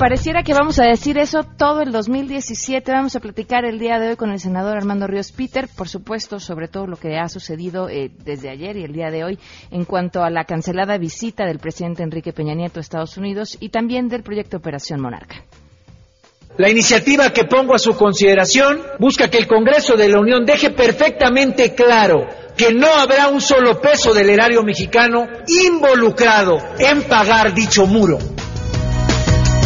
pareciera 0.00 0.42
que 0.42 0.54
vamos 0.54 0.78
a 0.78 0.86
decir 0.86 1.18
eso 1.18 1.40
todo 1.58 1.82
el 1.82 1.92
2017. 1.92 2.90
Vamos 2.90 3.16
a 3.16 3.20
platicar 3.20 3.66
el 3.66 3.78
día 3.78 3.98
de 3.98 4.08
hoy 4.08 4.16
con 4.16 4.30
el 4.30 4.40
senador 4.40 4.78
Armando 4.78 5.06
Ríos 5.06 5.30
Peter, 5.30 5.68
por 5.76 5.90
supuesto, 5.90 6.40
sobre 6.40 6.68
todo 6.68 6.86
lo 6.86 6.96
que 6.96 7.18
ha 7.18 7.28
sucedido 7.28 7.90
eh, 7.90 8.10
desde 8.24 8.48
ayer 8.48 8.78
y 8.78 8.84
el 8.84 8.94
día 8.94 9.10
de 9.10 9.24
hoy 9.24 9.38
en 9.70 9.84
cuanto 9.84 10.22
a 10.22 10.30
la 10.30 10.44
cancelada 10.44 10.96
visita 10.96 11.44
del 11.44 11.58
presidente 11.58 12.02
Enrique 12.02 12.32
Peña 12.32 12.54
Nieto 12.54 12.80
a 12.80 12.82
Estados 12.82 13.18
Unidos 13.18 13.58
y 13.60 13.68
también 13.68 14.08
del 14.08 14.22
proyecto 14.22 14.56
Operación 14.56 15.02
Monarca. 15.02 15.44
La 16.56 16.70
iniciativa 16.70 17.30
que 17.30 17.44
pongo 17.44 17.74
a 17.74 17.78
su 17.78 17.94
consideración 17.94 18.80
busca 18.98 19.28
que 19.28 19.36
el 19.36 19.46
Congreso 19.46 19.96
de 19.96 20.08
la 20.08 20.18
Unión 20.18 20.46
deje 20.46 20.70
perfectamente 20.70 21.74
claro 21.74 22.26
que 22.56 22.72
no 22.72 22.86
habrá 22.86 23.28
un 23.28 23.42
solo 23.42 23.78
peso 23.82 24.14
del 24.14 24.30
erario 24.30 24.62
mexicano 24.62 25.26
involucrado 25.46 26.56
en 26.78 27.02
pagar 27.02 27.52
dicho 27.52 27.84
muro. 27.84 28.39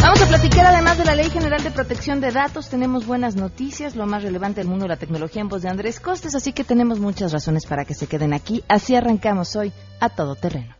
Vamos 0.05 0.21
a 0.21 0.27
platicar 0.27 0.67
además 0.67 0.99
de 0.99 1.05
la 1.05 1.15
Ley 1.15 1.31
General 1.31 1.63
de 1.63 1.71
Protección 1.71 2.21
de 2.21 2.29
Datos. 2.29 2.69
Tenemos 2.69 3.07
buenas 3.07 3.35
noticias, 3.35 3.95
lo 3.95 4.05
más 4.05 4.21
relevante 4.21 4.61
del 4.61 4.69
mundo 4.69 4.83
de 4.83 4.89
la 4.89 4.97
tecnología 4.97 5.41
en 5.41 5.47
voz 5.47 5.63
de 5.63 5.69
Andrés 5.69 5.99
Costes, 5.99 6.35
así 6.35 6.53
que 6.53 6.63
tenemos 6.63 6.99
muchas 6.99 7.33
razones 7.33 7.65
para 7.65 7.85
que 7.85 7.95
se 7.95 8.05
queden 8.05 8.31
aquí. 8.31 8.63
Así 8.67 8.95
arrancamos 8.95 9.55
hoy 9.55 9.73
a 9.99 10.09
todo 10.09 10.35
terreno. 10.35 10.75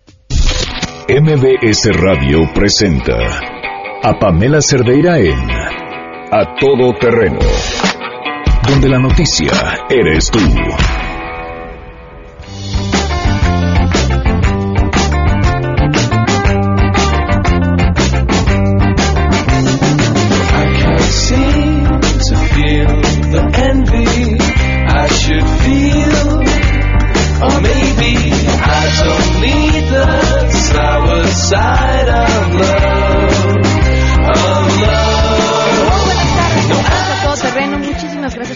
MBS 1.10 1.90
Radio 1.94 2.38
presenta 2.54 3.16
a 4.04 4.20
Pamela 4.20 4.62
Cerdeira 4.62 5.18
en 5.18 5.50
A 6.32 6.56
Todo 6.60 6.94
Terreno, 6.94 7.40
donde 8.70 8.90
la 8.90 9.00
noticia 9.00 9.50
eres 9.90 10.30
tú. 10.30 10.38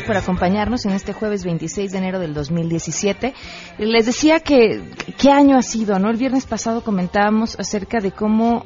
Por 0.10 0.18
acompañarnos 0.18 0.86
en 0.86 0.92
este 0.92 1.14
jueves 1.14 1.44
26 1.44 1.92
de 1.92 1.98
enero 2.00 2.20
del 2.20 2.34
2017. 2.34 3.34
Les 3.78 4.06
decía 4.08 4.40
que 4.40 4.82
qué 5.18 5.30
año 5.30 5.56
ha 5.58 5.62
sido, 5.62 6.00
¿no? 6.00 6.10
El 6.10 6.18
viernes 6.18 6.48
pasado 6.48 6.84
comentábamos 6.84 7.60
acerca 7.60 8.00
de 8.00 8.12
cómo 8.12 8.66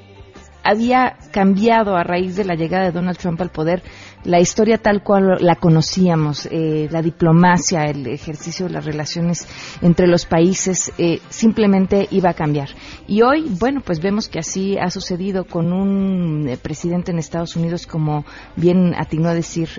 había 0.64 1.18
cambiado 1.32 1.98
a 1.98 2.04
raíz 2.04 2.38
de 2.38 2.46
la 2.46 2.56
llegada 2.56 2.86
de 2.86 2.92
Donald 2.92 3.18
Trump 3.18 3.42
al 3.42 3.52
poder 3.52 3.84
la 4.26 4.40
historia 4.40 4.78
tal 4.78 5.04
cual 5.04 5.38
la 5.40 5.56
conocíamos, 5.56 6.48
eh, 6.52 6.88
la 6.92 7.02
diplomacia, 7.02 7.86
el 7.86 8.08
ejercicio 8.08 8.68
de 8.68 8.74
las 8.74 8.86
relaciones 8.86 9.48
entre 9.82 10.08
los 10.08 10.26
países, 10.26 10.92
eh, 10.98 11.20
simplemente 11.30 12.08
iba 12.12 12.30
a 12.30 12.34
cambiar. 12.34 12.70
Y 13.08 13.22
hoy, 13.22 13.46
bueno, 13.60 13.82
pues 13.86 14.00
vemos 14.00 14.28
que 14.28 14.40
así 14.40 14.78
ha 14.78 14.90
sucedido 14.90 15.46
con 15.46 15.74
un 15.74 16.48
eh, 16.48 16.58
presidente 16.58 17.12
en 17.12 17.20
Estados 17.20 17.56
Unidos, 17.56 17.86
como 17.86 18.26
bien 18.56 18.94
atinó 18.98 19.30
a 19.30 19.34
decir 19.34 19.70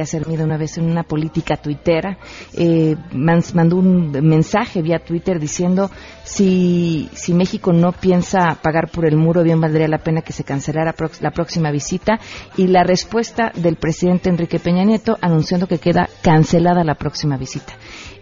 ha 0.00 0.06
servido 0.06 0.44
una 0.44 0.56
vez 0.56 0.78
en 0.78 0.90
una 0.90 1.02
política 1.02 1.56
tuitera, 1.56 2.16
mandó 3.12 3.76
un 3.76 4.10
mensaje 4.10 4.80
vía 4.80 4.98
Twitter 4.98 5.38
diciendo 5.38 5.90
si, 6.30 7.10
si 7.12 7.34
México 7.34 7.72
no 7.72 7.90
piensa 7.90 8.56
pagar 8.62 8.88
por 8.88 9.04
el 9.04 9.16
muro, 9.16 9.42
bien 9.42 9.60
valdría 9.60 9.88
la 9.88 9.98
pena 9.98 10.22
que 10.22 10.32
se 10.32 10.44
cancelara 10.44 10.94
la 11.20 11.30
próxima 11.32 11.72
visita. 11.72 12.20
Y 12.56 12.68
la 12.68 12.84
respuesta 12.84 13.50
del 13.56 13.74
presidente 13.74 14.30
Enrique 14.30 14.60
Peña 14.60 14.84
Nieto 14.84 15.18
anunciando 15.20 15.66
que 15.66 15.78
queda 15.78 16.08
cancelada 16.22 16.84
la 16.84 16.94
próxima 16.94 17.36
visita. 17.36 17.72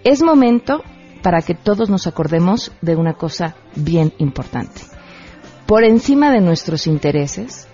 Es 0.05 0.23
momento 0.23 0.83
para 1.23 1.43
que 1.43 1.55
todos 1.55 1.91
nos 1.91 2.07
acordemos 2.07 2.73
de 2.81 2.97
una 2.97 3.13
cosa 3.13 3.57
bien 3.77 4.15
importante. 4.17 4.81
Por 5.67 5.85
encima 5.85 6.33
de 6.33 6.41
nuestros 6.41 6.87
intereses, 6.87 7.69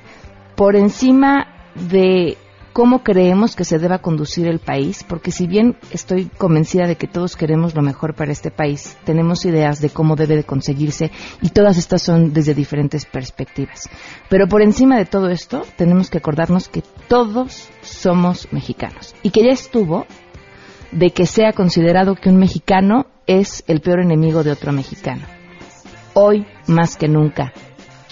por 0.56 0.74
encima 0.74 1.46
de 1.76 2.38
cómo 2.74 3.04
creemos 3.04 3.54
que 3.54 3.64
se 3.64 3.78
deba 3.78 4.00
conducir 4.00 4.48
el 4.48 4.58
país, 4.58 5.04
porque 5.04 5.30
si 5.30 5.46
bien 5.46 5.76
estoy 5.92 6.26
convencida 6.26 6.88
de 6.88 6.96
que 6.96 7.06
todos 7.06 7.36
queremos 7.36 7.72
lo 7.76 7.82
mejor 7.82 8.14
para 8.14 8.32
este 8.32 8.50
país, 8.50 8.98
tenemos 9.04 9.44
ideas 9.44 9.80
de 9.80 9.90
cómo 9.90 10.16
debe 10.16 10.34
de 10.34 10.42
conseguirse 10.42 11.12
y 11.40 11.50
todas 11.50 11.78
estas 11.78 12.02
son 12.02 12.32
desde 12.32 12.52
diferentes 12.52 13.06
perspectivas. 13.06 13.88
Pero 14.28 14.48
por 14.48 14.60
encima 14.60 14.98
de 14.98 15.06
todo 15.06 15.30
esto, 15.30 15.62
tenemos 15.76 16.10
que 16.10 16.18
acordarnos 16.18 16.68
que 16.68 16.82
todos 17.06 17.68
somos 17.80 18.52
mexicanos 18.52 19.14
y 19.22 19.30
que 19.30 19.44
ya 19.44 19.52
estuvo 19.52 20.04
de 20.90 21.10
que 21.10 21.26
sea 21.26 21.52
considerado 21.52 22.16
que 22.16 22.28
un 22.28 22.38
mexicano 22.38 23.06
es 23.28 23.62
el 23.68 23.82
peor 23.82 24.00
enemigo 24.00 24.42
de 24.42 24.50
otro 24.50 24.72
mexicano. 24.72 25.22
Hoy, 26.14 26.44
más 26.66 26.96
que 26.96 27.06
nunca, 27.06 27.52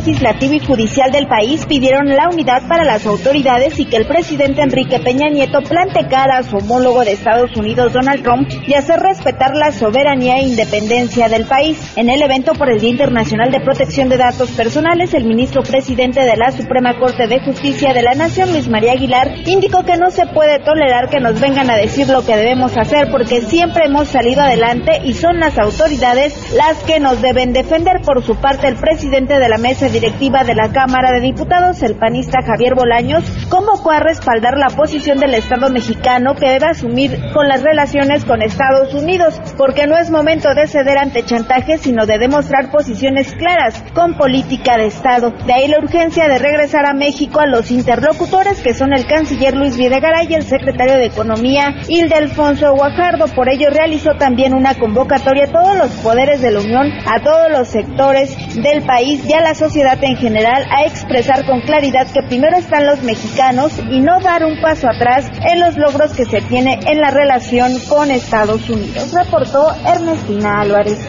Legislativo 0.01 0.53
y 0.55 0.59
Judicial 0.59 1.11
del 1.11 1.27
país 1.27 1.63
pidieron 1.67 2.07
la 2.09 2.27
unidad 2.27 2.67
para 2.67 2.83
las 2.83 3.05
autoridades 3.05 3.79
y 3.79 3.85
que 3.85 3.97
el 3.97 4.07
presidente 4.07 4.63
Enrique 4.63 4.99
Peña 4.99 5.29
Nieto 5.29 5.61
plante 5.61 6.07
cara 6.07 6.39
a 6.39 6.43
su 6.43 6.57
homólogo 6.57 7.05
de 7.05 7.11
Estados 7.11 7.55
Unidos, 7.55 7.93
Donald 7.93 8.23
Trump, 8.23 8.49
y 8.65 8.73
hacer 8.73 8.99
respetar 8.99 9.55
la 9.55 9.71
soberanía 9.71 10.37
e 10.37 10.47
independencia 10.47 11.29
del 11.29 11.45
país. 11.45 11.93
En 11.97 12.09
el 12.09 12.19
evento 12.23 12.53
por 12.53 12.71
el 12.71 12.79
Día 12.79 12.89
Internacional 12.89 13.51
de 13.51 13.59
Protección 13.59 14.09
de 14.09 14.17
Datos 14.17 14.49
Personales, 14.49 15.13
el 15.13 15.25
ministro 15.25 15.61
presidente 15.61 16.21
de 16.21 16.35
la 16.35 16.51
Suprema 16.51 16.97
Corte 16.97 17.27
de 17.27 17.39
Justicia 17.39 17.93
de 17.93 18.01
la 18.01 18.15
Nación, 18.15 18.53
Luis 18.53 18.69
María 18.69 18.93
Aguilar, 18.93 19.31
indicó 19.45 19.83
que 19.83 19.97
no 19.97 20.09
se 20.09 20.25
puede 20.25 20.57
tolerar 20.61 21.09
que 21.09 21.19
nos 21.19 21.39
vengan 21.39 21.69
a 21.69 21.77
decir 21.77 22.09
lo 22.09 22.25
que 22.25 22.35
debemos 22.35 22.75
hacer 22.75 23.11
porque 23.11 23.41
siempre 23.41 23.85
hemos 23.85 24.07
salido 24.07 24.41
adelante 24.41 24.99
y 25.03 25.13
son 25.13 25.39
las 25.39 25.59
autoridades 25.59 26.55
las 26.55 26.79
que 26.85 26.99
nos 26.99 27.21
deben 27.21 27.53
defender. 27.53 28.01
Por 28.01 28.25
su 28.25 28.35
parte, 28.37 28.67
el 28.67 28.77
presidente 28.77 29.37
de 29.37 29.47
la 29.47 29.59
mesa 29.59 29.90
directiva 29.91 30.43
de 30.43 30.55
la 30.55 30.71
Cámara 30.71 31.11
de 31.11 31.19
Diputados, 31.19 31.83
el 31.83 31.95
panista 31.95 32.41
Javier 32.41 32.75
Bolaños, 32.75 33.23
convocó 33.49 33.91
a 33.91 33.99
respaldar 33.99 34.57
la 34.57 34.69
posición 34.69 35.19
del 35.19 35.35
Estado 35.35 35.69
mexicano 35.69 36.35
que 36.35 36.49
debe 36.49 36.67
asumir 36.67 37.19
con 37.33 37.47
las 37.47 37.61
relaciones 37.61 38.25
con 38.25 38.41
Estados 38.41 38.93
Unidos, 38.93 39.39
porque 39.57 39.87
no 39.87 39.97
es 39.97 40.09
momento 40.09 40.53
de 40.53 40.67
ceder 40.67 40.97
ante 40.97 41.23
chantajes, 41.23 41.81
sino 41.81 42.05
de 42.05 42.17
demostrar 42.17 42.71
posiciones 42.71 43.33
claras 43.33 43.83
con 43.93 44.15
política 44.15 44.77
de 44.77 44.87
Estado. 44.87 45.31
De 45.45 45.53
ahí 45.53 45.67
la 45.67 45.79
urgencia 45.79 46.27
de 46.27 46.39
regresar 46.39 46.85
a 46.85 46.93
México 46.93 47.39
a 47.39 47.45
los 47.45 47.69
interlocutores 47.71 48.61
que 48.61 48.73
son 48.73 48.93
el 48.93 49.05
canciller 49.05 49.55
Luis 49.55 49.77
Videgaray 49.77 50.27
y 50.29 50.35
el 50.35 50.43
secretario 50.43 50.95
de 50.95 51.05
Economía 51.05 51.75
Hilde 51.87 52.15
Alfonso 52.15 52.73
Guajardo. 52.73 53.25
Por 53.35 53.49
ello 53.49 53.69
realizó 53.69 54.15
también 54.15 54.53
una 54.53 54.75
convocatoria 54.75 55.45
a 55.45 55.51
todos 55.51 55.77
los 55.77 55.91
poderes 55.97 56.41
de 56.41 56.51
la 56.51 56.59
Unión, 56.59 56.87
a 57.05 57.21
todos 57.21 57.51
los 57.51 57.67
sectores 57.67 58.35
del 58.55 58.85
país 58.85 59.23
y 59.27 59.33
a 59.33 59.41
la 59.41 59.53
sociedad 59.53 59.80
en 59.81 60.17
general 60.17 60.63
a 60.69 60.85
expresar 60.85 61.45
con 61.45 61.61
claridad 61.61 62.07
que 62.13 62.21
primero 62.21 62.55
están 62.57 62.85
los 62.85 63.01
mexicanos 63.01 63.71
y 63.89 63.99
no 63.99 64.19
dar 64.19 64.45
un 64.45 64.61
paso 64.61 64.87
atrás 64.87 65.25
en 65.51 65.59
los 65.59 65.75
logros 65.75 66.13
que 66.13 66.25
se 66.25 66.41
tiene 66.41 66.79
en 66.85 66.99
la 66.99 67.09
relación 67.09 67.79
con 67.89 68.11
Estados 68.11 68.69
Unidos, 68.69 69.11
reportó 69.11 69.73
Ernestina 69.85 70.61
Álvarez 70.61 70.99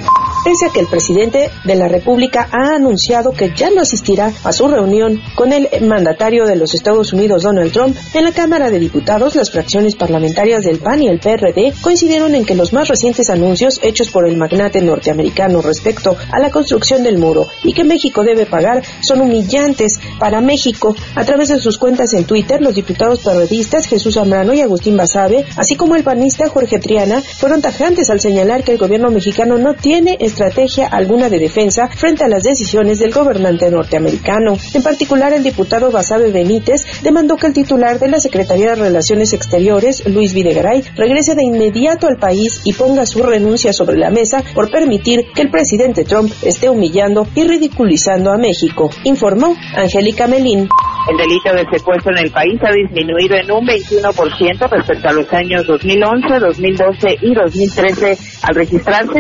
pese 0.45 0.67
a 0.67 0.73
que 0.73 0.81
el 0.81 0.87
presidente 0.87 1.51
de 1.65 1.75
la 1.75 1.89
República 1.89 2.49
ha 2.51 2.75
anunciado 2.75 3.33
que 3.33 3.53
ya 3.55 3.71
no 3.71 3.83
asistirá 3.83 4.33
a 4.45 4.53
su 4.53 4.69
reunión 4.69 5.21
con 5.35 5.53
el 5.53 5.69
mandatario 5.83 6.47
de 6.47 6.57
los 6.57 6.75
Estados 6.75 7.13
Unidos, 7.13 7.43
Donald 7.43 7.73
Trump, 7.73 7.97
en 8.15 8.25
la 8.25 8.33
Cámara 8.33 8.71
de 8.71 8.79
Diputados, 8.79 9.35
las 9.35 9.51
fracciones 9.51 9.95
parlamentarias 9.95 10.65
del 10.65 10.79
PAN 10.79 11.03
y 11.03 11.09
el 11.09 11.21
PRD 11.21 11.73
coincidieron 11.81 12.35
en 12.35 12.45
que 12.45 12.55
los 12.55 12.73
más 12.73 12.89
recientes 12.89 13.31
anuncios 13.31 13.81
hechos 13.83 14.11
por 14.11 14.27
el 14.27 14.37
magnate 14.37 14.81
norteamericano 14.83 15.63
respecto 15.63 16.17
a 16.31 16.39
la 16.39 16.51
construcción 16.51 17.03
del 17.03 17.19
muro 17.19 17.47
y 17.63 17.73
que 17.73 17.85
México 17.85 18.25
debe 18.25 18.47
pagar 18.47 18.83
son 19.01 19.21
humillantes 19.21 19.99
para 20.19 20.41
México. 20.41 20.95
A 21.15 21.25
través 21.25 21.49
de 21.49 21.59
sus 21.59 21.79
cuentas 21.79 22.15
en 22.15 22.25
Twitter, 22.25 22.61
los 22.61 22.75
diputados 22.75 23.21
periodistas 23.21 23.87
Jesús 23.87 24.15
Zambrano 24.15 24.55
y 24.55 24.61
Agustín 24.61 24.97
Basabe, 24.97 25.45
así 25.57 25.77
como 25.77 25.97
el 25.97 26.05
panista 26.05 26.49
Jorge 26.49 26.79
Triana, 26.79 27.21
fueron 27.21 27.63
tajantes 27.63 28.11
al 28.11 28.21
señalar 28.21 28.65
que 28.65 28.73
el 28.73 28.79
gobierno 28.79 29.11
mexicano 29.11 29.59
no 29.59 29.75
tiene 29.75 30.17
estrategia 30.33 30.89
alguna 30.89 31.29
de 31.29 31.39
defensa 31.39 31.89
frente 31.89 32.25
a 32.25 32.29
las 32.29 32.43
decisiones 32.43 32.99
del 32.99 33.13
gobernante 33.13 33.71
norteamericano. 33.71 34.57
En 34.73 34.83
particular, 34.83 35.33
el 35.33 35.43
diputado 35.43 35.91
Basabe 35.91 36.33
Benítez 36.33 37.03
demandó 37.03 37.37
que 37.37 37.49
el 37.49 37.53
titular 37.53 37.99
de 37.99 38.09
la 38.09 38.19
Secretaría 38.19 38.71
de 38.71 38.77
Relaciones 38.77 39.35
Exteriores, 39.35 40.07
Luis 40.07 40.33
Videgaray, 40.33 40.83
regrese 40.97 41.35
de 41.35 41.45
inmediato 41.45 42.07
al 42.07 42.17
país 42.17 42.63
y 42.65 42.73
ponga 42.73 43.05
su 43.05 43.23
renuncia 43.23 43.73
sobre 43.73 43.99
la 43.99 44.11
mesa 44.11 44.43
por 44.55 44.71
permitir 44.71 45.27
que 45.35 45.43
el 45.43 45.51
presidente 45.51 46.05
Trump 46.05 46.33
esté 46.43 46.71
humillando 46.71 47.27
y 47.35 47.45
ridiculizando 47.45 48.33
a 48.33 48.39
México, 48.39 48.91
informó 49.05 49.55
Angélica 49.77 50.27
Melín. 50.27 50.69
El 51.11 51.17
delito 51.17 51.53
de 51.53 51.67
secuestro 51.77 52.13
en 52.13 52.25
el 52.27 52.31
país 52.31 52.61
ha 52.63 52.71
disminuido 52.71 53.35
en 53.35 53.51
un 53.51 53.67
21% 53.67 54.71
respecto 54.71 55.09
a 55.09 55.13
los 55.13 55.33
años 55.33 55.67
2011, 55.67 56.39
2012 56.39 57.17
y 57.23 57.35
2013, 57.35 58.19
al 58.43 58.55
registrarse 58.55 59.19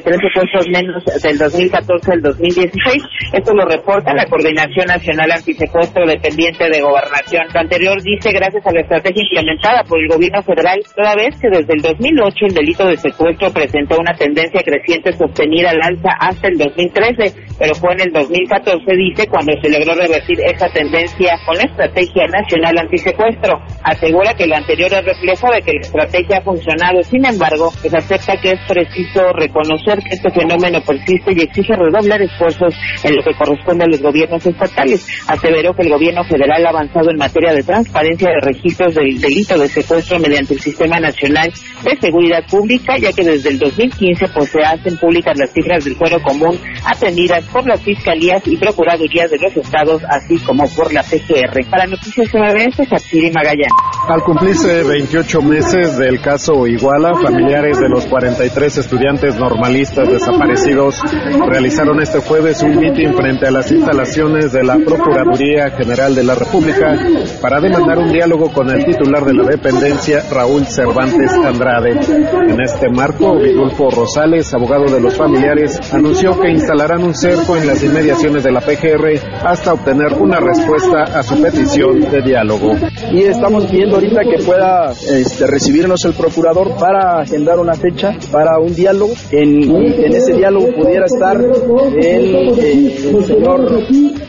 943 0.00 0.32
secuestros 0.32 0.66
menos 0.68 1.04
del 1.22 1.38
2014 1.38 2.12
al 2.12 2.22
2016. 2.22 3.02
Esto 3.32 3.54
lo 3.54 3.64
reporta 3.66 4.14
la 4.14 4.26
Coordinación 4.26 4.86
Nacional 4.86 5.30
Antisecuestro 5.32 6.06
dependiente 6.06 6.68
de 6.70 6.80
Gobernación. 6.80 7.46
Lo 7.52 7.60
anterior 7.60 8.02
dice 8.02 8.32
gracias 8.32 8.66
a 8.66 8.72
la 8.72 8.80
estrategia 8.80 9.22
implementada 9.22 9.84
por 9.84 10.00
el 10.00 10.08
gobierno 10.08 10.42
federal, 10.42 10.80
toda 10.96 11.14
vez 11.14 11.36
que 11.40 11.48
desde 11.48 11.74
el 11.74 11.82
2008 11.82 12.46
el 12.46 12.54
delito 12.54 12.86
de 12.86 12.96
secuestro 12.96 13.52
presentó 13.52 13.98
una 13.98 14.14
tendencia 14.14 14.62
creciente 14.62 15.12
sostenida 15.12 15.70
al 15.70 15.82
alza 15.82 16.10
hasta 16.18 16.48
el 16.48 16.58
2013, 16.58 17.56
pero 17.58 17.74
fue 17.74 17.92
en 17.92 18.00
el 18.00 18.12
2014, 18.12 18.80
dice, 18.96 19.28
cuando 19.28 19.52
se 19.60 19.70
logró 19.70 19.94
revertir 19.94 20.40
esa 20.40 20.68
tendencia 20.68 21.36
con 21.46 21.56
la 21.56 21.64
Estrategia 21.64 22.26
Nacional 22.26 22.78
Antisecuestro. 22.78 23.60
Asegura 23.84 24.34
que 24.34 24.46
lo 24.46 24.56
anterior 24.56 24.90
es 24.92 25.04
reflejo 25.04 25.52
de 25.52 25.62
que 25.62 25.72
la 25.74 25.80
estrategia 25.80 26.38
ha 26.38 26.42
funcionado. 26.42 27.02
Sin 27.02 27.24
embargo, 27.24 27.70
pues 27.80 27.94
acepta 27.94 28.36
que 28.40 28.52
es 28.52 28.60
preciso 28.66 29.32
reconocer 29.32 29.89
que 29.98 30.14
este 30.14 30.30
fenómeno 30.30 30.80
persiste 30.80 31.32
y 31.34 31.40
exige 31.42 31.74
redoblar 31.74 32.22
esfuerzos 32.22 32.74
en 33.02 33.16
lo 33.16 33.22
que 33.22 33.34
corresponde 33.34 33.84
a 33.84 33.88
los 33.88 34.00
gobiernos 34.00 34.44
estatales. 34.46 35.06
Aseveró 35.26 35.74
que 35.74 35.82
el 35.82 35.90
gobierno 35.90 36.24
federal 36.24 36.64
ha 36.66 36.70
avanzado 36.70 37.10
en 37.10 37.16
materia 37.16 37.52
de 37.52 37.62
transparencia 37.62 38.30
de 38.30 38.40
registros 38.40 38.94
del 38.94 39.20
delito 39.20 39.58
de 39.58 39.68
secuestro 39.68 40.18
mediante 40.18 40.54
el 40.54 40.60
Sistema 40.60 41.00
Nacional 41.00 41.50
de 41.82 41.96
Seguridad 42.00 42.44
Pública, 42.50 42.96
ya 42.98 43.12
que 43.12 43.24
desde 43.24 43.50
el 43.50 43.58
2015 43.58 44.26
pues 44.34 44.50
se 44.50 44.60
hacen 44.62 44.96
públicas 44.98 45.36
las 45.38 45.50
cifras 45.52 45.84
del 45.84 45.96
fuero 45.96 46.20
común 46.22 46.58
atendidas 46.84 47.44
por 47.46 47.66
las 47.66 47.80
fiscalías 47.80 48.46
y 48.46 48.56
procuradurías 48.56 49.30
de 49.30 49.38
los 49.38 49.56
estados, 49.56 50.02
así 50.08 50.38
como 50.38 50.64
por 50.70 50.92
la 50.92 51.02
PGR. 51.02 51.68
Para 51.70 51.86
Noticias 51.86 52.28
MBS, 52.34 52.88
Satsiri 52.88 53.30
Magallanes. 53.30 53.70
Al 54.08 54.22
cumplirse 54.22 54.82
28 54.82 55.42
meses 55.42 55.96
del 55.96 56.20
caso 56.20 56.66
Iguala, 56.66 57.14
familiares 57.14 57.78
de 57.78 57.88
los 57.88 58.06
43 58.06 58.78
estudiantes 58.78 59.36
normalistas 59.36 60.08
desaparecidos 60.08 61.00
realizaron 61.48 62.00
este 62.00 62.20
jueves 62.20 62.62
un 62.62 62.76
mitin 62.78 63.14
frente 63.14 63.46
a 63.46 63.50
las 63.50 63.70
instalaciones 63.70 64.52
de 64.52 64.64
la 64.64 64.76
Procuraduría 64.78 65.70
General 65.70 66.14
de 66.14 66.24
la 66.24 66.34
República 66.34 66.98
para 67.40 67.60
demandar 67.60 67.98
un 67.98 68.12
diálogo 68.12 68.52
con 68.52 68.70
el 68.70 68.84
titular 68.84 69.24
de 69.24 69.34
la 69.34 69.44
dependencia, 69.44 70.22
Raúl 70.30 70.66
Cervantes 70.66 71.32
Andrade. 71.32 71.69
En 71.78 72.60
este 72.60 72.88
marco, 72.90 73.36
Vidulfo 73.36 73.90
Rosales, 73.90 74.52
abogado 74.52 74.86
de 74.86 75.00
los 75.00 75.16
familiares, 75.16 75.78
anunció 75.92 76.38
que 76.40 76.50
instalarán 76.50 77.04
un 77.04 77.14
cerco 77.14 77.56
en 77.56 77.66
las 77.66 77.82
inmediaciones 77.84 78.42
de 78.42 78.50
la 78.50 78.60
PGR 78.60 79.20
hasta 79.44 79.74
obtener 79.74 80.14
una 80.14 80.40
respuesta 80.40 81.04
a 81.04 81.22
su 81.22 81.40
petición 81.40 82.00
de 82.00 82.22
diálogo. 82.22 82.72
Y 83.12 83.22
estamos 83.22 83.70
viendo 83.70 83.96
ahorita 83.96 84.22
que 84.22 84.42
pueda 84.42 84.90
este, 84.90 85.46
recibirnos 85.46 86.04
el 86.04 86.14
procurador 86.14 86.76
para 86.76 87.20
agendar 87.20 87.60
una 87.60 87.74
fecha 87.74 88.16
para 88.32 88.58
un 88.58 88.74
diálogo. 88.74 89.12
En, 89.30 89.70
en 89.70 90.12
ese 90.12 90.32
diálogo 90.32 90.66
pudiera 90.74 91.06
estar 91.06 91.36
el, 91.40 92.58
eh, 92.58 93.10
el 93.10 93.24
señor 93.24 93.80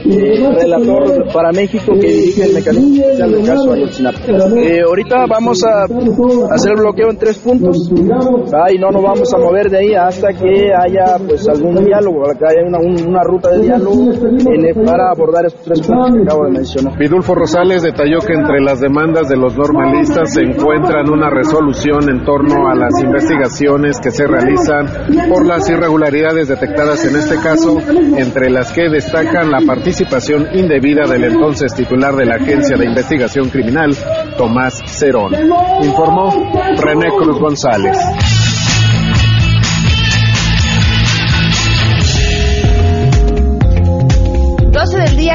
eh, 0.06 0.50
relator 0.60 1.32
para 1.34 1.52
México 1.52 1.94
que 2.00 2.08
dirige 2.08 2.46
el 2.46 2.54
mecanismo 2.54 3.08
del 3.08 3.46
caso 3.46 3.74
Ayotzinapa. 3.74 4.20
Eh, 4.58 4.82
ahorita 4.82 5.26
vamos 5.28 5.64
a 5.64 5.84
hacer 6.54 6.72
el 6.74 6.78
bloqueo 6.78 7.10
en 7.10 7.18
tres 7.32 7.38
puntos 7.40 7.90
y 7.92 8.78
no 8.78 8.90
nos 8.92 9.04
vamos 9.04 9.34
a 9.34 9.38
mover 9.38 9.70
de 9.70 9.78
ahí 9.78 9.94
hasta 9.94 10.30
que 10.34 10.72
haya 10.74 11.18
pues 11.26 11.48
algún 11.48 11.86
diálogo, 11.86 12.24
que 12.38 12.46
haya 12.46 12.68
una, 12.68 12.80
una 12.80 13.24
ruta 13.24 13.50
de 13.50 13.62
diálogo 13.64 14.12
en, 14.12 14.86
para 14.86 15.12
abordar 15.12 15.46
estos 15.46 15.64
tres 15.64 15.82
puntos 15.82 16.16
que 16.16 16.22
acabo 16.24 16.46
de 16.46 16.52
mencionar. 16.52 16.98
Vidulfo 16.98 17.36
Rosales 17.36 17.84
detalló 17.84 18.20
que 18.20 18.34
entre 18.34 18.60
las 18.62 18.82
demandas 18.82 19.30
de 19.30 19.38
los 19.38 19.58
normalistas 19.58 20.34
se 20.34 20.42
encuentran 20.42 21.10
una 21.10 21.30
resolución 21.30 22.10
en 22.10 22.24
torno 22.26 22.68
a 22.68 22.76
las 22.76 23.00
investigaciones 23.02 24.00
que 24.02 24.12
se 24.12 24.28
realizan 24.28 24.88
por 25.30 25.46
las 25.46 25.70
irregularidades 25.70 26.48
detectadas 26.50 27.06
en 27.06 27.16
este 27.16 27.36
caso, 27.38 27.78
entre 28.18 28.50
las 28.50 28.72
que 28.74 28.90
destacan 28.90 29.52
la 29.52 29.60
participación 29.66 30.48
indebida 30.54 31.08
del 31.08 31.24
entonces 31.24 31.74
titular 31.74 32.16
de 32.16 32.26
la 32.26 32.36
Agencia 32.36 32.78
de 32.78 32.86
Investigación 32.86 33.50
Criminal, 33.50 33.96
Tomás 34.38 34.82
Cerón. 34.86 35.34
Informó 35.84 36.30
René 36.78 37.10
Cruz 37.22 37.40
González. 37.40 38.41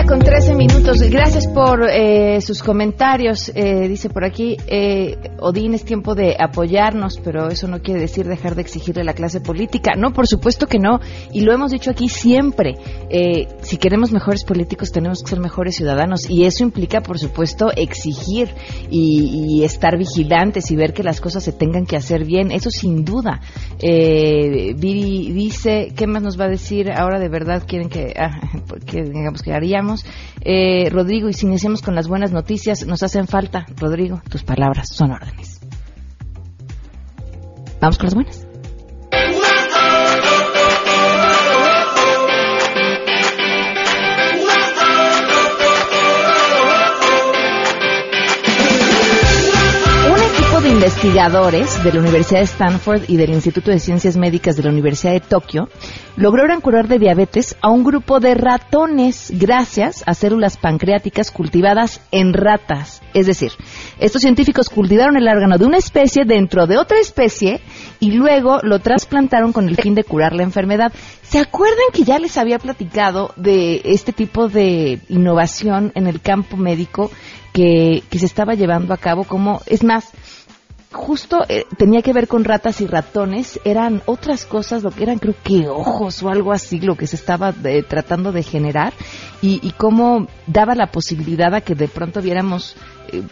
Con 0.04 0.18
13 0.18 0.54
minutos. 0.54 1.00
Gracias 1.10 1.46
por 1.46 1.88
eh, 1.88 2.40
sus 2.42 2.62
comentarios. 2.62 3.50
Eh, 3.54 3.88
dice 3.88 4.10
por 4.10 4.24
aquí, 4.24 4.56
eh, 4.66 5.16
Odín, 5.40 5.72
es 5.72 5.84
tiempo 5.84 6.14
de 6.14 6.36
apoyarnos, 6.38 7.18
pero 7.24 7.48
eso 7.48 7.66
no 7.66 7.80
quiere 7.80 8.00
decir 8.00 8.26
dejar 8.26 8.56
de 8.56 8.62
exigirle 8.62 9.02
a 9.02 9.04
la 9.04 9.14
clase 9.14 9.40
política. 9.40 9.92
No, 9.96 10.12
por 10.12 10.26
supuesto 10.26 10.66
que 10.66 10.78
no. 10.78 11.00
Y 11.32 11.40
lo 11.40 11.52
hemos 11.54 11.70
dicho 11.70 11.90
aquí 11.90 12.08
siempre. 12.08 12.74
Eh, 13.08 13.48
si 13.62 13.78
queremos 13.78 14.12
mejores 14.12 14.44
políticos, 14.44 14.92
tenemos 14.92 15.22
que 15.22 15.30
ser 15.30 15.40
mejores 15.40 15.76
ciudadanos. 15.76 16.28
Y 16.28 16.44
eso 16.44 16.62
implica, 16.62 17.00
por 17.00 17.18
supuesto, 17.18 17.70
exigir 17.74 18.50
y, 18.90 19.58
y 19.60 19.64
estar 19.64 19.96
vigilantes 19.96 20.70
y 20.70 20.76
ver 20.76 20.92
que 20.92 21.04
las 21.04 21.20
cosas 21.20 21.42
se 21.42 21.52
tengan 21.52 21.86
que 21.86 21.96
hacer 21.96 22.24
bien. 22.24 22.52
Eso 22.52 22.70
sin 22.70 23.04
duda. 23.04 23.40
Eh, 23.78 24.74
Viri 24.76 25.32
dice, 25.32 25.92
¿qué 25.96 26.06
más 26.06 26.22
nos 26.22 26.38
va 26.38 26.44
a 26.44 26.48
decir? 26.48 26.90
Ahora 26.90 27.18
de 27.18 27.28
verdad 27.28 27.64
quieren 27.66 27.88
que, 27.88 28.14
ah, 28.18 28.40
que 28.86 29.02
digamos 29.02 29.42
que 29.42 29.52
Eh, 30.40 30.88
Rodrigo, 30.90 31.28
y 31.28 31.33
si 31.33 31.47
iniciamos 31.47 31.83
con 31.83 31.95
las 31.95 32.09
buenas 32.09 32.33
noticias, 32.33 32.87
nos 32.87 33.02
hacen 33.02 33.26
falta. 33.26 33.66
Rodrigo, 33.76 34.23
tus 34.28 34.43
palabras 34.43 34.88
son 34.93 35.12
órdenes. 35.12 35.61
Vamos 37.81 37.99
con 37.99 38.07
las 38.07 38.14
buenas. 38.14 38.45
Investigadores 50.76 51.83
de 51.83 51.90
la 51.90 52.00
Universidad 52.00 52.40
de 52.40 52.45
Stanford 52.45 53.04
y 53.09 53.16
del 53.16 53.30
Instituto 53.30 53.71
de 53.71 53.78
Ciencias 53.78 54.18
Médicas 54.18 54.56
de 54.56 54.62
la 54.62 54.68
Universidad 54.68 55.14
de 55.14 55.21
Tokio 55.21 55.71
lograron 56.16 56.61
curar 56.61 56.87
de 56.87 56.99
diabetes 56.99 57.56
a 57.62 57.71
un 57.71 57.83
grupo 57.83 58.21
de 58.21 58.35
ratones 58.35 59.33
gracias 59.35 60.04
a 60.04 60.12
células 60.12 60.59
pancreáticas 60.59 61.30
cultivadas 61.30 62.02
en 62.11 62.35
ratas. 62.35 63.00
Es 63.14 63.25
decir, 63.25 63.52
estos 63.99 64.21
científicos 64.21 64.68
cultivaron 64.68 65.16
el 65.16 65.26
órgano 65.26 65.56
de 65.56 65.64
una 65.64 65.78
especie 65.78 66.26
dentro 66.26 66.66
de 66.66 66.76
otra 66.76 66.99
especie 67.00 67.62
y 67.99 68.11
luego 68.11 68.59
lo 68.62 68.78
trasplantaron 68.78 69.54
con 69.54 69.71
el 69.71 69.76
fin 69.76 69.95
de 69.95 70.04
curar 70.04 70.35
la 70.35 70.42
enfermedad. 70.42 70.92
¿Se 71.23 71.38
acuerdan 71.38 71.87
que 71.95 72.04
ya 72.04 72.18
les 72.18 72.37
había 72.37 72.59
platicado 72.59 73.33
de 73.37 73.80
este 73.87 74.12
tipo 74.12 74.50
de 74.50 75.00
innovación 75.09 75.92
en 75.95 76.06
el 76.06 76.21
campo 76.21 76.59
médico 76.59 77.11
que, 77.54 78.02
que 78.11 78.18
se 78.18 78.26
estaba 78.26 78.52
llevando 78.52 78.92
a 78.92 78.99
cabo? 78.99 79.25
Como, 79.25 79.62
es 79.66 79.83
más, 79.83 80.12
justo 80.93 81.45
eh, 81.49 81.64
tenía 81.76 82.02
que 82.02 82.12
ver 82.12 82.28
con 82.28 82.45
ratas 82.45 82.81
y 82.81 82.87
ratones, 82.87 83.61
eran 83.64 84.02
otras 84.07 84.45
cosas, 84.45 84.83
lo 84.83 84.90
que 84.90 85.02
eran 85.02 85.19
creo 85.19 85.35
que 85.43 85.69
ojos 85.69 86.23
o 86.23 86.31
algo 86.31 86.52
así, 86.52 86.81
lo 86.81 86.97
que 86.97 87.07
se 87.07 87.16
estaba 87.16 87.55
eh, 87.64 87.83
tratando 87.83 88.33
de 88.33 88.43
generar 88.43 88.93
y, 89.43 89.61
y, 89.62 89.73
cómo 89.73 90.26
daba 90.47 90.75
la 90.75 90.90
posibilidad 90.90 91.55
a 91.55 91.61
que 91.61 91.75
de 91.75 91.88
pronto 91.88 92.23
viéramos 92.23 92.76
eh, 93.09 93.23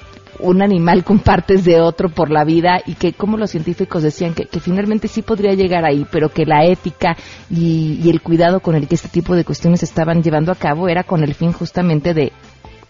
un 0.41 0.63
animal 0.63 1.05
con 1.05 1.21
partes 1.21 1.65
de 1.65 1.81
otro 1.81 2.09
por 2.09 2.31
la 2.31 2.45
vida 2.45 2.81
y 2.85 2.95
que 2.95 3.13
como 3.13 3.37
los 3.37 3.51
científicos 3.51 4.03
decían 4.03 4.35
que, 4.35 4.47
finalmente 4.61 5.09
sí 5.09 5.23
podría 5.23 5.55
llegar 5.55 5.85
ahí, 5.85 6.07
pero 6.11 6.29
que 6.29 6.45
la 6.45 6.65
ética 6.65 7.17
y, 7.51 8.01
y 8.03 8.11
el 8.11 8.21
cuidado 8.21 8.61
con 8.61 8.75
el 8.75 8.89
que 8.89 8.97
este 8.97 9.09
tipo 9.09 9.37
de 9.37 9.45
cuestiones 9.45 9.83
estaban 9.83 10.23
llevando 10.23 10.53
a 10.53 10.57
cabo 10.57 10.89
era 10.89 11.05
con 11.05 11.23
el 11.23 11.35
fin 11.35 11.53
justamente 11.53 12.15
de 12.15 12.33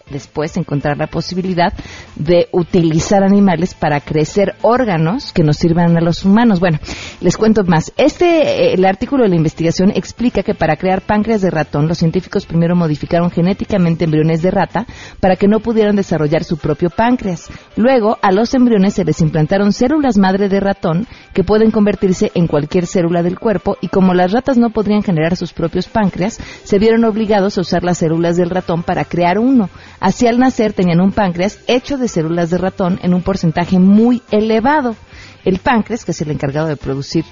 después 0.09 0.55
encontrar 0.57 0.97
la 0.97 1.07
posibilidad 1.07 1.73
de 2.15 2.47
utilizar 2.51 3.23
animales 3.23 3.73
para 3.73 3.99
crecer 3.99 4.55
órganos 4.61 5.33
que 5.33 5.43
nos 5.43 5.57
sirvan 5.57 5.97
a 5.97 6.01
los 6.01 6.25
humanos. 6.25 6.59
Bueno, 6.59 6.79
les 7.21 7.37
cuento 7.37 7.63
más. 7.63 7.91
Este, 7.97 8.73
el 8.73 8.85
artículo 8.85 9.23
de 9.23 9.29
la 9.29 9.35
investigación 9.35 9.91
explica 9.95 10.43
que 10.43 10.53
para 10.53 10.77
crear 10.77 11.01
páncreas 11.01 11.41
de 11.41 11.49
ratón, 11.49 11.87
los 11.87 11.97
científicos 11.97 12.45
primero 12.45 12.75
modificaron 12.75 13.31
genéticamente 13.31 14.05
embriones 14.05 14.41
de 14.41 14.51
rata 14.51 14.85
para 15.19 15.35
que 15.35 15.47
no 15.47 15.59
pudieran 15.59 15.95
desarrollar 15.95 16.43
su 16.43 16.57
propio 16.57 16.89
páncreas. 16.89 17.49
Luego, 17.75 18.17
a 18.21 18.31
los 18.31 18.53
embriones 18.53 18.93
se 18.93 19.05
les 19.05 19.21
implantaron 19.21 19.73
células 19.73 20.17
madre 20.17 20.49
de 20.49 20.59
ratón 20.59 21.07
que 21.33 21.43
pueden 21.43 21.71
convertirse 21.71 22.31
en 22.33 22.47
cualquier 22.47 22.87
célula 22.87 23.23
del 23.23 23.39
cuerpo 23.39 23.77
y 23.81 23.87
como 23.87 24.13
las 24.13 24.31
ratas 24.31 24.57
no 24.57 24.69
podrían 24.69 25.03
generar 25.03 25.35
sus 25.35 25.53
propios 25.53 25.87
páncreas, 25.87 26.39
se 26.63 26.79
vieron 26.79 27.03
obligados 27.05 27.57
a 27.57 27.61
usar 27.61 27.83
las 27.83 27.97
células 27.97 28.37
del 28.37 28.49
ratón 28.49 28.83
para 28.83 29.05
crear 29.05 29.39
uno. 29.39 29.69
Así 29.99 30.27
al 30.27 30.39
nacer 30.39 30.73
tenían 30.73 31.01
un 31.01 31.11
páncreas 31.11 31.59
hecho 31.67 31.97
de 31.97 32.07
células 32.07 32.49
de 32.49 32.57
ratón 32.57 32.99
en 33.03 33.13
un 33.13 33.21
porcentaje 33.21 33.79
muy 33.79 34.21
elevado. 34.31 34.95
El 35.43 35.59
páncreas, 35.59 36.05
que 36.05 36.11
es 36.11 36.21
el 36.21 36.31
encargado 36.31 36.67
de 36.67 36.77
producir 36.77 37.25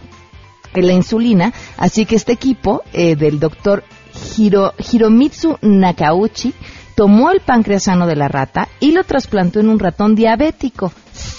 la 0.74 0.94
insulina, 0.94 1.54
así 1.78 2.06
que 2.06 2.16
este 2.16 2.32
equipo 2.32 2.84
eh, 2.94 3.16
del 3.16 3.40
doctor 3.40 3.84
Hiro, 4.38 4.74
Hiromitsu 4.92 5.58
Nakauchi 5.62 6.54
tomó 6.96 7.32
el 7.32 7.42
páncreas 7.42 7.84
sano 7.84 8.08
de 8.08 8.16
la 8.16 8.28
rata 8.28 8.68
y 8.80 8.92
lo 8.92 9.04
trasplantó 9.04 9.60
en 9.60 9.70
un 9.70 9.80
ratón 9.80 10.16
diabético 10.16 10.92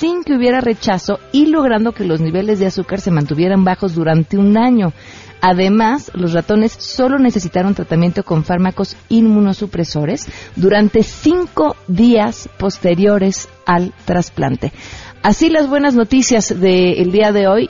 sin 0.05 0.23
que 0.23 0.35
hubiera 0.35 0.61
rechazo 0.61 1.19
y 1.33 1.47
logrando 1.47 1.93
que 1.93 2.05
los 2.05 2.21
niveles 2.21 2.59
de 2.59 2.67
azúcar 2.67 3.01
se 3.01 3.11
mantuvieran 3.11 3.65
bajos 3.65 3.95
durante 3.95 4.37
un 4.37 4.59
año. 4.59 4.93
Además, 5.41 6.11
los 6.13 6.35
ratones 6.35 6.73
solo 6.73 7.19
necesitaron 7.19 7.75
tratamiento 7.75 8.23
con 8.23 8.45
fármacos 8.45 8.99
inmunosupresores 9.09 10.29
durante 10.57 11.03
cinco 11.03 11.77
días 11.89 12.51
posteriores 12.59 13.49
al 13.65 13.95
trasplante. 14.05 14.75
Así 15.23 15.49
las 15.49 15.71
buenas 15.71 15.95
noticias 15.95 16.61
del 16.61 17.11
día 17.11 17.33
de 17.33 17.49
hoy 17.49 17.69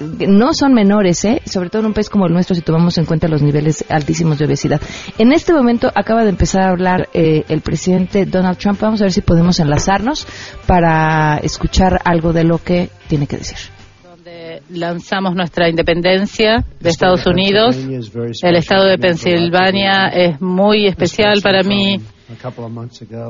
no 0.00 0.52
son 0.52 0.74
menores, 0.74 1.24
¿eh? 1.24 1.42
sobre 1.44 1.70
todo 1.70 1.80
en 1.80 1.86
un 1.86 1.94
país 1.94 2.08
como 2.08 2.26
el 2.26 2.32
nuestro 2.32 2.54
si 2.54 2.62
tomamos 2.62 2.98
en 2.98 3.04
cuenta 3.04 3.28
los 3.28 3.42
niveles 3.42 3.84
altísimos 3.88 4.38
de 4.38 4.46
obesidad. 4.46 4.80
En 5.18 5.32
este 5.32 5.52
momento 5.52 5.90
acaba 5.94 6.24
de 6.24 6.30
empezar 6.30 6.62
a 6.62 6.70
hablar 6.70 7.08
eh, 7.14 7.44
el 7.48 7.60
presidente 7.60 8.26
Donald 8.26 8.58
Trump. 8.58 8.80
Vamos 8.80 9.00
a 9.00 9.04
ver 9.04 9.12
si 9.12 9.20
podemos 9.20 9.60
enlazarnos 9.60 10.26
para 10.66 11.38
escuchar 11.38 12.00
algo 12.04 12.32
de 12.32 12.44
lo 12.44 12.58
que 12.58 12.90
tiene 13.08 13.26
que 13.26 13.38
decir 13.38 13.58
lanzamos 14.70 15.34
nuestra 15.34 15.68
independencia 15.68 16.64
de 16.80 16.88
Estados 16.90 17.26
Unidos. 17.26 17.76
El 18.42 18.56
estado 18.56 18.86
de 18.86 18.98
Pensilvania 18.98 20.08
es 20.08 20.40
muy 20.40 20.86
especial 20.86 21.40
para 21.42 21.62
mí 21.62 22.00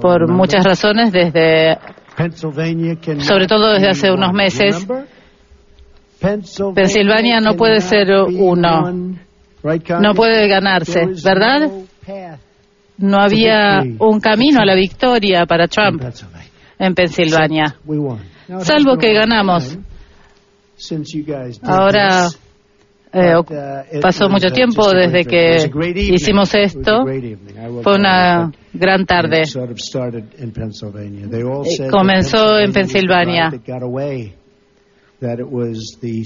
por 0.00 0.30
muchas 0.30 0.64
razones, 0.64 1.12
desde, 1.12 1.76
sobre 3.18 3.46
todo 3.46 3.72
desde 3.72 3.88
hace 3.88 4.12
unos 4.12 4.32
meses. 4.32 4.86
Pensilvania 6.74 7.40
no 7.40 7.54
puede 7.54 7.80
ser 7.80 8.06
uno, 8.12 8.92
no 10.00 10.14
puede 10.14 10.48
ganarse, 10.48 11.06
¿verdad? 11.24 11.70
No 12.98 13.18
había 13.20 13.82
un 13.98 14.20
camino 14.20 14.60
a 14.60 14.64
la 14.64 14.74
victoria 14.74 15.46
para 15.46 15.66
Trump 15.68 16.02
en 16.78 16.94
Pensilvania, 16.94 17.76
salvo 18.60 18.96
que 18.96 19.12
ganamos. 19.12 19.76
Ahora 21.62 22.26
eh, 23.12 23.32
pasó 24.02 24.28
mucho 24.28 24.48
tiempo 24.50 24.90
desde 24.90 25.24
que 25.24 25.70
hicimos 26.12 26.52
esto. 26.54 27.04
Fue 27.82 27.94
una 27.94 28.50
gran 28.72 29.06
tarde. 29.06 29.42
Comenzó 31.90 32.58
en 32.58 32.72
Pensilvania. 32.72 33.50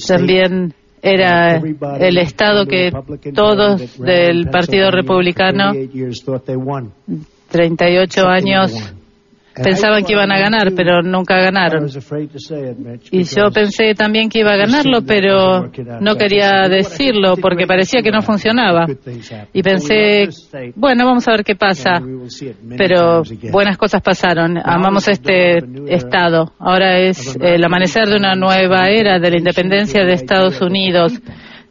También 0.07 0.75
era 1.02 1.57
el 2.00 2.19
estado 2.19 2.67
que 2.67 2.90
todos 3.35 3.99
del 3.99 4.49
Partido 4.50 4.90
Republicano, 4.90 5.73
38 7.50 8.26
años 8.26 8.95
pensaban 9.62 10.05
que 10.05 10.12
iban 10.12 10.31
a 10.33 10.38
ganar, 10.38 10.73
pero 10.75 11.03
nunca 11.03 11.37
ganaron. 11.37 11.88
Y 13.11 13.23
yo 13.25 13.50
pensé 13.50 13.95
también 13.95 14.29
que 14.29 14.41
iba 14.41 14.53
a 14.53 14.57
ganarlo, 14.57 15.03
pero 15.07 15.71
no 16.00 16.17
quería 16.17 16.69
decirlo 16.69 17.37
porque 17.37 17.67
parecía 17.67 18.03
que 18.03 18.11
no 18.11 18.23
funcionaba. 18.23 18.87
Y 19.53 19.62
pensé, 19.62 20.29
bueno, 20.75 21.07
vamos 21.07 21.27
a 21.29 21.33
ver 21.33 21.45
qué 21.45 21.55
pasa. 21.55 22.00
Pero 22.77 23.23
buenas 23.50 23.77
cosas 23.77 24.03
pasaron. 24.03 24.59
Amamos 24.59 25.09
este 25.09 25.59
Estado. 25.88 26.53
Ahora 26.59 26.99
es 26.99 27.37
el 27.41 27.65
amanecer 27.65 28.09
de 28.09 28.17
una 28.17 28.35
nueva 28.35 28.88
era 28.88 29.19
de 29.19 29.31
la 29.31 29.38
independencia 29.38 30.05
de 30.05 30.12
Estados 30.12 30.61
Unidos, 30.61 31.12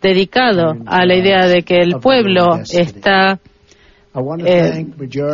dedicado 0.02 0.74
a 0.86 1.06
la 1.06 1.16
idea 1.16 1.48
de 1.48 1.64
que 1.64 1.78
el 1.80 2.00
pueblo 2.02 2.60
está 2.70 3.40
eh, 4.46 4.86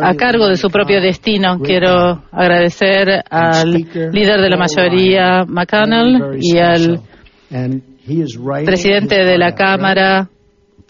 a 0.02 0.14
cargo 0.14 0.48
de 0.48 0.56
su 0.56 0.68
propio 0.70 1.00
destino. 1.00 1.58
Quiero 1.60 2.22
agradecer 2.30 3.22
al 3.30 3.70
líder 3.70 4.40
de 4.40 4.50
la 4.50 4.56
mayoría, 4.56 5.44
McConnell, 5.46 6.38
y 6.40 6.58
al 6.58 7.00
presidente 8.64 9.24
de 9.24 9.38
la 9.38 9.54
Cámara, 9.54 10.28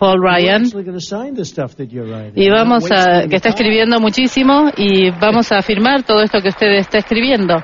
Paul 0.04 0.20
Ryan. 0.22 0.64
Y 2.34 2.50
vamos 2.50 2.90
a, 2.92 3.26
que 3.26 3.36
está 3.36 3.48
escribiendo 3.48 4.00
muchísimo 4.00 4.70
y 4.76 5.10
vamos 5.10 5.50
a 5.50 5.62
firmar 5.62 6.02
todo 6.02 6.20
esto 6.22 6.42
que 6.42 6.48
usted 6.48 6.74
está 6.76 6.98
escribiendo. 6.98 7.56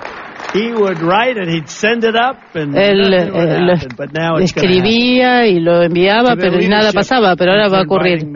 Él 2.54 3.11
lo 3.11 4.38
escribía 4.38 5.47
y 5.47 5.61
lo 5.61 5.82
enviaba, 5.82 6.35
pero 6.37 6.59
nada 6.66 6.92
pasaba, 6.92 7.37
pero 7.37 7.52
ahora 7.52 7.68
va 7.68 7.80
a 7.80 7.82
ocurrir. 7.82 8.26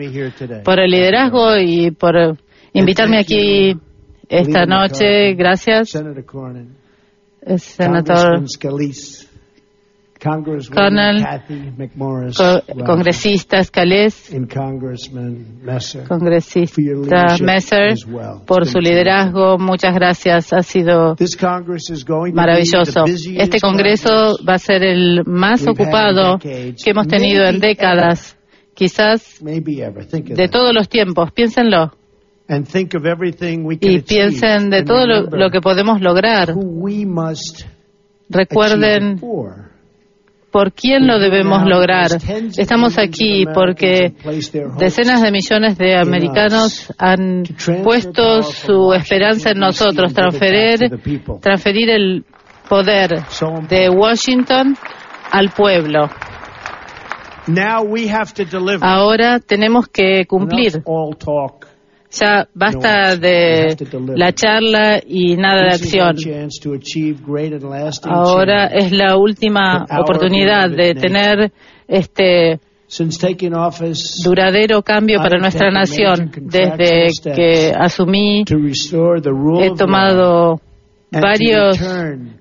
Por 0.63 0.79
el 0.79 0.91
liderazgo 0.91 1.57
y 1.57 1.89
por 1.91 2.37
invitarme 2.73 3.17
aquí 3.17 3.75
esta 4.29 4.65
noche, 4.67 5.33
gracias. 5.33 5.89
Senador 7.57 8.43
Connell, 10.25 11.23
congresista 12.83 13.63
Scalés, 13.63 14.33
congresista 16.07 17.37
Messer, 17.41 17.93
por 18.47 18.65
su 18.65 18.79
liderazgo. 18.79 19.59
Muchas 19.59 19.93
gracias. 19.93 20.51
Ha 20.51 20.63
sido 20.63 21.15
maravilloso. 22.33 23.05
Este 23.37 23.59
Congreso 23.59 24.37
va 24.47 24.55
a 24.55 24.57
ser 24.57 24.83
el 24.83 25.23
más 25.25 25.67
ocupado 25.67 26.39
que 26.39 26.73
hemos 26.85 27.07
tenido 27.07 27.45
en 27.45 27.59
décadas, 27.59 28.35
quizás 28.73 29.39
de 29.41 30.47
todos 30.49 30.73
los 30.73 30.89
tiempos. 30.89 31.31
Piénsenlo. 31.33 31.91
Y 32.47 33.99
piensen 34.01 34.69
de 34.69 34.83
todo 34.83 35.07
lo, 35.07 35.21
lo 35.23 35.49
que 35.49 35.61
podemos 35.61 36.01
lograr. 36.01 36.53
Recuerden 38.29 39.19
por 40.55 40.71
quién 40.71 41.05
lo 41.05 41.19
debemos 41.19 41.63
lograr. 41.65 42.11
Estamos 42.55 42.97
aquí 42.97 43.43
porque 43.53 44.13
decenas 44.79 45.21
de 45.21 45.29
millones 45.29 45.77
de 45.77 45.97
americanos 45.97 46.93
han 46.97 47.43
puesto 47.83 48.41
su 48.41 48.93
esperanza 48.93 49.51
en 49.51 49.59
nosotros, 49.59 50.13
transferir, 50.13 50.97
transferir 51.41 51.89
el 51.89 52.23
poder 52.69 53.25
de 53.67 53.89
Washington 53.89 54.77
al 55.29 55.49
pueblo. 55.49 56.09
Ahora 58.81 59.41
tenemos 59.41 59.89
que 59.89 60.25
cumplir. 60.25 60.81
Ya 62.19 62.47
basta 62.53 63.17
de 63.17 63.75
la 64.15 64.31
charla 64.31 65.01
y 65.05 65.35
nada 65.35 65.63
de 65.63 65.69
acción. 65.69 66.15
Ahora 68.03 68.67
es 68.67 68.91
la 68.91 69.17
última 69.17 69.85
oportunidad 69.99 70.69
de 70.69 70.93
tener 70.93 71.51
este 71.87 72.59
duradero 74.23 74.81
cambio 74.81 75.17
para 75.17 75.39
nuestra 75.39 75.71
nación. 75.71 76.31
Desde 76.41 77.09
que 77.35 77.73
asumí, 77.77 78.45
he 78.45 79.75
tomado 79.75 80.61
varios 81.11 81.79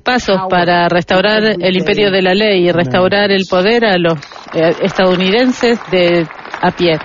pasos 0.02 0.40
para 0.48 0.88
restaurar 0.88 1.42
el 1.60 1.76
imperio 1.76 2.10
de 2.10 2.22
la 2.22 2.34
ley 2.34 2.68
y 2.68 2.72
restaurar 2.72 3.30
el 3.30 3.44
poder 3.48 3.84
a 3.84 3.96
los 3.98 4.18
eh, 4.54 4.74
estadounidenses 4.82 5.78
de 5.90 6.26
a 6.60 6.70
pie. 6.70 6.98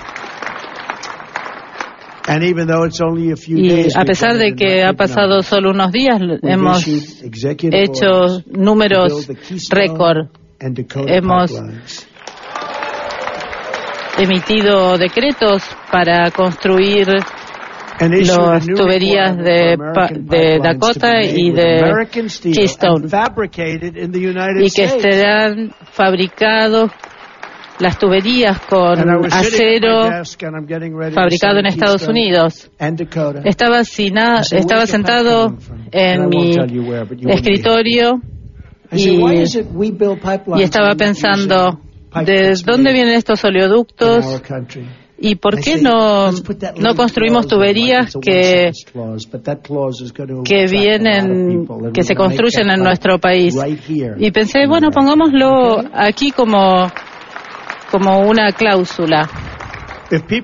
Y 3.48 3.88
a 3.96 4.06
pesar 4.06 4.38
de 4.38 4.54
que 4.54 4.84
ha 4.84 4.94
pasado 4.94 5.42
solo 5.42 5.72
unos 5.72 5.92
días, 5.92 6.22
hemos 6.44 6.88
hecho 6.88 8.44
números 8.52 9.28
récord. 9.72 10.28
Hemos 10.60 11.52
emitido 14.20 14.98
decretos 14.98 15.64
para 15.92 16.30
construir 16.30 17.08
las 18.00 18.66
tuberías 18.66 19.36
de, 19.38 19.78
de, 20.20 20.60
Dakota 20.60 21.24
y 21.24 21.52
de 21.52 21.82
Keystone. 22.54 23.08
y 24.62 24.70
que 24.70 24.84
estarán 24.84 25.72
fabricados 25.92 26.92
las 27.80 27.98
tuberías 27.98 28.60
con 28.62 28.98
acero 29.32 30.10
fabricado 31.14 31.60
en 31.60 31.66
Estados 31.66 32.08
Unidos. 32.08 32.70
Estaba, 33.44 33.82
estaba 33.82 34.86
sentado 34.86 35.58
en 35.92 36.30
mi 36.30 36.56
escritorio 37.28 38.22
y, 38.92 39.22
y 40.58 40.62
estaba 40.62 40.96
pensando, 40.96 41.80
¿de 42.26 42.54
dónde 42.66 42.94
vienen 42.94 43.16
estos 43.16 43.44
oleoductos? 43.44 44.42
¿Y 45.22 45.36
por 45.36 45.60
qué 45.60 45.82
no, 45.82 46.32
no 46.32 46.96
construimos 46.96 47.46
tuberías 47.48 48.14
que, 48.22 48.72
que 50.46 50.66
vienen, 50.66 51.68
que 51.94 52.04
se 52.04 52.16
construyen 52.16 52.70
en 52.70 52.82
nuestro 52.82 53.20
país? 53.20 53.54
Y 54.18 54.32
pensé, 54.32 54.66
bueno, 54.66 54.92
pongámoslo 54.92 55.84
aquí 55.94 56.32
como, 56.32 56.88
como 57.92 58.20
una 58.20 58.52
cláusula. 58.52 59.30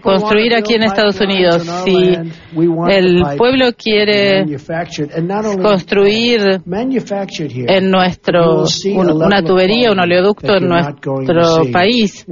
Construir 0.04 0.54
aquí 0.54 0.76
en 0.76 0.84
Estados 0.84 1.20
Unidos. 1.20 1.64
Si 1.84 2.16
el 2.88 3.24
pueblo 3.36 3.72
quiere 3.76 4.46
construir 5.60 6.62
en 7.68 7.90
nuestro 7.90 8.66
una 8.94 9.42
tubería, 9.42 9.92
un 9.92 10.00
oleoducto 10.00 10.58
en 10.58 10.68
nuestro 10.68 11.72
país, 11.72 12.28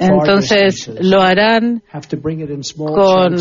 entonces 0.00 0.90
lo 1.00 1.20
harán 1.22 1.80
con 2.76 3.36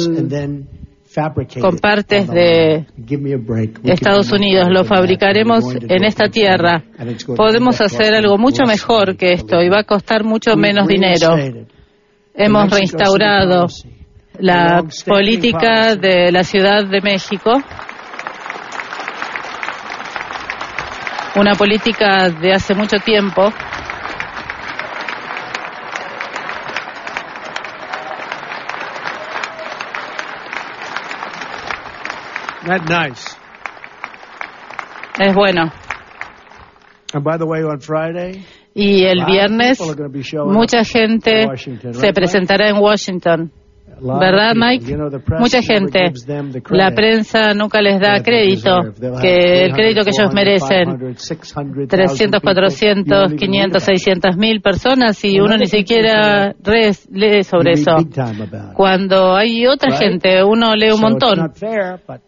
con 1.60 1.78
partes 1.80 2.28
de 2.28 2.86
Estados 3.84 4.32
Unidos. 4.32 4.68
Lo 4.70 4.84
fabricaremos 4.84 5.64
en 5.76 6.04
esta 6.04 6.30
tierra. 6.30 6.84
Podemos 7.36 7.82
hacer 7.82 8.14
algo 8.14 8.38
mucho 8.38 8.64
mejor 8.66 9.18
que 9.18 9.34
esto 9.34 9.62
y 9.62 9.70
va 9.70 9.80
a 9.80 9.84
costar 9.84 10.24
mucho 10.24 10.56
menos 10.56 10.88
dinero. 10.88 11.36
hemos 12.36 12.70
reinstaurado 12.70 13.66
la 14.40 14.84
política 15.08 15.96
de 15.96 16.32
la 16.32 16.44
Ciudad 16.44 16.86
de 16.86 17.02
México, 17.02 17.52
una 21.36 21.54
política 21.56 22.30
de 22.30 22.54
hace 22.54 22.76
mucho 22.76 22.98
tiempo. 23.04 23.52
Es 35.20 35.34
bueno. 35.34 35.72
And 37.14 37.24
by 37.24 37.38
the 37.38 37.46
way, 37.46 37.64
on 37.64 37.80
Friday, 37.80 38.46
y 38.74 39.06
el 39.06 39.26
viernes 39.26 39.80
mucha 40.46 40.84
gente 40.84 41.48
se 41.94 42.14
presentará 42.14 42.70
en 42.70 42.78
Washington. 42.78 43.52
¿Verdad, 44.02 44.54
Mike? 44.56 44.98
Mucha 45.40 45.62
gente. 45.62 46.12
La 46.70 46.92
prensa 46.92 47.54
nunca 47.54 47.82
les 47.82 48.00
da 48.00 48.22
crédito, 48.22 48.94
que 49.22 49.66
el 49.66 49.74
crédito 49.74 50.02
que 50.04 50.12
ellos 50.12 50.34
merecen. 50.34 51.16
300, 51.88 52.42
400, 52.42 53.34
500, 53.34 53.84
600 53.84 54.38
mil 54.38 54.62
personas 54.62 55.24
y 55.24 55.40
uno 55.40 55.58
ni 55.58 55.66
siquiera 55.66 56.54
lee 57.12 57.44
sobre 57.44 57.72
eso. 57.74 57.98
Cuando 58.74 59.36
hay 59.36 59.66
otra 59.68 59.98
gente, 59.98 60.44
uno 60.44 60.76
lee 60.76 60.92
un 60.92 61.02
montón. 61.02 61.52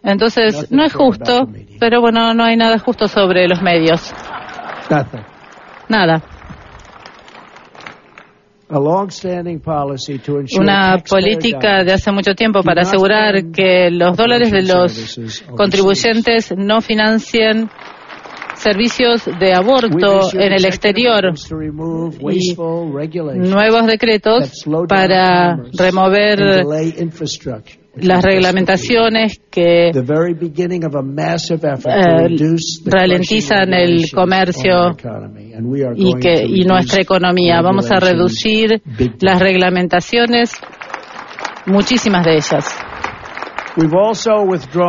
Entonces, 0.03 0.71
no 0.71 0.83
es 0.83 0.93
justo, 0.93 1.47
pero 1.79 2.01
bueno, 2.01 2.33
no 2.33 2.43
hay 2.43 2.57
nada 2.57 2.79
justo 2.79 3.07
sobre 3.07 3.47
los 3.47 3.61
medios. 3.61 4.13
Nada. 5.87 6.21
Una 10.59 10.97
política 11.09 11.83
de 11.83 11.93
hace 11.93 12.11
mucho 12.11 12.35
tiempo 12.35 12.61
para 12.61 12.83
asegurar 12.83 13.51
que 13.51 13.89
los 13.89 14.15
dólares 14.15 14.51
de 14.51 14.61
los 14.61 15.19
contribuyentes 15.55 16.53
no 16.55 16.79
financien 16.81 17.69
servicios 18.55 19.25
de 19.39 19.53
aborto 19.53 20.29
en 20.33 20.53
el 20.53 20.65
exterior 20.65 21.33
y 22.29 22.53
nuevos 23.37 23.87
decretos 23.87 24.65
para 24.87 25.55
remover 25.73 26.63
las 28.01 28.23
reglamentaciones 28.23 29.41
que 29.49 29.89
eh, 29.89 29.93
ralentizan 32.85 33.73
el 33.73 34.11
comercio 34.11 34.95
y, 35.95 36.13
que, 36.19 36.45
y 36.45 36.63
nuestra 36.65 37.01
economía. 37.01 37.61
Vamos 37.61 37.91
a 37.91 37.99
reducir 37.99 38.81
las 39.19 39.39
reglamentaciones, 39.39 40.53
muchísimas 41.65 42.25
de 42.25 42.33
ellas. 42.35 42.65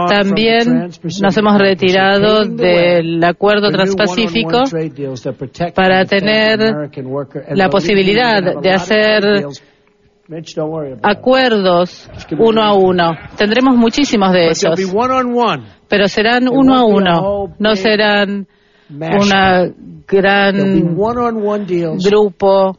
También 0.09 0.91
nos 1.23 1.37
hemos 1.37 1.59
retirado 1.59 2.45
del 2.45 3.23
acuerdo 3.23 3.71
transpacífico 3.71 4.63
para 5.75 6.05
tener 6.07 6.59
la 7.55 7.69
posibilidad 7.69 8.43
de 8.61 8.71
hacer 8.71 9.23
acuerdos 11.03 12.09
uno 12.39 12.63
a 12.63 12.75
uno. 12.75 13.13
Tendremos 13.37 13.77
muchísimos 13.77 14.33
de 14.33 14.47
ellos, 14.47 14.95
pero 15.89 16.09
serán 16.09 16.49
uno 16.49 16.77
a 16.77 16.85
uno, 16.85 17.55
no 17.59 17.77
serán 17.77 18.47
una 18.91 19.73
gran 20.07 20.97
grupo 21.99 22.77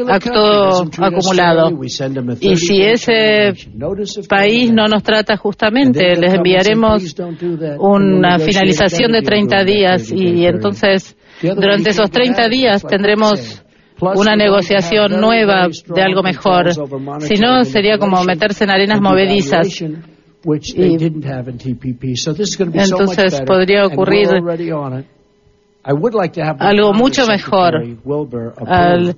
acto 0.00 0.84
acumulado. 1.00 1.80
Y 2.40 2.56
si 2.56 2.80
ese 2.82 3.52
país 4.28 4.72
no 4.72 4.86
nos 4.86 5.02
trata 5.02 5.36
justamente, 5.36 6.14
les 6.16 6.34
enviaremos 6.34 7.16
una 7.78 8.38
finalización 8.38 9.12
de 9.12 9.22
30 9.22 9.64
días 9.64 10.12
y 10.12 10.46
entonces 10.46 11.16
durante 11.42 11.90
esos 11.90 12.10
30 12.10 12.48
días 12.48 12.84
tendremos 12.86 13.64
una 14.00 14.36
negociación 14.36 15.20
nueva 15.20 15.68
de 15.68 16.02
algo 16.02 16.22
mejor. 16.22 16.72
Si 17.20 17.34
no, 17.34 17.64
sería 17.64 17.98
como 17.98 18.22
meterse 18.24 18.64
en 18.64 18.70
arenas 18.70 19.00
movedizas. 19.00 19.82
Entonces 22.72 23.42
podría 23.46 23.86
ocurrir 23.86 24.28
algo 26.58 26.92
mucho 26.92 27.26
mejor. 27.26 27.74
Al, 28.66 29.16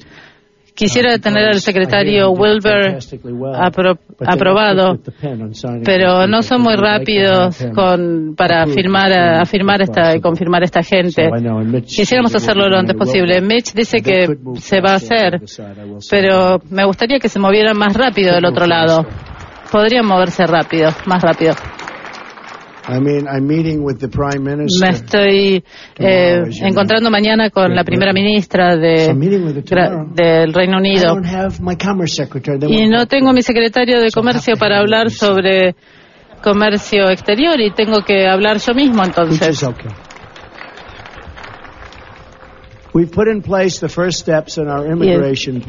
Quisiera 0.74 1.18
tener 1.18 1.48
al 1.48 1.60
secretario 1.60 2.30
Wilber 2.30 2.98
aprobado, 4.26 4.98
pero 5.84 6.26
no 6.26 6.42
son 6.42 6.62
muy 6.62 6.76
rápidos 6.76 7.62
con, 7.74 8.34
para 8.34 8.66
firmar, 8.66 9.12
afirmar 9.12 9.82
esta 9.82 10.16
y 10.16 10.20
confirmar 10.20 10.62
esta 10.62 10.82
gente. 10.82 11.28
Quisiéramos 11.84 12.34
hacerlo 12.34 12.68
lo 12.68 12.78
antes 12.78 12.96
posible. 12.96 13.40
Mitch 13.42 13.74
dice 13.74 13.98
que 14.00 14.28
se 14.58 14.80
va 14.80 14.92
a 14.92 14.96
hacer, 14.96 15.42
pero 16.10 16.58
me 16.70 16.86
gustaría 16.86 17.18
que 17.18 17.28
se 17.28 17.38
movieran 17.38 17.76
más 17.76 17.94
rápido 17.94 18.34
del 18.34 18.46
otro 18.46 18.66
lado. 18.66 19.06
Podrían 19.70 20.06
moverse 20.06 20.46
rápido, 20.46 20.90
más 21.06 21.22
rápido. 21.22 21.54
Me 24.80 24.88
estoy 24.90 25.64
eh, 25.98 26.42
encontrando 26.62 27.10
mañana 27.10 27.50
con 27.50 27.74
la 27.74 27.84
primera 27.84 28.12
ministra 28.12 28.76
de, 28.76 29.14
del 30.14 30.52
Reino 30.52 30.78
Unido. 30.78 31.16
Y 32.68 32.88
no 32.88 33.06
tengo 33.06 33.32
mi 33.32 33.42
secretario 33.42 34.00
de 34.00 34.10
Comercio 34.10 34.56
para 34.56 34.78
hablar 34.78 35.10
sobre 35.10 35.74
comercio 36.42 37.08
exterior 37.08 37.60
y 37.60 37.72
tengo 37.72 38.02
que 38.04 38.26
hablar 38.26 38.58
yo 38.58 38.74
mismo 38.74 39.04
entonces. 39.04 39.64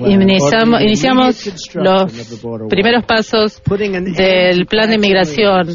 Iniciamos, 0.09 0.81
iniciamos 0.81 1.73
los 1.75 2.11
primeros 2.69 3.05
pasos 3.05 3.61
del 4.17 4.65
plan 4.65 4.89
de 4.89 4.95
inmigración 4.95 5.69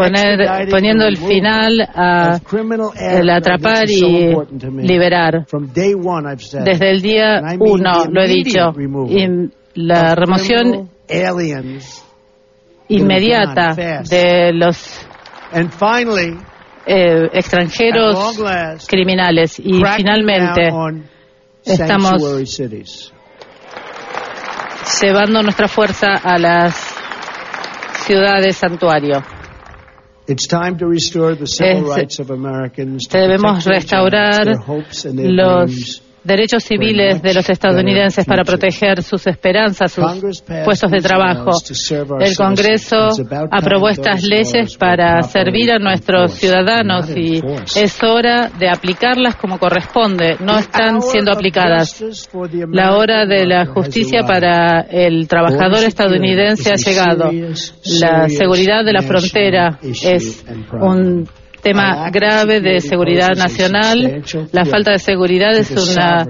poner, 0.00 0.68
poniendo 0.70 1.04
el 1.06 1.18
final 1.18 1.80
a 1.94 2.40
el 2.98 3.30
atrapar 3.30 3.84
y 3.90 4.34
liberar. 4.82 5.46
Desde 6.64 6.90
el 6.90 7.02
día 7.02 7.42
uno, 7.58 8.06
lo 8.08 8.22
he 8.22 8.28
dicho, 8.28 8.72
y 9.08 9.50
la 9.74 10.14
remoción 10.14 10.88
inmediata 12.88 13.74
de 14.08 14.52
los 14.54 15.06
eh, 16.86 17.28
extranjeros 17.32 18.40
criminales. 18.88 19.58
Y 19.58 19.82
finalmente 19.96 20.70
estamos 21.62 22.22
llevando 25.02 25.42
nuestra 25.42 25.68
fuerza 25.68 26.14
a 26.22 26.38
las 26.38 26.94
ciudades 28.06 28.56
santuario. 28.56 29.22
Debemos 33.10 33.64
restaurar 33.64 34.46
los 35.14 36.02
derechos 36.24 36.64
civiles 36.64 37.22
de 37.22 37.34
los 37.34 37.48
estadounidenses 37.48 38.24
para 38.24 38.44
proteger 38.44 39.02
sus 39.02 39.26
esperanzas, 39.26 39.92
sus 39.92 40.42
puestos 40.64 40.90
de 40.90 41.00
trabajo. 41.00 41.50
El 42.20 42.36
Congreso 42.36 43.08
aprobó 43.50 43.88
estas 43.88 44.22
leyes 44.24 44.76
para 44.76 45.22
servir 45.22 45.72
a 45.72 45.78
nuestros 45.78 46.32
ciudadanos 46.32 47.10
y 47.16 47.40
es 47.76 48.02
hora 48.02 48.50
de 48.58 48.68
aplicarlas 48.68 49.36
como 49.36 49.58
corresponde. 49.58 50.36
No 50.40 50.58
están 50.58 51.00
siendo 51.02 51.32
aplicadas. 51.32 52.02
La 52.70 52.96
hora 52.96 53.26
de 53.26 53.46
la 53.46 53.66
justicia 53.66 54.22
para 54.26 54.80
el 54.82 55.26
trabajador 55.28 55.84
estadounidense 55.84 56.70
ha 56.70 56.76
llegado. 56.76 57.30
La 58.00 58.28
seguridad 58.28 58.84
de 58.84 58.92
la 58.92 59.02
frontera 59.02 59.78
es 59.82 60.44
un 60.72 61.28
tema 61.62 62.10
grave 62.10 62.60
de 62.60 62.80
seguridad 62.80 63.30
nacional. 63.36 64.22
La 64.52 64.64
falta 64.64 64.92
de 64.92 64.98
seguridad 64.98 65.56
es 65.56 65.70
una 65.70 66.26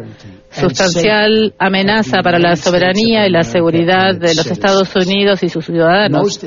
sustancial 0.50 1.54
amenaza 1.58 2.22
para 2.22 2.38
la 2.38 2.56
soberanía 2.56 3.26
y 3.26 3.30
la 3.30 3.42
seguridad 3.42 4.14
de 4.14 4.34
los 4.34 4.50
Estados 4.50 4.94
Unidos 4.96 5.42
y 5.42 5.48
sus 5.48 5.64
ciudadanos. 5.64 6.40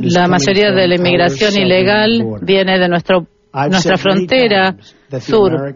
La 0.00 0.28
mayoría 0.28 0.70
de 0.70 0.88
la 0.88 0.94
inmigración 0.94 1.54
ilegal 1.56 2.24
viene 2.42 2.78
de 2.78 2.88
nuestro, 2.88 3.26
nuestra 3.70 3.96
frontera 3.96 4.76
sur. 5.20 5.74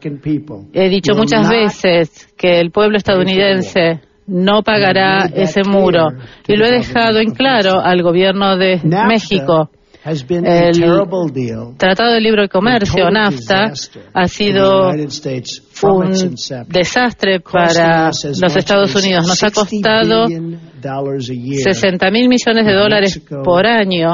He 0.72 0.88
dicho 0.88 1.14
muchas 1.14 1.48
veces 1.48 2.32
que 2.36 2.60
el 2.60 2.70
pueblo 2.70 2.96
estadounidense 2.96 4.00
no 4.26 4.62
pagará 4.62 5.26
ese 5.26 5.62
muro. 5.62 6.08
y 6.46 6.56
lo 6.56 6.66
he 6.66 6.70
dejado 6.70 7.18
en 7.18 7.32
claro 7.32 7.80
al 7.80 8.02
gobierno 8.02 8.56
de 8.56 8.80
México. 9.08 9.70
El 10.06 11.76
Tratado 11.76 12.12
de 12.12 12.20
Libre 12.20 12.48
Comercio, 12.48 13.10
NAFTA, 13.10 13.72
ha 14.14 14.28
sido 14.28 14.90
un 14.90 16.34
desastre 16.68 17.40
para 17.40 18.06
los 18.06 18.56
Estados 18.56 18.94
Unidos. 18.94 19.26
Nos 19.26 19.42
ha 19.42 19.50
costado 19.50 20.28
60 20.28 22.10
mil 22.12 22.28
millones 22.28 22.66
de 22.66 22.72
dólares 22.72 23.20
por 23.42 23.66
año 23.66 24.12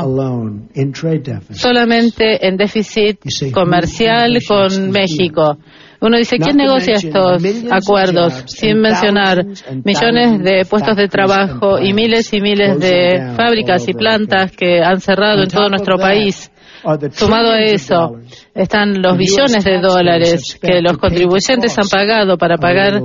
solamente 1.51 2.47
en 2.47 2.57
déficit 2.57 3.19
comercial 3.53 4.39
con 4.49 4.91
México. 4.91 5.59
Uno 6.03 6.19
dice, 6.19 6.37
¿quién 6.39 6.57
negocia 6.57 6.95
estos 6.97 7.41
acuerdos? 7.71 8.43
Sin 8.47 8.81
mencionar 8.81 9.47
millones 9.85 10.43
de 10.43 10.65
puestos 10.69 10.97
de 10.97 11.07
trabajo 11.07 11.79
y 11.79 11.93
miles 11.93 12.33
y 12.33 12.41
miles 12.41 12.81
de 12.81 13.35
fábricas 13.37 13.87
y 13.89 13.93
plantas 13.93 14.51
que 14.51 14.81
han 14.83 15.01
cerrado 15.01 15.45
en 15.45 15.49
todo 15.49 15.69
nuestro 15.69 15.97
país. 15.99 16.51
Sumado 17.13 17.53
a 17.53 17.61
eso, 17.61 18.17
están 18.53 19.01
los 19.01 19.17
billones 19.17 19.65
de 19.65 19.79
dólares 19.79 20.59
que 20.61 20.83
los 20.83 20.99
contribuyentes 20.99 21.79
han 21.79 21.89
pagado 21.89 22.37
para 22.37 22.59
pagar 22.59 23.01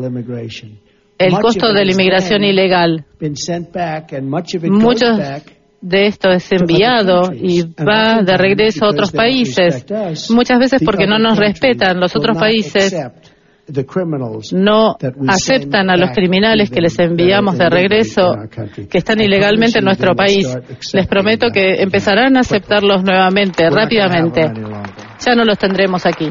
el 1.19 1.33
costo 1.39 1.71
de 1.71 1.85
la 1.85 1.91
inmigración 1.91 2.43
ilegal. 2.43 3.05
Muchos 4.63 5.19
de 5.81 6.07
esto 6.07 6.29
es 6.29 6.51
enviado 6.51 7.31
y 7.33 7.61
va 7.61 8.21
de 8.23 8.37
regreso 8.37 8.85
a 8.85 8.89
otros 8.89 9.11
países, 9.11 9.85
muchas 10.29 10.59
veces 10.59 10.81
porque 10.83 11.05
no 11.05 11.19
nos 11.19 11.37
respetan. 11.37 11.99
Los 11.99 12.15
otros 12.15 12.37
países 12.37 12.95
no 14.53 14.97
aceptan 15.27 15.89
a 15.89 15.97
los 15.97 16.11
criminales 16.11 16.69
que 16.69 16.79
les 16.79 16.97
enviamos 16.99 17.57
de 17.57 17.69
regreso, 17.69 18.33
que 18.89 18.97
están 18.97 19.19
ilegalmente 19.19 19.79
en 19.79 19.85
nuestro 19.85 20.15
país. 20.15 20.47
Les 20.93 21.07
prometo 21.07 21.49
que 21.51 21.81
empezarán 21.81 22.37
a 22.37 22.41
aceptarlos 22.41 23.03
nuevamente, 23.03 23.69
rápidamente. 23.69 24.41
Ya 25.19 25.35
no 25.35 25.43
los 25.43 25.57
tendremos 25.57 26.05
aquí. 26.05 26.29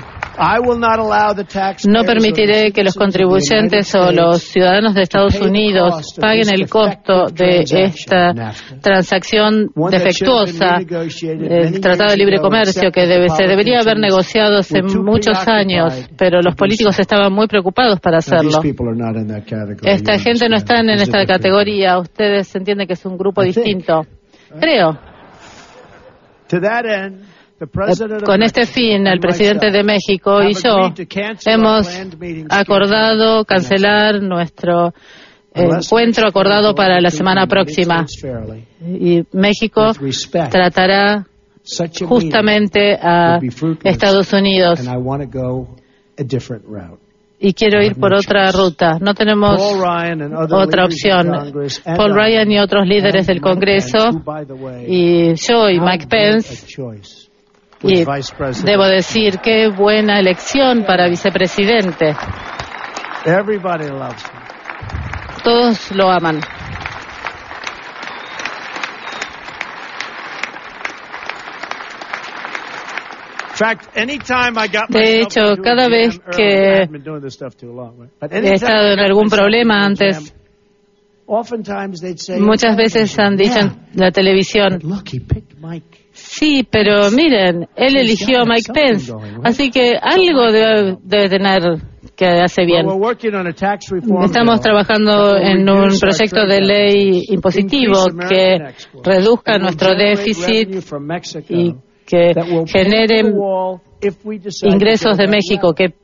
No 1.87 2.05
permitiré 2.05 2.72
que 2.72 2.83
los 2.83 2.94
contribuyentes 2.94 3.94
o 3.94 4.12
los 4.12 4.42
ciudadanos 4.42 4.94
de 4.94 5.03
Estados 5.03 5.40
Unidos 5.40 6.14
paguen 6.20 6.49
el 6.53 6.68
costo 6.68 7.27
de 7.27 7.64
esta 7.70 8.33
transacción 8.81 9.70
defectuosa 9.90 10.79
del 10.79 11.81
Tratado 11.81 12.11
de 12.11 12.16
Libre 12.16 12.38
Comercio 12.38 12.90
que 12.90 13.07
se 13.29 13.44
debería 13.46 13.81
haber 13.81 13.99
negociado 13.99 14.59
hace 14.59 14.83
muchos 14.83 15.46
años, 15.49 16.09
pero 16.16 16.40
los 16.42 16.55
políticos 16.55 16.99
estaban 16.99 17.33
muy 17.33 17.46
preocupados 17.46 18.01
para 18.01 18.18
hacerlo. 18.18 18.61
Esta 19.83 20.18
gente 20.18 20.49
no 20.49 20.57
está 20.57 20.81
en 20.81 20.90
esta 20.90 21.25
categoría. 21.27 21.99
Ustedes 21.99 22.55
entienden 22.55 22.87
que 22.87 22.94
es 22.94 23.05
un 23.07 23.16
grupo 23.16 23.42
distinto. 23.42 24.03
Creo. 24.61 24.99
Con 28.25 28.42
este 28.42 28.66
fin, 28.66 29.07
el 29.07 29.19
presidente 29.19 29.71
de 29.71 29.83
México 29.83 30.42
y 30.42 30.53
yo 30.53 30.92
hemos 31.47 31.88
acordado 32.51 33.45
cancelar 33.47 34.21
nuestro 34.23 34.92
encuentro 35.55 36.29
acordado 36.29 36.75
para 36.75 37.01
la 37.01 37.09
semana 37.09 37.47
próxima. 37.47 38.05
Y 38.87 39.23
México 39.33 39.92
tratará 40.51 41.27
justamente 42.07 42.95
a 43.01 43.38
Estados 43.85 44.33
Unidos. 44.35 44.81
Y 47.38 47.53
quiero 47.53 47.83
ir 47.83 47.97
por 47.97 48.14
otra 48.14 48.51
ruta. 48.51 48.99
No 49.01 49.14
tenemos 49.14 49.61
otra 50.51 50.85
opción. 50.85 51.53
Paul 51.85 52.14
Ryan 52.14 52.51
y 52.51 52.59
otros 52.59 52.87
líderes 52.87 53.27
del 53.27 53.40
Congreso, 53.40 54.23
y 54.87 55.35
yo 55.35 55.69
y 55.69 55.81
Mike 55.81 56.07
Pence, 56.09 56.66
y 57.83 58.05
debo 58.65 58.85
decir, 58.87 59.39
qué 59.43 59.69
buena 59.69 60.19
elección 60.19 60.85
para 60.85 61.09
vicepresidente. 61.09 62.15
Todos 65.43 65.91
lo 65.93 66.11
aman. 66.11 66.41
De 74.91 75.21
hecho, 75.21 75.57
cada 75.62 75.89
vez 75.89 76.21
que 76.37 76.89
he 78.31 78.55
estado 78.55 78.93
en 78.93 79.01
algún 79.01 79.29
problema 79.29 79.85
antes, 79.85 80.35
muchas 82.39 82.77
veces 82.77 83.19
han 83.19 83.37
dicho 83.37 83.59
en 83.61 83.73
la 83.95 84.11
televisión, 84.11 84.79
Sí, 86.38 86.68
pero 86.70 87.11
miren, 87.11 87.66
él 87.75 87.96
eligió 87.96 88.42
a 88.42 88.44
Mike 88.44 88.70
Pence, 88.75 89.11
así 89.42 89.70
que 89.70 89.92
algo 89.99 90.53
debe, 90.53 91.29
tener 91.31 91.62
que 92.14 92.27
hace 92.27 92.66
bien. 92.66 92.87
Estamos 94.22 94.61
trabajando 94.61 95.35
en 95.38 95.66
un 95.66 95.99
proyecto 95.99 96.46
de 96.46 96.61
ley 96.61 97.22
impositivo 97.29 98.05
que 98.29 98.59
reduzca 99.03 99.59
nuestro 99.59 99.94
déficit 99.94 100.68
y 101.49 101.75
que 102.05 102.35
genere 102.66 103.22
ingresos 104.62 105.16
de 105.16 105.29
México, 105.29 105.72
que 105.72 105.94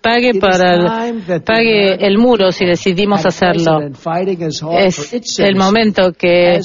pague 0.00 0.34
para 0.34 0.74
el, 0.74 1.42
pague 1.42 1.94
el 2.06 2.16
muro 2.16 2.52
si 2.52 2.64
decidimos 2.64 3.26
hacerlo. 3.26 3.80
Es 4.78 5.38
el 5.40 5.56
momento 5.56 6.12
que 6.12 6.60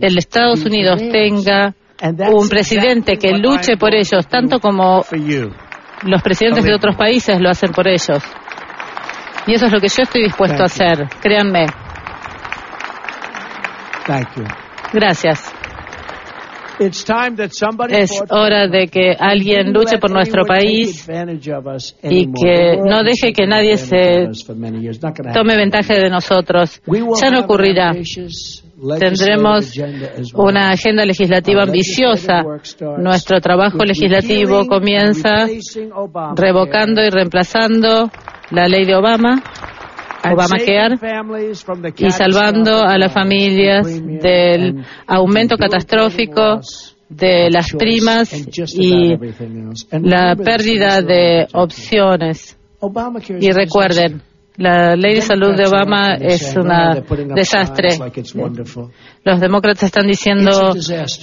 el 0.00 0.18
Estados 0.18 0.64
Unidos 0.64 0.98
tenga 1.12 1.74
un 2.02 2.48
presidente 2.48 3.16
que 3.16 3.32
luche 3.38 3.76
por 3.76 3.94
ellos, 3.94 4.26
tanto 4.26 4.58
como 4.58 5.04
los 6.02 6.22
presidentes 6.22 6.64
de 6.64 6.74
otros 6.74 6.96
países 6.96 7.40
lo 7.40 7.50
hacen 7.50 7.70
por 7.72 7.86
ellos. 7.86 8.22
Y 9.46 9.54
eso 9.54 9.66
es 9.66 9.72
lo 9.72 9.80
que 9.80 9.88
yo 9.88 10.02
estoy 10.02 10.24
dispuesto 10.24 10.62
a 10.62 10.66
hacer, 10.66 11.08
créanme. 11.20 11.66
Gracias. 14.92 15.52
Es 17.90 18.22
hora 18.30 18.66
de 18.66 18.88
que 18.88 19.14
alguien 19.18 19.72
luche 19.72 19.98
por 19.98 20.10
nuestro 20.10 20.44
país 20.44 21.08
y 22.02 22.26
que 22.32 22.76
no 22.82 23.04
deje 23.04 23.32
que 23.32 23.46
nadie 23.46 23.76
se 23.76 24.28
tome 25.32 25.56
ventaja 25.56 25.94
de 25.94 26.10
nosotros. 26.10 26.80
Ya 27.20 27.30
no 27.30 27.40
ocurrirá. 27.40 27.92
Tendremos 28.98 29.72
una 30.34 30.70
agenda 30.70 31.04
legislativa 31.04 31.62
ambiciosa. 31.62 32.42
Nuestro 32.98 33.40
trabajo 33.40 33.84
legislativo 33.84 34.66
comienza 34.66 35.46
revocando 36.34 37.02
y 37.04 37.10
reemplazando 37.10 38.10
la 38.50 38.66
ley 38.66 38.84
de 38.84 38.96
Obama 38.96 39.42
Obamacare 40.24 40.96
y 41.96 42.10
salvando 42.10 42.82
a 42.84 42.96
las 42.98 43.12
familias 43.12 43.86
del 43.86 44.84
aumento 45.06 45.56
catastrófico 45.56 46.60
de 47.08 47.50
las 47.50 47.72
primas 47.72 48.32
y 48.74 49.16
la 49.90 50.34
pérdida 50.36 51.02
de 51.02 51.46
opciones. 51.52 52.56
Y 53.40 53.50
recuerden, 53.52 54.22
la 54.56 54.96
ley 54.96 55.14
de 55.14 55.22
salud 55.22 55.56
de 55.56 55.66
Obama 55.66 56.14
es 56.14 56.54
un 56.56 57.34
desastre. 57.34 57.98
Los 59.24 59.40
demócratas 59.40 59.84
están 59.84 60.06
diciendo 60.06 60.74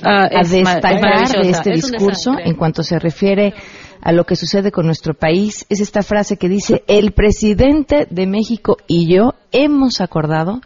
ah, 0.04 0.30
a 0.32 0.44
destacar 0.44 1.30
de 1.30 1.50
este 1.50 1.72
discurso 1.72 2.36
en 2.44 2.56
cuanto 2.56 2.84
se 2.84 2.98
refiere 2.98 3.54
a 4.02 4.12
lo 4.12 4.26
que 4.26 4.36
sucede 4.36 4.72
con 4.72 4.86
nuestro 4.86 5.14
país 5.14 5.66
es 5.70 5.82
esta 5.82 6.04
frase 6.04 6.38
que 6.38 6.48
dice, 6.48 6.84
el 6.88 7.12
presidente 7.12 8.08
de 8.10 8.28
México 8.28 8.78
y 8.88 9.14
yo 9.14 9.34
hemos 9.52 10.02
acordado 10.02 10.62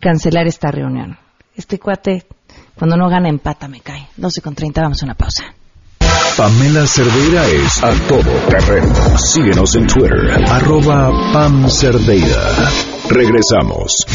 cancelar 0.00 0.46
esta 0.46 0.70
reunión. 0.70 1.18
Este 1.54 1.78
cuate, 1.78 2.24
cuando 2.74 2.96
no 2.96 3.08
gana, 3.08 3.28
empata, 3.28 3.68
me 3.68 3.80
cae. 3.80 4.08
12 4.16 4.40
con 4.40 4.54
30, 4.54 4.80
vamos 4.80 5.02
a 5.02 5.06
una 5.06 5.14
pausa. 5.14 5.54
Pamela 6.36 6.86
Cerdeira 6.86 7.46
es 7.46 7.84
a 7.84 7.92
todo 8.08 8.30
terreno. 8.48 9.18
Síguenos 9.18 9.74
en 9.76 9.86
Twitter, 9.86 10.30
arroba 10.48 11.10
Pam 11.30 11.68
Cerdeira. 11.68 12.70
Regresamos. 13.10 14.06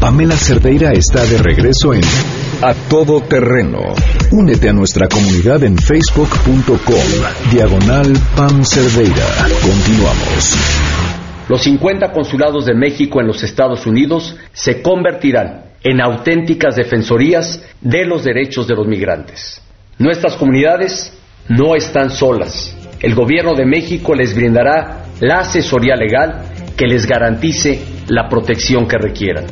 Pamela 0.00 0.36
Cerdeira 0.36 0.92
está 0.92 1.24
de 1.26 1.36
regreso 1.36 1.92
en 1.92 2.00
A 2.62 2.72
Todo 2.88 3.20
Terreno. 3.20 3.80
Únete 4.32 4.70
a 4.70 4.72
nuestra 4.72 5.06
comunidad 5.06 5.64
en 5.64 5.76
facebook.com, 5.76 7.50
diagonal 7.52 8.10
Pam 8.34 8.64
Cerdeira. 8.64 9.26
Continuamos. 9.60 10.56
Los 11.48 11.62
50 11.62 12.10
consulados 12.12 12.64
de 12.64 12.74
México 12.74 13.20
en 13.20 13.26
los 13.26 13.42
Estados 13.42 13.86
Unidos 13.86 14.34
se 14.54 14.80
convertirán 14.80 15.66
en 15.82 16.00
auténticas 16.00 16.74
defensorías 16.74 17.62
de 17.82 18.06
los 18.06 18.24
derechos 18.24 18.66
de 18.66 18.74
los 18.74 18.86
migrantes. 18.86 19.60
Nuestras 19.98 20.36
comunidades 20.36 21.12
no 21.48 21.74
están 21.74 22.10
solas. 22.10 22.76
El 23.00 23.14
gobierno 23.14 23.54
de 23.54 23.66
México 23.66 24.14
les 24.14 24.34
brindará 24.34 25.04
la 25.20 25.40
asesoría 25.40 25.96
legal 25.96 26.42
que 26.76 26.86
les 26.86 27.06
garantice 27.06 27.80
la 28.08 28.28
protección 28.28 28.86
que 28.86 28.98
requieran. 28.98 29.44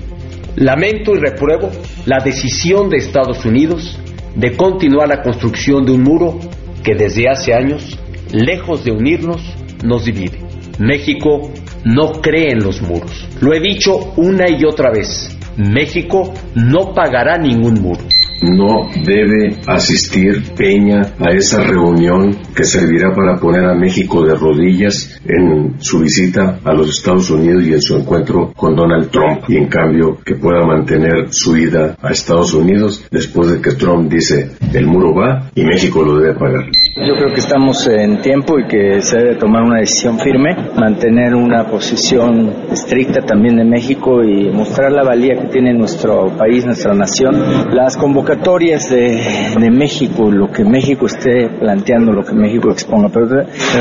Lamento 0.57 1.15
y 1.15 1.19
repruebo 1.19 1.71
la 2.07 2.19
decisión 2.19 2.89
de 2.89 2.99
Estados 2.99 3.45
Unidos 3.45 3.99
de 4.35 4.57
continuar 4.57 5.09
la 5.09 5.23
construcción 5.23 5.85
de 5.85 5.93
un 5.93 6.03
muro 6.03 6.39
que 6.83 6.95
desde 6.95 7.29
hace 7.29 7.55
años, 7.55 7.99
lejos 8.33 8.85
de 8.85 8.93
unirnos, 8.93 9.43
nos 9.85 10.05
divide. 10.05 10.39
México 10.79 11.53
no 11.85 12.21
cree 12.21 12.51
en 12.51 12.65
los 12.65 12.83
muros. 12.83 13.27
Lo 13.41 13.55
he 13.55 13.61
dicho 13.61 14.13
una 14.17 14.51
y 14.51 14.65
otra 14.65 14.91
vez. 14.91 15.37
México 15.57 16.35
no 16.55 16.93
pagará 16.93 17.39
ningún 17.39 17.81
muro 17.81 18.05
no 18.43 18.89
debe 19.05 19.57
asistir 19.67 20.55
Peña 20.57 21.15
a 21.19 21.31
esa 21.33 21.63
reunión 21.63 22.37
que 22.55 22.65
servirá 22.65 23.13
para 23.15 23.37
poner 23.37 23.65
a 23.65 23.75
México 23.75 24.25
de 24.25 24.35
rodillas 24.35 25.21
en 25.25 25.77
su 25.81 26.01
visita 26.01 26.59
a 26.65 26.73
los 26.73 26.91
Estados 26.91 27.31
Unidos 27.31 27.65
y 27.65 27.73
en 27.73 27.83
su 27.83 27.97
encuentro 27.97 28.53
con 28.55 28.75
Donald 28.77 29.11
Trump 29.11 29.45
y 29.49 29.57
en 29.57 29.69
cambio 29.69 30.19
que 30.25 30.35
pueda 30.35 30.67
mantener 30.67 31.29
su 31.31 31.57
ida 31.57 31.97
a 32.03 32.11
Estados 32.11 32.55
Unidos 32.55 33.07
después 33.11 33.51
de 33.51 33.61
que 33.61 33.73
Trump 33.73 34.11
dice 34.11 34.51
el 34.73 34.87
muro 34.87 35.15
va 35.15 35.51
y 35.55 35.65
México 35.65 36.03
lo 36.03 36.19
debe 36.19 36.35
pagar. 36.35 36.65
Yo 36.97 37.17
creo 37.17 37.35
que 37.35 37.41
estamos 37.41 37.87
en 37.89 38.21
tiempo 38.21 38.59
y 38.59 38.69
que 38.69 39.03
se 39.03 39.19
debe 39.19 39.35
tomar 39.35 39.63
una 39.63 39.81
decisión 39.81 40.19
firme, 40.19 40.55
mantener 40.77 41.35
una 41.35 41.67
posición 41.67 42.53
estricta 42.71 43.21
también 43.23 43.57
de 43.57 43.65
México 43.65 44.23
y 44.23 44.51
mostrar 44.51 44.93
la 44.93 45.03
valía 45.03 45.35
que 45.41 45.49
tiene 45.49 45.75
nuestro 45.75 46.29
país, 46.37 46.65
nuestra 46.65 46.95
nación. 46.95 47.75
Las 47.75 47.97
convocatorias 47.97 48.24
de, 48.25 49.55
de 49.59 49.71
México, 49.71 50.31
lo 50.31 50.51
que 50.51 50.65
México 50.65 51.07
esté 51.07 51.49
planteando, 51.49 52.13
lo 52.13 52.25
que 52.25 52.35
México 52.35 52.71
exponga, 52.71 53.09
pero 53.09 53.27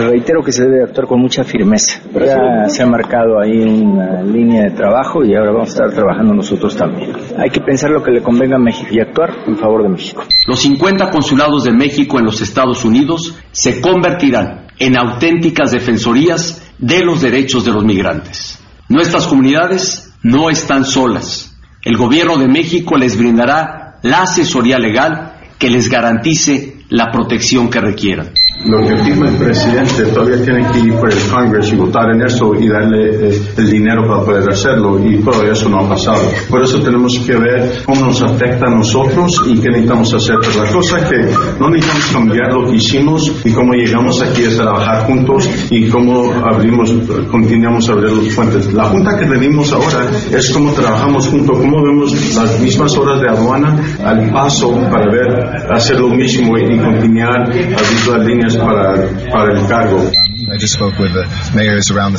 reitero 0.10 0.43
que 0.43 0.51
se 0.51 0.63
debe 0.63 0.84
actuar 0.84 1.08
con 1.08 1.21
mucha 1.21 1.43
firmeza. 1.43 2.01
Ya 2.13 2.67
se 2.67 2.84
ha 2.84 2.86
marcado 2.86 3.39
ahí 3.39 3.60
una 3.62 4.21
línea 4.21 4.63
de 4.63 4.71
trabajo 4.71 5.23
y 5.23 5.36
ahora 5.36 5.51
vamos 5.51 5.69
a 5.69 5.73
estar 5.73 5.91
trabajando 5.91 6.34
nosotros 6.34 6.75
también. 6.75 7.12
Hay 7.38 7.49
que 7.49 7.62
pensar 7.62 7.91
lo 7.91 8.03
que 8.03 8.12
le 8.12 8.21
convenga 8.21 8.58
a 8.58 8.60
México 8.60 8.89
y 8.91 8.99
actuar 8.99 9.32
en 9.47 9.58
favor 9.58 9.84
de 9.84 9.89
México. 9.89 10.23
Los 10.47 10.60
50 10.60 11.10
consulados 11.10 11.63
de 11.63 11.71
México 11.71 12.19
en 12.19 12.25
los 12.25 12.41
Estados 12.41 12.84
Unidos 12.86 13.38
se 13.51 13.82
convertirán 13.82 14.67
en 14.79 14.97
auténticas 14.97 15.71
defensorías 15.71 16.73
de 16.77 16.99
los 17.03 17.21
derechos 17.21 17.65
de 17.65 17.71
los 17.71 17.84
migrantes. 17.84 18.60
Nuestras 18.89 19.27
comunidades 19.27 20.13
no 20.21 20.49
están 20.49 20.84
solas. 20.86 21.56
El 21.84 21.97
Gobierno 21.97 22.38
de 22.38 22.47
México 22.47 22.95
les 22.97 23.17
brindará 23.17 23.83
la 24.04 24.22
asesoría 24.24 24.78
legal 24.78 25.34
que 25.58 25.70
les 25.70 25.89
garantice 25.89 26.83
la 26.93 27.12
protección 27.12 27.71
que 27.71 27.82
requieran 27.82 28.34
lo 28.65 28.79
que 28.86 28.95
firma 28.97 29.27
el 29.27 29.36
presidente 29.36 30.06
todavía 30.13 30.41
tiene 30.41 30.65
que 30.71 30.79
ir 30.79 30.93
por 30.93 31.12
el 31.12 31.19
Congress 31.29 31.73
y 31.73 31.75
votar 31.75 32.12
en 32.12 32.21
eso 32.21 32.53
y 32.56 32.67
darle 32.69 33.29
eh, 33.29 33.41
el 33.58 33.69
dinero 33.69 34.08
para 34.08 34.23
poder 34.23 34.49
hacerlo 34.49 34.99
y 35.03 35.17
todo 35.17 35.43
eso 35.43 35.67
no 35.67 35.79
ha 35.79 35.89
pasado. 35.89 36.21
Por 36.49 36.62
eso 36.62 36.79
tenemos 36.82 37.19
que 37.19 37.36
ver 37.36 37.82
cómo 37.86 38.06
nos 38.06 38.21
afecta 38.21 38.67
a 38.67 38.75
nosotros 38.75 39.43
y 39.47 39.60
qué 39.60 39.69
necesitamos 39.69 40.13
hacer. 40.13 40.36
Pero 40.39 40.63
la 40.63 40.71
cosa 40.71 40.99
es 40.99 41.10
que 41.10 41.17
no 41.60 41.69
necesitamos 41.69 42.12
cambiar 42.13 42.53
lo 42.53 42.69
que 42.69 42.77
hicimos 42.77 43.32
y 43.43 43.51
cómo 43.51 43.73
llegamos 43.73 44.21
aquí 44.21 44.45
a 44.45 44.56
trabajar 44.56 45.08
juntos 45.08 45.49
y 45.69 45.89
cómo 45.89 46.32
abrimos, 46.45 46.91
continuamos 47.29 47.89
a 47.89 47.93
abrir 47.93 48.12
los 48.12 48.34
fuentes. 48.34 48.73
La 48.73 48.86
junta 48.86 49.17
que 49.17 49.25
tenemos 49.25 49.73
ahora 49.73 50.10
es 50.32 50.51
cómo 50.51 50.71
trabajamos 50.71 51.27
juntos, 51.27 51.58
cómo 51.58 51.84
vemos 51.84 52.36
las 52.36 52.60
mismas 52.62 52.97
horas 52.97 53.19
de 53.19 53.29
aduana 53.29 53.77
al 54.06 54.32
paso 54.32 54.73
para 54.89 55.12
ver, 55.12 55.27
hacer 55.69 55.99
lo 55.99 56.10
mismo 56.10 56.58
y, 56.58 56.63
continuar 56.84 57.52
a 57.52 58.17
las 58.17 58.26
líneas 58.26 58.58
para, 58.58 59.32
para 59.32 59.60
el 59.60 59.67
cargo. 59.67 60.12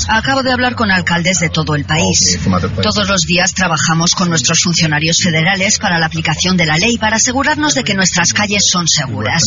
Acabo 0.09 0.43
de 0.43 0.53
hablar 0.53 0.75
con 0.75 0.91
alcaldes 0.91 1.39
de 1.41 1.51
todo 1.51 1.75
el 1.75 1.85
país. 1.85 2.39
Todos 2.83 3.09
los 3.09 3.23
días 3.23 3.53
trabajamos 3.55 4.15
con 4.15 4.29
nuestros 4.29 4.61
funcionarios 4.63 5.19
federales 5.23 5.79
para 5.79 5.99
la 5.99 6.07
aplicación 6.07 6.57
de 6.57 6.67
la 6.67 6.77
ley 6.77 6.97
para 6.99 7.17
asegurarnos 7.17 7.75
de 7.75 7.85
que 7.85 7.95
nuestras 7.95 8.33
calles 8.33 8.65
son 8.71 8.89
seguras. 8.89 9.43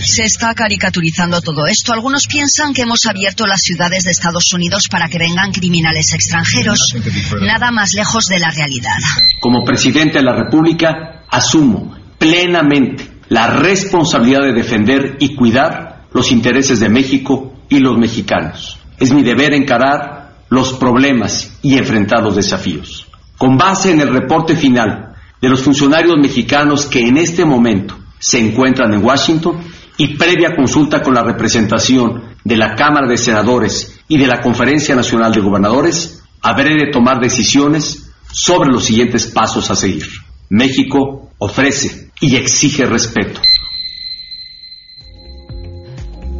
Se 0.00 0.24
está 0.24 0.54
caricaturizando 0.54 1.40
todo 1.40 1.66
esto. 1.66 1.92
Algunos 1.92 2.26
piensan 2.26 2.74
que 2.74 2.82
hemos 2.82 3.06
abierto 3.06 3.46
las 3.46 3.62
ciudades 3.62 4.04
de 4.04 4.10
Estados 4.10 4.52
Unidos 4.52 4.88
para 4.90 5.08
que 5.08 5.18
vengan 5.18 5.52
criminales 5.52 6.12
extranjeros. 6.12 6.94
Nada 7.40 7.70
más 7.70 7.92
lejos 7.94 8.26
de 8.26 8.38
la 8.38 8.50
realidad. 8.50 8.98
Como 9.40 9.64
presidente 9.64 10.18
de 10.18 10.24
la 10.24 10.34
República, 10.34 11.22
asumo 11.30 11.96
plenamente 12.18 13.07
la 13.28 13.48
responsabilidad 13.48 14.42
de 14.42 14.52
defender 14.52 15.16
y 15.20 15.34
cuidar 15.34 16.06
los 16.12 16.32
intereses 16.32 16.80
de 16.80 16.88
México 16.88 17.52
y 17.68 17.78
los 17.78 17.98
mexicanos. 17.98 18.78
Es 18.98 19.12
mi 19.12 19.22
deber 19.22 19.54
encarar 19.54 20.38
los 20.48 20.72
problemas 20.74 21.58
y 21.62 21.76
enfrentar 21.76 22.22
los 22.22 22.36
desafíos. 22.36 23.06
Con 23.36 23.56
base 23.56 23.90
en 23.90 24.00
el 24.00 24.08
reporte 24.08 24.56
final 24.56 25.14
de 25.40 25.48
los 25.48 25.62
funcionarios 25.62 26.16
mexicanos 26.20 26.86
que 26.86 27.00
en 27.00 27.18
este 27.18 27.44
momento 27.44 27.96
se 28.18 28.38
encuentran 28.38 28.92
en 28.92 29.04
Washington 29.04 29.58
y 29.96 30.16
previa 30.16 30.56
consulta 30.56 31.02
con 31.02 31.14
la 31.14 31.22
representación 31.22 32.22
de 32.44 32.56
la 32.56 32.74
Cámara 32.74 33.08
de 33.08 33.18
Senadores 33.18 34.00
y 34.08 34.18
de 34.18 34.26
la 34.26 34.40
Conferencia 34.40 34.94
Nacional 34.94 35.32
de 35.32 35.40
Gobernadores, 35.40 36.24
habré 36.40 36.70
de 36.70 36.90
tomar 36.90 37.20
decisiones 37.20 38.10
sobre 38.32 38.70
los 38.70 38.84
siguientes 38.84 39.26
pasos 39.26 39.70
a 39.70 39.76
seguir. 39.76 40.06
México 40.48 41.30
ofrece 41.38 42.07
y 42.20 42.36
exige 42.36 42.86
respeto. 42.86 43.40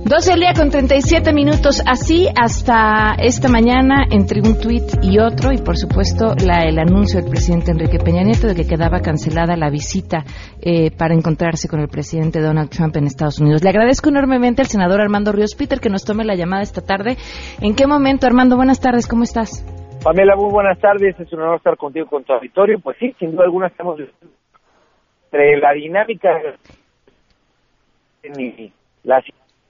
12 0.09 0.33
al 0.33 0.41
día 0.41 0.55
con 0.57 0.71
37 0.71 1.35
minutos, 1.35 1.83
así 1.87 2.29
hasta 2.35 3.14
esta 3.19 3.51
mañana 3.51 4.07
entre 4.11 4.41
un 4.41 4.59
tuit 4.59 4.85
y 5.03 5.19
otro 5.19 5.53
y 5.53 5.59
por 5.59 5.77
supuesto 5.77 6.35
la, 6.47 6.64
el 6.64 6.79
anuncio 6.79 7.21
del 7.21 7.29
presidente 7.29 7.73
Enrique 7.73 7.99
Peña 7.99 8.23
Nieto 8.23 8.47
de 8.47 8.55
que 8.55 8.67
quedaba 8.67 9.01
cancelada 9.01 9.55
la 9.55 9.69
visita 9.69 10.25
eh, 10.62 10.91
para 10.97 11.12
encontrarse 11.12 11.69
con 11.69 11.81
el 11.81 11.88
presidente 11.88 12.41
Donald 12.41 12.71
Trump 12.71 12.97
en 12.97 13.05
Estados 13.05 13.38
Unidos. 13.38 13.62
Le 13.62 13.69
agradezco 13.69 14.09
enormemente 14.09 14.62
al 14.62 14.69
senador 14.69 15.03
Armando 15.03 15.31
Ríos 15.31 15.55
Peter 15.55 15.79
que 15.79 15.91
nos 15.91 16.07
tome 16.07 16.25
la 16.25 16.37
llamada 16.37 16.62
esta 16.62 16.81
tarde. 16.81 17.19
¿En 17.61 17.77
qué 17.77 17.87
momento, 17.87 18.27
Armando? 18.27 18.57
Buenas 18.57 18.81
tardes, 18.81 19.07
¿cómo 19.07 19.25
estás? 19.25 19.62
Pamela, 20.03 20.37
muy 20.37 20.51
buenas 20.51 20.79
tardes, 20.79 21.21
es 21.21 21.31
un 21.35 21.41
honor 21.41 21.57
estar 21.57 21.77
contigo 21.77 22.07
con 22.07 22.25
tu 22.25 22.33
auditorio. 22.33 22.79
Pues 22.81 22.97
sí, 22.99 23.14
sin 23.19 23.33
duda 23.33 23.45
alguna 23.45 23.67
estamos 23.67 23.99
entre 25.31 25.59
la 25.59 25.73
dinámica 25.73 26.41
y 28.23 28.73
la 29.05 29.23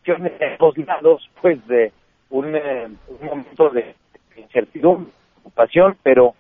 de 0.07 0.57
dos 0.59 0.79
lados, 0.79 1.31
pues 1.43 1.65
de 1.67 1.93
un, 2.31 2.55
eh, 2.55 2.89
un 3.09 3.27
momento 3.27 3.71
de 3.71 3.95
incertidumbre, 4.37 5.13
preocupación, 5.35 5.97
pero 6.03 6.35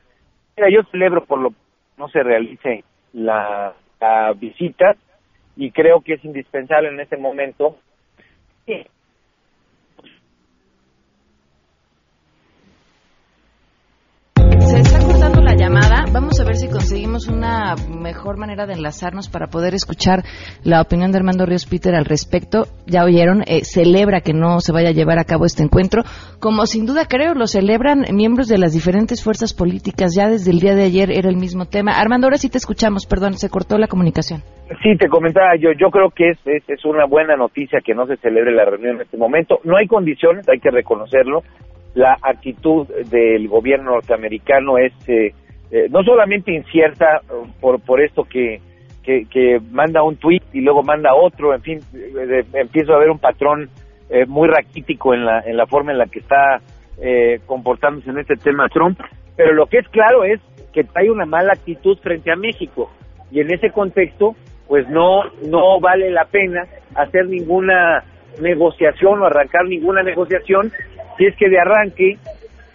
mira, 0.56 0.70
yo 0.70 0.82
celebro 0.90 1.24
por 1.24 1.40
lo 1.40 1.50
que 1.50 1.56
no 1.98 2.08
se 2.08 2.22
realice 2.22 2.84
la, 3.12 3.74
la 4.00 4.32
visita 4.32 4.96
y 5.56 5.70
creo 5.70 6.00
que 6.00 6.14
es 6.14 6.24
indispensable 6.24 6.88
en 6.88 7.00
este 7.00 7.16
momento 7.16 7.76
llamada. 8.66 8.97
Vamos 16.10 16.40
a 16.40 16.44
ver 16.44 16.56
si 16.56 16.68
conseguimos 16.68 17.28
una 17.28 17.74
mejor 18.00 18.38
manera 18.38 18.66
de 18.66 18.72
enlazarnos 18.72 19.28
para 19.28 19.48
poder 19.48 19.74
escuchar 19.74 20.20
la 20.64 20.80
opinión 20.80 21.12
de 21.12 21.18
Armando 21.18 21.44
Ríos 21.44 21.66
Peter 21.66 21.94
al 21.94 22.06
respecto. 22.06 22.64
Ya 22.86 23.04
oyeron, 23.04 23.42
eh, 23.42 23.62
celebra 23.62 24.22
que 24.22 24.32
no 24.32 24.60
se 24.60 24.72
vaya 24.72 24.88
a 24.88 24.92
llevar 24.92 25.18
a 25.18 25.24
cabo 25.24 25.44
este 25.44 25.62
encuentro, 25.62 26.02
como 26.40 26.64
sin 26.64 26.86
duda 26.86 27.04
creo 27.06 27.34
lo 27.34 27.46
celebran 27.46 28.06
miembros 28.14 28.48
de 28.48 28.56
las 28.56 28.72
diferentes 28.72 29.22
fuerzas 29.22 29.52
políticas. 29.52 30.16
Ya 30.16 30.30
desde 30.30 30.50
el 30.50 30.60
día 30.60 30.74
de 30.74 30.84
ayer 30.84 31.10
era 31.10 31.28
el 31.28 31.36
mismo 31.36 31.66
tema. 31.66 31.92
Armando, 31.92 32.26
ahora 32.26 32.38
sí 32.38 32.48
te 32.48 32.56
escuchamos, 32.56 33.06
perdón, 33.06 33.34
se 33.34 33.50
cortó 33.50 33.76
la 33.76 33.86
comunicación. 33.86 34.40
Sí, 34.82 34.96
te 34.98 35.08
comentaba 35.08 35.56
yo, 35.60 35.72
yo 35.78 35.90
creo 35.90 36.10
que 36.10 36.30
es, 36.30 36.38
es, 36.46 36.62
es 36.68 36.84
una 36.86 37.04
buena 37.04 37.36
noticia 37.36 37.80
que 37.84 37.94
no 37.94 38.06
se 38.06 38.16
celebre 38.16 38.52
la 38.52 38.64
reunión 38.64 38.96
en 38.96 39.02
este 39.02 39.18
momento. 39.18 39.60
No 39.64 39.76
hay 39.76 39.86
condiciones, 39.86 40.48
hay 40.48 40.58
que 40.58 40.70
reconocerlo 40.70 41.42
la 41.94 42.16
actitud 42.22 42.86
del 43.10 43.48
gobierno 43.48 43.92
norteamericano 43.92 44.78
es 44.78 44.92
eh, 45.08 45.32
eh, 45.70 45.88
no 45.90 46.02
solamente 46.02 46.52
incierta 46.52 47.20
por, 47.60 47.80
por 47.80 48.00
esto 48.00 48.24
que, 48.24 48.60
que, 49.02 49.60
manda 49.70 50.02
un 50.02 50.16
tweet 50.16 50.42
y 50.52 50.60
luego 50.60 50.82
manda 50.82 51.14
otro, 51.14 51.54
en 51.54 51.62
fin, 51.62 51.80
eh, 51.94 52.44
empiezo 52.52 52.94
a 52.94 52.98
ver 52.98 53.10
un 53.10 53.18
patrón 53.18 53.70
muy 54.26 54.48
raquítico 54.48 55.12
en 55.12 55.26
la, 55.26 55.40
en 55.40 55.58
la 55.58 55.66
forma 55.66 55.92
en 55.92 55.98
la 55.98 56.06
que 56.06 56.20
está 56.20 56.62
comportándose 57.46 58.08
en 58.08 58.18
este 58.18 58.36
tema 58.36 58.66
Trump, 58.70 58.98
pero 59.36 59.52
lo 59.52 59.66
que 59.66 59.78
es 59.78 59.88
claro 59.88 60.24
es 60.24 60.40
que 60.72 60.86
hay 60.94 61.10
una 61.10 61.26
mala 61.26 61.52
actitud 61.52 61.98
frente 61.98 62.32
a 62.32 62.36
México 62.36 62.90
y 63.30 63.40
en 63.40 63.50
ese 63.50 63.70
contexto 63.70 64.34
pues 64.66 64.88
no 64.88 65.24
no 65.46 65.78
vale 65.80 66.10
la 66.10 66.24
pena 66.24 66.66
hacer 66.94 67.26
ninguna 67.26 68.02
negociación 68.40 69.20
o 69.20 69.26
arrancar 69.26 69.66
ninguna 69.66 70.02
negociación 70.02 70.72
si 71.18 71.26
es 71.26 71.36
que 71.36 71.48
de 71.48 71.58
arranque, 71.58 72.16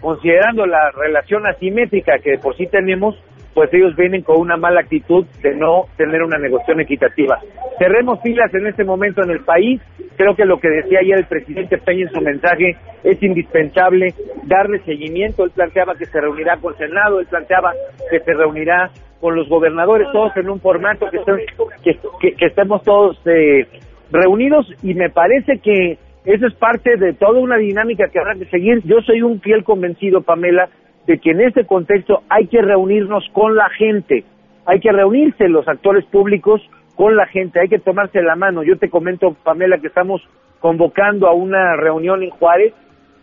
considerando 0.04 0.66
la 0.66 0.92
relación 0.92 1.48
asimétrica 1.48 2.20
que 2.20 2.38
por 2.38 2.58
sí 2.58 2.68
tenemos, 2.68 3.16
pues 3.54 3.74
ellos 3.74 3.96
vienen 3.96 4.22
con 4.22 4.38
una 4.38 4.58
mala 4.58 4.82
actitud 4.82 5.26
de 5.42 5.56
no 5.56 5.86
tener 5.96 6.22
una 6.22 6.38
negociación 6.38 6.82
equitativa. 6.82 7.40
Cerremos 7.80 8.22
filas 8.22 8.54
en 8.54 8.68
este 8.68 8.84
momento 8.84 9.24
en 9.24 9.32
el 9.32 9.40
país. 9.40 9.82
Creo 10.18 10.36
que 10.36 10.44
lo 10.44 10.60
que 10.60 10.70
decía 10.70 11.00
ayer 11.00 11.20
el 11.20 11.26
presidente 11.26 11.78
Peña 11.78 12.02
en 12.02 12.12
su 12.12 12.20
mensaje 12.20 12.76
es 13.04 13.24
indispensable 13.24 14.14
darle 14.44 14.80
seguimiento. 14.80 15.46
Él 15.46 15.52
planteaba 15.52 15.96
que 15.96 16.06
se 16.06 16.20
reunirá 16.20 16.58
con 16.58 16.74
el 16.74 16.80
Senado, 16.80 17.22
él 17.22 17.28
planteaba 17.28 17.72
que 18.12 18.20
se 18.20 18.34
reunirá 18.34 18.92
con 19.22 19.38
los 19.38 19.48
gobernadores, 19.48 20.10
todos 20.12 20.36
en 20.36 20.50
un 20.50 20.60
formato 20.60 21.08
que, 21.10 21.98
que, 22.20 22.46
estemos 22.46 22.84
todos 22.84 23.18
eh, 23.26 23.66
reunidos 24.12 24.68
y 24.84 24.96
me 24.96 25.10
parece 25.10 25.60
que 25.60 25.98
eso 26.26 26.48
es 26.48 26.54
parte 26.54 26.96
de 26.96 27.14
toda 27.14 27.40
una 27.40 27.58
dinámica 27.58 28.08
que 28.08 28.20
habrá 28.20 28.36
que 28.36 28.46
seguir. 28.46 28.82
Yo 28.86 29.02
soy 29.02 29.22
un 29.22 29.42
fiel 29.42 29.64
convencido, 29.64 30.22
Pamela, 30.22 30.70
de 31.06 31.18
que 31.18 31.32
en 31.32 31.42
este 31.42 31.66
contexto 31.66 32.24
hay 32.30 32.48
que 32.48 32.62
reunirnos 32.62 33.28
con 33.34 33.56
la 33.56 33.70
gente, 33.70 34.24
hay 34.66 34.80
que 34.80 34.92
reunirse 34.92 35.50
los 35.50 35.68
actores 35.68 36.06
públicos 36.06 36.62
con 36.96 37.18
la 37.18 37.26
gente, 37.26 37.60
hay 37.60 37.68
que 37.68 37.80
tomarse 37.80 38.22
la 38.22 38.38
mano. 38.38 38.64
Yo 38.64 38.78
te 38.78 38.90
comento, 38.90 39.36
Pamela, 39.44 39.80
que 39.80 39.88
estamos 39.88 40.22
convocando 40.60 41.28
a 41.28 41.34
una 41.34 41.76
reunión 41.76 42.24
en 42.24 42.30
Juárez 42.30 42.74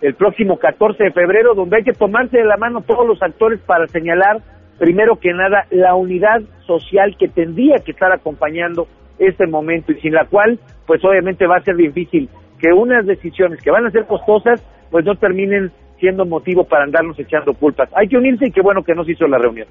el 0.03 0.15
próximo 0.15 0.59
14 0.59 1.05
de 1.05 1.13
febrero, 1.13 1.55
donde 1.55 1.77
hay 1.77 1.85
que 1.85 1.93
tomarse 1.93 2.39
de 2.39 2.45
la 2.45 2.57
mano 2.59 2.83
todos 2.83 3.07
los 3.07 3.23
actores 3.23 3.61
para 3.61 3.87
señalar, 3.87 4.41
primero 4.79 5.17
que 5.17 5.33
nada, 5.33 5.67
la 5.71 5.95
unidad 5.95 6.43
social 6.67 7.17
que 7.19 7.29
tendría 7.29 7.77
que 7.79 7.93
estar 7.93 8.13
acompañando 8.13 8.89
este 9.19 9.47
momento 9.47 9.93
y 9.93 10.01
sin 10.01 10.15
la 10.15 10.27
cual, 10.27 10.59
pues 10.87 11.05
obviamente 11.05 11.47
va 11.47 11.57
a 11.57 11.63
ser 11.63 11.77
difícil 11.77 12.29
que 12.61 12.73
unas 12.73 13.07
decisiones 13.07 13.61
que 13.63 13.71
van 13.71 13.87
a 13.87 13.91
ser 13.91 14.07
costosas, 14.07 14.63
pues 14.91 15.05
no 15.05 15.15
terminen 15.17 15.73
siendo 15.99 16.25
motivo 16.25 16.65
para 16.65 16.85
andarnos 16.85 17.19
echando 17.19 17.53
culpas. 17.55 17.91
Hay 17.95 18.09
que 18.09 18.17
unirse 18.17 18.47
y 18.47 18.53
qué 18.53 18.63
bueno 18.63 18.83
que 18.83 18.95
no 18.95 19.05
se 19.05 19.13
hizo 19.13 19.27
la 19.27 19.39
reunión. 19.39 19.69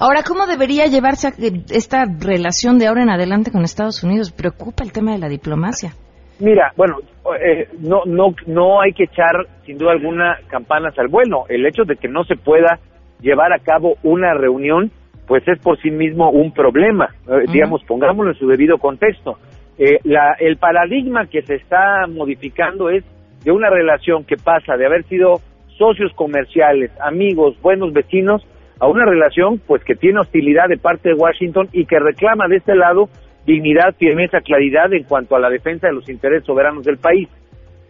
Ahora, 0.00 0.22
¿cómo 0.26 0.46
debería 0.46 0.86
llevarse 0.86 1.28
esta 1.70 2.04
relación 2.18 2.78
de 2.78 2.86
ahora 2.86 3.02
en 3.02 3.10
adelante 3.10 3.52
con 3.52 3.62
Estados 3.62 4.02
Unidos? 4.02 4.32
¿Preocupa 4.32 4.82
el 4.82 4.92
tema 4.92 5.12
de 5.12 5.18
la 5.18 5.28
diplomacia? 5.28 5.92
Mira, 6.40 6.72
bueno, 6.76 6.96
eh, 7.40 7.68
no, 7.80 8.02
no, 8.06 8.34
no 8.46 8.80
hay 8.80 8.92
que 8.92 9.04
echar 9.04 9.46
sin 9.66 9.76
duda 9.76 9.92
alguna 9.92 10.38
campanas 10.48 10.98
al 10.98 11.08
vuelo. 11.08 11.44
El 11.48 11.66
hecho 11.66 11.82
de 11.84 11.96
que 11.96 12.08
no 12.08 12.24
se 12.24 12.36
pueda 12.36 12.78
llevar 13.20 13.52
a 13.52 13.58
cabo 13.58 13.96
una 14.04 14.34
reunión, 14.34 14.90
pues 15.26 15.46
es 15.46 15.58
por 15.60 15.78
sí 15.82 15.90
mismo 15.90 16.30
un 16.30 16.52
problema. 16.52 17.08
Eh, 17.28 17.44
digamos, 17.52 17.82
pongámoslo 17.86 18.32
en 18.32 18.38
su 18.38 18.46
debido 18.46 18.78
contexto. 18.78 19.36
Eh, 19.78 19.98
la, 20.04 20.34
el 20.40 20.56
paradigma 20.56 21.26
que 21.26 21.42
se 21.42 21.54
está 21.54 22.06
modificando 22.08 22.90
es 22.90 23.04
de 23.44 23.52
una 23.52 23.70
relación 23.70 24.24
que 24.24 24.36
pasa 24.36 24.76
de 24.76 24.86
haber 24.86 25.04
sido 25.04 25.40
socios 25.76 26.12
comerciales, 26.14 26.90
amigos, 27.00 27.56
buenos 27.62 27.92
vecinos, 27.92 28.44
a 28.80 28.86
una 28.86 29.04
relación 29.04 29.60
pues 29.66 29.82
que 29.84 29.94
tiene 29.94 30.20
hostilidad 30.20 30.68
de 30.68 30.76
parte 30.76 31.10
de 31.10 31.14
Washington 31.14 31.68
y 31.72 31.84
que 31.84 31.98
reclama 31.98 32.48
de 32.48 32.56
este 32.56 32.74
lado 32.74 33.08
dignidad, 33.46 33.94
firmeza, 33.96 34.40
claridad 34.40 34.92
en 34.92 35.04
cuanto 35.04 35.34
a 35.34 35.40
la 35.40 35.48
defensa 35.48 35.86
de 35.86 35.94
los 35.94 36.08
intereses 36.08 36.44
soberanos 36.44 36.84
del 36.84 36.98
país. 36.98 37.28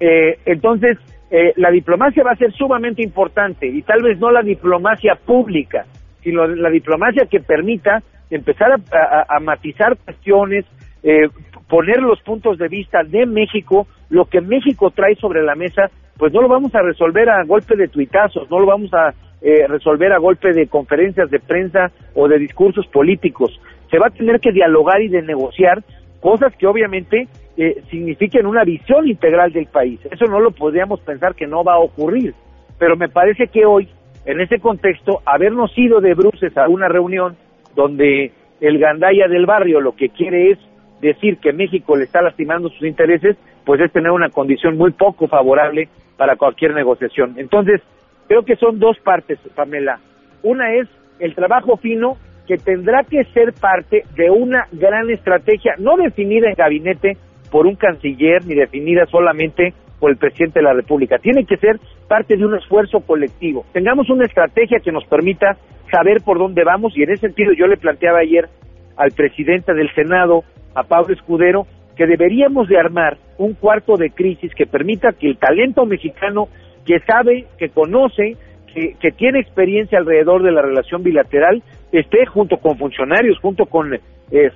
Eh, 0.01 0.39
entonces, 0.47 0.99
eh, 1.31 1.53
la 1.57 1.71
diplomacia 1.71 2.23
va 2.23 2.33
a 2.33 2.37
ser 2.37 2.53
sumamente 2.53 3.03
importante 3.03 3.67
y 3.67 3.83
tal 3.83 4.03
vez 4.03 4.19
no 4.19 4.31
la 4.31 4.43
diplomacia 4.43 5.17
pública, 5.17 5.85
sino 6.23 6.47
la 6.47 6.71
diplomacia 6.71 7.27
que 7.27 7.41
permita 7.41 8.03
empezar 8.31 8.79
a, 8.93 9.41
matizar 9.41 9.97
cuestiones, 10.05 10.65
eh, 11.03 11.29
poner 11.69 11.99
los 11.99 12.21
puntos 12.23 12.59
de 12.59 12.69
vista 12.69 13.03
de 13.05 13.27
México, 13.27 13.87
lo 14.11 14.25
que 14.25 14.41
México 14.41 14.91
trae 14.91 15.15
sobre 15.17 15.43
la 15.43 15.55
mesa, 15.55 15.91
pues 16.17 16.33
no 16.33 16.43
lo 16.43 16.49
vamos 16.49 16.75
a 16.75 16.83
resolver 16.83 17.29
a 17.29 17.45
golpe 17.45 17.77
de 17.77 17.89
tuitazos, 17.89 18.51
no 18.51 18.59
lo 18.59 18.67
vamos 18.67 18.93
a 18.93 19.15
eh, 19.41 19.67
resolver 19.69 20.13
a 20.13 20.19
golpe 20.19 20.53
de 20.53 20.67
conferencias 20.67 21.31
de 21.31 21.39
prensa 21.39 21.93
o 22.15 22.27
de 22.27 22.39
discursos 22.39 22.87
políticos. 22.89 23.61
Se 23.91 23.99
va 23.99 24.09
a 24.09 24.11
tener 24.11 24.41
que 24.41 24.53
dialogar 24.53 25.01
y 25.01 25.09
de 25.09 25.23
negociar 25.23 25.83
cosas 26.21 26.55
que 26.57 26.67
obviamente 26.67 27.29
eh, 27.57 27.83
signifiquen 27.91 28.47
una 28.47 28.65
visión 28.65 29.07
integral 29.07 29.53
del 29.53 29.67
país. 29.67 30.01
Eso 30.11 30.27
no 30.27 30.41
lo 30.41 30.51
podríamos 30.51 31.01
pensar 31.01 31.35
que 31.35 31.47
no 31.47 31.63
va 31.63 31.75
a 31.75 31.81
ocurrir, 31.81 32.35
pero 32.79 32.97
me 32.97 33.09
parece 33.09 33.47
que 33.47 33.65
hoy, 33.65 33.89
en 34.27 34.41
ese 34.41 34.59
contexto, 34.59 35.21
habernos 35.25 35.77
ido 35.77 36.01
de 36.01 36.15
bruces 36.15 36.57
a 36.57 36.69
una 36.69 36.89
reunión 36.89 37.37
donde 37.77 38.33
el 38.61 38.79
gandaya 38.79 39.29
del 39.29 39.47
barrio 39.47 39.81
lo 39.81 39.95
que 39.95 40.09
quiere 40.09 40.51
es 40.51 40.59
decir 41.01 41.39
que 41.39 41.53
México 41.53 41.97
le 41.97 42.05
está 42.05 42.23
lastimando 42.23 42.69
sus 42.71 42.83
intereses, 42.83 43.37
pues 43.65 43.81
es 43.81 43.93
tener 43.93 44.11
una 44.11 44.31
condición 44.31 44.77
muy 44.77 44.93
poco 44.93 45.29
favorable 45.29 45.89
para 46.17 46.37
cualquier 46.37 46.75
negociación. 46.75 47.35
Entonces, 47.37 47.81
creo 48.27 48.45
que 48.45 48.57
son 48.57 48.79
dos 48.79 48.99
partes, 49.01 49.39
Pamela. 49.55 50.01
Una 50.43 50.75
es 50.75 50.89
el 51.19 51.35
trabajo 51.35 51.77
fino 51.77 52.17
que 52.47 52.57
tendrá 52.57 53.05
que 53.05 53.25
ser 53.25 53.53
parte 53.53 54.05
de 54.17 54.31
una 54.31 54.67
gran 54.73 55.11
estrategia, 55.11 55.75
no 55.79 55.97
definida 55.97 56.49
en 56.49 56.55
gabinete 56.55 57.17
por 57.51 57.67
un 57.67 57.77
canciller 57.77 58.45
ni 58.47 58.55
definida 58.55 59.07
solamente 59.07 59.75
por 60.01 60.11
el 60.11 60.17
presidente 60.17 60.61
de 60.61 60.65
la 60.65 60.73
República. 60.73 61.19
Tiene 61.19 61.45
que 61.45 61.57
ser 61.57 61.79
parte 62.09 62.37
de 62.37 62.47
un 62.47 62.57
esfuerzo 62.57 63.01
colectivo. 63.01 63.67
Tengamos 63.73 64.09
una 64.11 64.25
estrategia 64.25 64.79
que 64.83 64.93
nos 64.93 65.05
permita 65.05 65.57
saber 65.91 66.23
por 66.23 66.39
dónde 66.39 66.65
vamos 66.65 66.97
y 66.97 67.03
en 67.03 67.11
ese 67.11 67.27
sentido 67.27 67.53
yo 67.53 67.67
le 67.67 67.77
planteaba 67.77 68.21
ayer 68.21 68.49
al 68.97 69.13
presidente 69.13 69.75
del 69.75 69.93
Senado, 69.95 70.45
a 70.79 70.85
Pablo 70.85 71.15
Escudero, 71.15 71.67
que 71.97 72.07
deberíamos 72.07 72.69
de 72.69 72.79
armar 72.79 73.19
un 73.39 73.55
cuarto 73.55 73.97
de 73.97 74.11
crisis 74.11 74.55
que 74.55 74.67
permita 74.67 75.13
que 75.13 75.29
el 75.29 75.37
talento 75.37 75.85
mexicano 75.85 76.49
que 76.87 77.01
sabe, 77.01 77.47
que 77.59 77.71
conoce, 77.71 78.37
que, 78.73 79.11
tiene 79.11 79.41
experiencia 79.41 79.99
alrededor 79.99 80.45
de 80.45 80.53
la 80.53 80.63
relación 80.63 81.03
bilateral, 81.03 81.63
esté 81.91 82.27
junto 82.27 82.59
con 82.59 82.79
funcionarios, 82.79 83.39
junto 83.41 83.67
con 83.67 83.93
eh, 83.93 84.01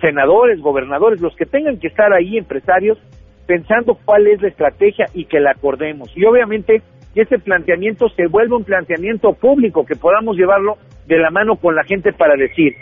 senadores, 0.00 0.60
gobernadores, 0.60 1.20
los 1.20 1.34
que 1.34 1.46
tengan 1.46 1.78
que 1.78 1.88
estar 1.88 2.12
ahí, 2.12 2.38
empresarios, 2.38 2.98
pensando 3.46 3.98
cuál 4.04 4.28
es 4.28 4.40
la 4.40 4.48
estrategia 4.48 5.06
y 5.12 5.24
que 5.24 5.40
la 5.40 5.50
acordemos. 5.50 6.08
Y 6.14 6.24
obviamente 6.24 6.82
que 7.14 7.22
ese 7.22 7.38
planteamiento 7.38 8.08
se 8.10 8.28
vuelva 8.28 8.56
un 8.56 8.64
planteamiento 8.64 9.32
público, 9.32 9.84
que 9.84 9.96
podamos 9.96 10.36
llevarlo 10.36 10.76
de 11.06 11.18
la 11.18 11.30
mano 11.30 11.56
con 11.56 11.74
la 11.74 11.82
gente 11.82 12.12
para 12.12 12.36
decir, 12.36 12.74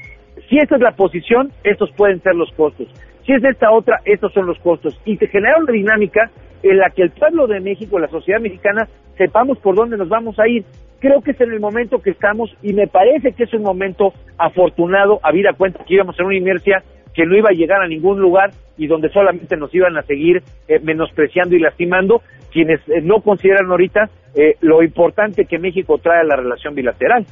si 0.48 0.58
esta 0.58 0.76
es 0.76 0.82
la 0.82 0.92
posición, 0.92 1.50
estos 1.64 1.90
pueden 1.92 2.20
ser 2.22 2.34
los 2.34 2.52
costos. 2.52 2.88
Si 3.26 3.32
es 3.32 3.44
esta 3.44 3.70
otra, 3.70 4.00
estos 4.04 4.32
son 4.32 4.46
los 4.46 4.58
costos. 4.58 4.98
Y 5.04 5.16
se 5.16 5.26
genera 5.28 5.58
una 5.58 5.72
dinámica 5.72 6.30
en 6.62 6.78
la 6.78 6.90
que 6.90 7.02
el 7.02 7.10
pueblo 7.10 7.46
de 7.46 7.60
México, 7.60 7.98
la 7.98 8.08
sociedad 8.08 8.40
mexicana, 8.40 8.88
sepamos 9.16 9.58
por 9.58 9.74
dónde 9.76 9.96
nos 9.96 10.08
vamos 10.08 10.38
a 10.38 10.48
ir. 10.48 10.64
Creo 10.98 11.22
que 11.22 11.30
es 11.32 11.40
en 11.40 11.52
el 11.52 11.60
momento 11.60 11.98
que 11.98 12.10
estamos 12.10 12.54
y 12.62 12.72
me 12.72 12.86
parece 12.86 13.32
que 13.32 13.44
es 13.44 13.54
un 13.54 13.62
momento 13.62 14.12
afortunado, 14.38 15.18
habida 15.22 15.52
cuenta 15.56 15.84
que 15.84 15.94
íbamos 15.94 16.18
en 16.18 16.26
una 16.26 16.36
inercia 16.36 16.82
que 17.14 17.24
no 17.24 17.36
iba 17.36 17.48
a 17.50 17.54
llegar 17.54 17.82
a 17.82 17.88
ningún 17.88 18.20
lugar 18.20 18.50
y 18.76 18.86
donde 18.86 19.08
solamente 19.10 19.56
nos 19.56 19.74
iban 19.74 19.96
a 19.96 20.02
seguir 20.02 20.42
eh, 20.68 20.78
menospreciando 20.82 21.56
y 21.56 21.60
lastimando 21.60 22.22
quienes 22.52 22.80
eh, 22.88 23.00
no 23.02 23.20
consideran 23.20 23.70
ahorita 23.70 24.10
eh, 24.34 24.54
lo 24.60 24.82
importante 24.82 25.44
que 25.44 25.58
México 25.58 25.98
trae 25.98 26.20
a 26.20 26.24
la 26.24 26.36
relación 26.36 26.74
bilateral. 26.74 27.26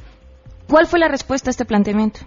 ¿Cuál 0.67 0.85
fue 0.85 0.99
la 0.99 1.07
respuesta 1.07 1.49
a 1.49 1.51
este 1.51 1.65
planteamiento? 1.65 2.19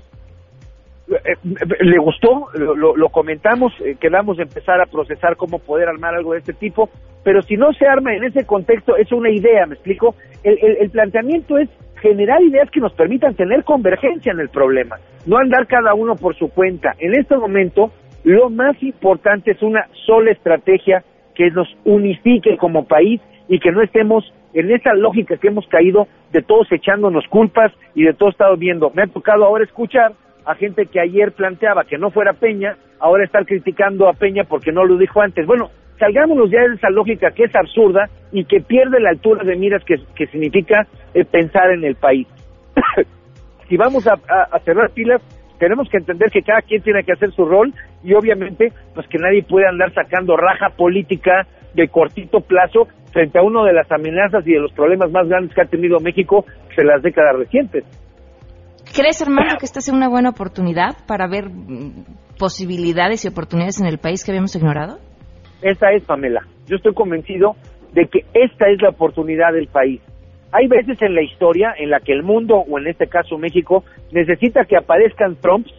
Eh, 1.17 1.37
le 1.81 1.99
gustó, 1.99 2.49
lo, 2.55 3.09
comentamos, 3.11 3.73
eh, 3.81 3.97
quedamos 4.01 4.37
de 4.37 4.45
empezar 4.45 4.81
a 4.81 4.87
procesar 4.87 5.37
cómo 5.37 5.59
poder 5.59 5.89
armar 5.89 6.15
algo 6.15 6.33
de 6.33 6.39
este 6.39 6.53
tipo, 6.53 6.89
pero 7.23 7.43
si 7.43 7.57
no 7.57 7.73
se 7.73 7.87
arma 7.87 8.15
en 8.15 8.25
ese 8.25 8.47
contexto, 8.47 8.97
es 8.97 9.13
una 9.13 9.31
idea, 9.31 9.67
¿me 9.67 9.75
explico? 9.75 10.15
El, 10.43 10.59
el, 10.81 10.91
planteamiento 10.91 11.59
es 11.59 11.69
generar 12.01 12.43
ideas 12.43 12.71
que 12.71 12.81
nos 12.81 12.93
permitan 12.95 13.35
tener 13.35 13.65
convergencia 13.65 14.33
en 14.33 14.41
el 14.41 14.49
problema, 14.49 14.97
no 15.27 15.39
andar 15.39 15.67
cada 15.67 15.95
uno 15.95 16.17
por 16.17 16.37
su 16.37 16.49
cuenta. 16.49 16.95
En 16.99 17.15
este 17.15 17.37
momento, 17.37 17.93
lo 18.25 18.51
más 18.51 18.81
importante 18.83 19.53
es 19.53 19.63
una 19.63 19.87
sola 20.07 20.33
estrategia 20.33 21.05
que 21.35 21.51
nos 21.51 21.69
unifique 21.85 22.57
como 22.57 22.87
país 22.87 23.21
y 23.49 23.59
que 23.61 23.71
no 23.71 23.83
estemos 23.83 24.33
en 24.55 24.71
esa 24.71 24.95
lógica 24.95 25.37
que 25.37 25.49
hemos 25.49 25.67
caído 25.69 26.07
de 26.33 26.43
todos 26.43 26.71
echándonos 26.71 27.27
culpas 27.29 27.73
y 27.95 28.05
de 28.05 28.15
todos 28.15 28.35
estado 28.35 28.57
viendo. 28.57 28.91
Me 28.95 29.03
ha 29.03 29.07
tocado 29.07 29.45
ahora 29.45 29.65
escuchar 29.65 30.13
a 30.45 30.55
gente 30.55 30.87
que 30.87 31.01
ayer 31.01 31.33
planteaba 31.33 31.85
que 31.85 31.99
no 31.99 32.11
fuera 32.11 32.33
Peña, 32.33 32.77
ahora 32.99 33.25
estar 33.25 33.45
criticando 33.47 34.09
a 34.09 34.13
Peña 34.13 34.45
porque 34.45 34.73
no 34.73 34.85
lo 34.85 34.97
dijo 34.97 35.21
antes. 35.21 35.47
Bueno, 35.47 35.71
salgámonos 35.99 36.51
ya 36.51 36.61
de 36.61 36.75
esa 36.75 36.91
lógica 36.91 37.31
que 37.31 37.45
es 37.45 37.55
absurda 37.55 38.09
y 38.33 38.45
que 38.45 38.61
pierde 38.61 39.01
la 39.01 39.11
altura 39.11 39.45
de 39.45 39.57
miras 39.57 39.83
que, 39.85 40.27
significa 40.27 40.87
eh, 41.15 41.25
pensar 41.25 41.71
en 41.71 41.85
el 41.85 41.97
país. 41.97 42.27
si 43.69 43.77
vamos 43.77 44.07
a, 44.07 44.15
a, 44.29 44.59
cerrar 44.61 44.91
pilas, 44.91 45.23
tenemos 45.59 45.89
que 45.89 45.99
entender 45.99 46.31
que 46.31 46.43
cada 46.43 46.63
quien 46.63 46.83
tiene 46.83 47.05
que 47.05 47.13
hacer 47.13 47.31
su 47.33 47.45
rol 47.45 47.73
y 48.03 48.15
obviamente 48.15 48.73
pues 48.95 49.07
que 49.09 49.19
nadie 49.19 49.45
puede 49.45 49.67
andar 49.69 49.93
sacando 49.95 50.37
raja 50.37 50.71
política 50.71 51.47
de 51.75 51.89
cortito 51.89 52.41
plazo 52.41 52.89
frente 53.13 53.39
a 53.39 53.43
uno 53.43 53.65
de 53.65 53.73
las 53.73 53.91
amenazas 53.93 54.47
y 54.47 54.53
de 54.53 54.61
los 54.61 54.73
problemas 54.73 55.11
más 55.11 55.29
grandes 55.29 55.55
que 55.55 55.61
ha 55.61 55.67
tenido 55.67 56.01
México 56.01 56.45
en 56.77 56.87
las 56.87 57.03
décadas 57.03 57.37
recientes. 57.37 57.85
¿Crees, 58.95 59.23
hermano, 59.23 59.57
que 59.59 59.65
esta 59.65 59.79
es 59.79 59.89
una 59.89 60.09
buena 60.09 60.29
oportunidad 60.31 60.97
para 61.07 61.27
ver 61.27 61.49
mm, 61.49 62.05
posibilidades 62.39 63.25
y 63.25 63.29
oportunidades 63.29 63.81
en 63.81 63.87
el 63.87 63.99
país 63.99 64.23
que 64.23 64.33
habíamos 64.33 64.55
ignorado? 64.55 64.99
Esa 65.63 65.93
es, 65.93 66.05
Pamela. 66.05 66.43
Yo 66.67 66.77
estoy 66.77 66.93
convencido 66.93 67.57
de 67.95 68.07
que 68.07 68.21
esta 68.35 68.69
es 68.69 68.83
la 68.83 68.91
oportunidad 68.91 69.55
del 69.55 69.69
país. 69.69 70.03
Hay 70.53 70.67
veces 70.69 71.01
en 71.01 71.15
la 71.15 71.23
historia 71.23 71.73
en 71.79 71.89
la 71.89 72.01
que 72.01 72.13
el 72.13 72.23
mundo, 72.23 72.57
o 72.57 72.79
en 72.79 72.87
este 72.87 73.07
caso 73.07 73.39
México, 73.39 73.83
necesita 74.11 74.67
que 74.67 74.77
aparezcan 74.77 75.37
Trumps 75.37 75.73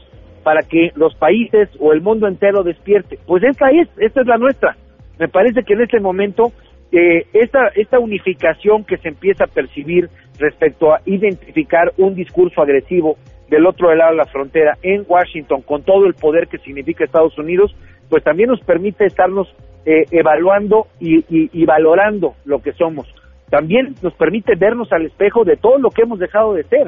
para 0.44 0.62
que 0.64 0.90
los 0.96 1.14
países 1.16 1.70
o 1.80 1.94
el 1.94 2.02
mundo 2.02 2.28
entero 2.28 2.64
despierte. 2.64 3.20
Pues 3.28 3.44
esta 3.44 3.70
es, 3.70 3.88
esta 3.98 4.22
es 4.22 4.28
la 4.28 4.38
nuestra. 4.38 4.76
Me 5.20 5.28
parece 5.28 5.62
que 5.64 5.74
en 5.74 5.82
este 5.82 6.00
momento 6.00 6.52
eh, 6.96 7.26
esta, 7.34 7.70
esta 7.76 7.98
unificación 7.98 8.84
que 8.84 8.98
se 8.98 9.08
empieza 9.08 9.46
a 9.46 9.48
percibir 9.48 10.10
respecto 10.38 10.94
a 10.94 11.02
identificar 11.06 11.92
un 11.98 12.14
discurso 12.14 12.62
agresivo 12.62 13.18
del 13.50 13.66
otro 13.66 13.94
lado 13.96 14.12
de 14.12 14.18
la 14.18 14.26
frontera 14.26 14.78
en 14.84 15.04
Washington 15.08 15.64
con 15.64 15.82
todo 15.82 16.06
el 16.06 16.14
poder 16.14 16.48
que 16.48 16.60
significa 16.60 17.04
Estados 17.04 17.36
Unidos, 17.40 17.76
pues 18.10 18.24
también 18.24 18.50
nos 18.50 18.62
permite 18.62 19.06
estarnos 19.08 19.48
eh, 19.86 20.06
evaluando 20.12 20.86
y, 21.00 21.26
y, 21.30 21.66
valorando 21.66 22.36
lo 22.46 22.60
que 22.60 22.74
somos. 22.74 23.08
También 23.50 23.96
nos 24.04 24.14
permite 24.14 24.54
vernos 24.56 24.92
al 24.94 25.08
espejo 25.08 25.44
de 25.44 25.58
todo 25.58 25.80
lo 25.80 25.90
que 25.90 26.04
hemos 26.04 26.20
dejado 26.20 26.54
de 26.54 26.64
ser 26.66 26.88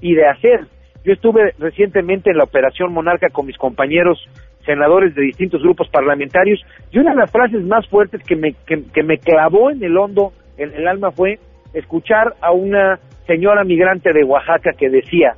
y 0.00 0.14
de 0.14 0.26
hacer. 0.26 0.66
Yo 1.04 1.12
estuve 1.12 1.52
recientemente 1.58 2.30
en 2.30 2.38
la 2.38 2.44
Operación 2.44 2.92
Monarca 2.92 3.28
con 3.28 3.46
mis 3.46 3.58
compañeros 3.58 4.18
senadores 4.64 5.14
de 5.14 5.22
distintos 5.22 5.62
grupos 5.62 5.88
parlamentarios 5.90 6.60
y 6.90 6.98
una 6.98 7.10
de 7.10 7.18
las 7.18 7.30
frases 7.30 7.62
más 7.62 7.86
fuertes 7.88 8.22
que 8.22 8.36
me, 8.36 8.54
que 8.64 9.02
me 9.02 9.18
clavó 9.18 9.70
en 9.70 9.84
el 9.84 9.96
hondo, 9.98 10.32
en 10.56 10.72
el 10.72 10.88
alma, 10.88 11.10
fue 11.10 11.38
escuchar 11.74 12.34
a 12.40 12.52
una 12.52 12.98
señora 13.26 13.64
migrante 13.64 14.14
de 14.14 14.24
Oaxaca 14.24 14.72
que 14.72 14.88
decía, 14.88 15.34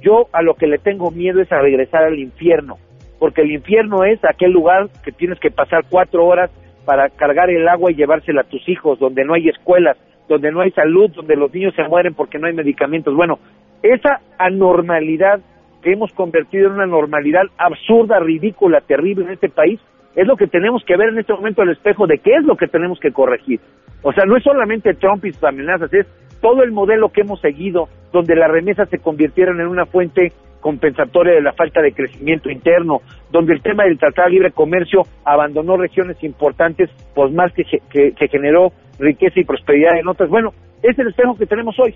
yo 0.00 0.28
a 0.32 0.42
lo 0.42 0.54
que 0.54 0.68
le 0.68 0.78
tengo 0.78 1.10
miedo 1.10 1.40
es 1.40 1.50
a 1.50 1.60
regresar 1.60 2.04
al 2.04 2.18
infierno, 2.18 2.78
porque 3.18 3.42
el 3.42 3.50
infierno 3.50 4.04
es 4.04 4.20
aquel 4.24 4.52
lugar 4.52 4.88
que 5.04 5.10
tienes 5.10 5.40
que 5.40 5.50
pasar 5.50 5.84
cuatro 5.90 6.24
horas 6.24 6.50
para 6.84 7.08
cargar 7.08 7.50
el 7.50 7.68
agua 7.68 7.90
y 7.90 7.96
llevársela 7.96 8.42
a 8.42 8.48
tus 8.48 8.66
hijos, 8.68 8.98
donde 8.98 9.24
no 9.24 9.34
hay 9.34 9.48
escuelas, 9.48 9.98
donde 10.28 10.52
no 10.52 10.60
hay 10.60 10.70
salud, 10.70 11.10
donde 11.10 11.34
los 11.34 11.52
niños 11.52 11.74
se 11.74 11.82
mueren 11.82 12.14
porque 12.14 12.38
no 12.38 12.46
hay 12.46 12.54
medicamentos. 12.54 13.14
Bueno, 13.14 13.38
esa 13.82 14.20
anormalidad 14.38 15.40
que 15.82 15.92
hemos 15.92 16.12
convertido 16.12 16.66
en 16.66 16.74
una 16.74 16.86
normalidad 16.86 17.42
absurda, 17.58 18.20
ridícula, 18.20 18.80
terrible 18.80 19.24
en 19.24 19.32
este 19.32 19.48
país, 19.48 19.80
es 20.14 20.26
lo 20.26 20.36
que 20.36 20.46
tenemos 20.46 20.84
que 20.84 20.96
ver 20.96 21.08
en 21.08 21.18
este 21.18 21.32
momento 21.32 21.62
al 21.62 21.70
espejo 21.70 22.06
de 22.06 22.18
qué 22.18 22.34
es 22.34 22.44
lo 22.44 22.56
que 22.56 22.66
tenemos 22.66 22.98
que 23.00 23.12
corregir. 23.12 23.60
O 24.02 24.12
sea, 24.12 24.24
no 24.24 24.36
es 24.36 24.42
solamente 24.42 24.94
Trump 24.94 25.24
y 25.24 25.32
sus 25.32 25.44
amenazas, 25.44 25.92
es 25.92 26.06
todo 26.40 26.62
el 26.62 26.72
modelo 26.72 27.10
que 27.10 27.20
hemos 27.20 27.40
seguido, 27.40 27.88
donde 28.12 28.34
las 28.34 28.50
remesas 28.50 28.88
se 28.88 28.98
convirtieron 28.98 29.60
en 29.60 29.68
una 29.68 29.86
fuente 29.86 30.32
compensatoria 30.60 31.34
de 31.34 31.42
la 31.42 31.52
falta 31.52 31.80
de 31.80 31.92
crecimiento 31.92 32.50
interno, 32.50 33.00
donde 33.30 33.54
el 33.54 33.62
tema 33.62 33.84
del 33.84 33.98
Tratado 33.98 34.28
de 34.28 34.34
Libre 34.34 34.52
Comercio 34.52 35.02
abandonó 35.24 35.76
regiones 35.76 36.22
importantes, 36.22 36.90
pues 37.14 37.32
más 37.32 37.52
que, 37.52 37.64
que, 37.90 38.28
generó 38.28 38.72
riqueza 38.98 39.40
y 39.40 39.44
prosperidad 39.44 39.98
en 39.98 40.08
otras. 40.08 40.28
Bueno, 40.28 40.52
es 40.82 40.98
el 40.98 41.08
espejo 41.08 41.36
que 41.36 41.46
tenemos 41.46 41.78
hoy, 41.78 41.94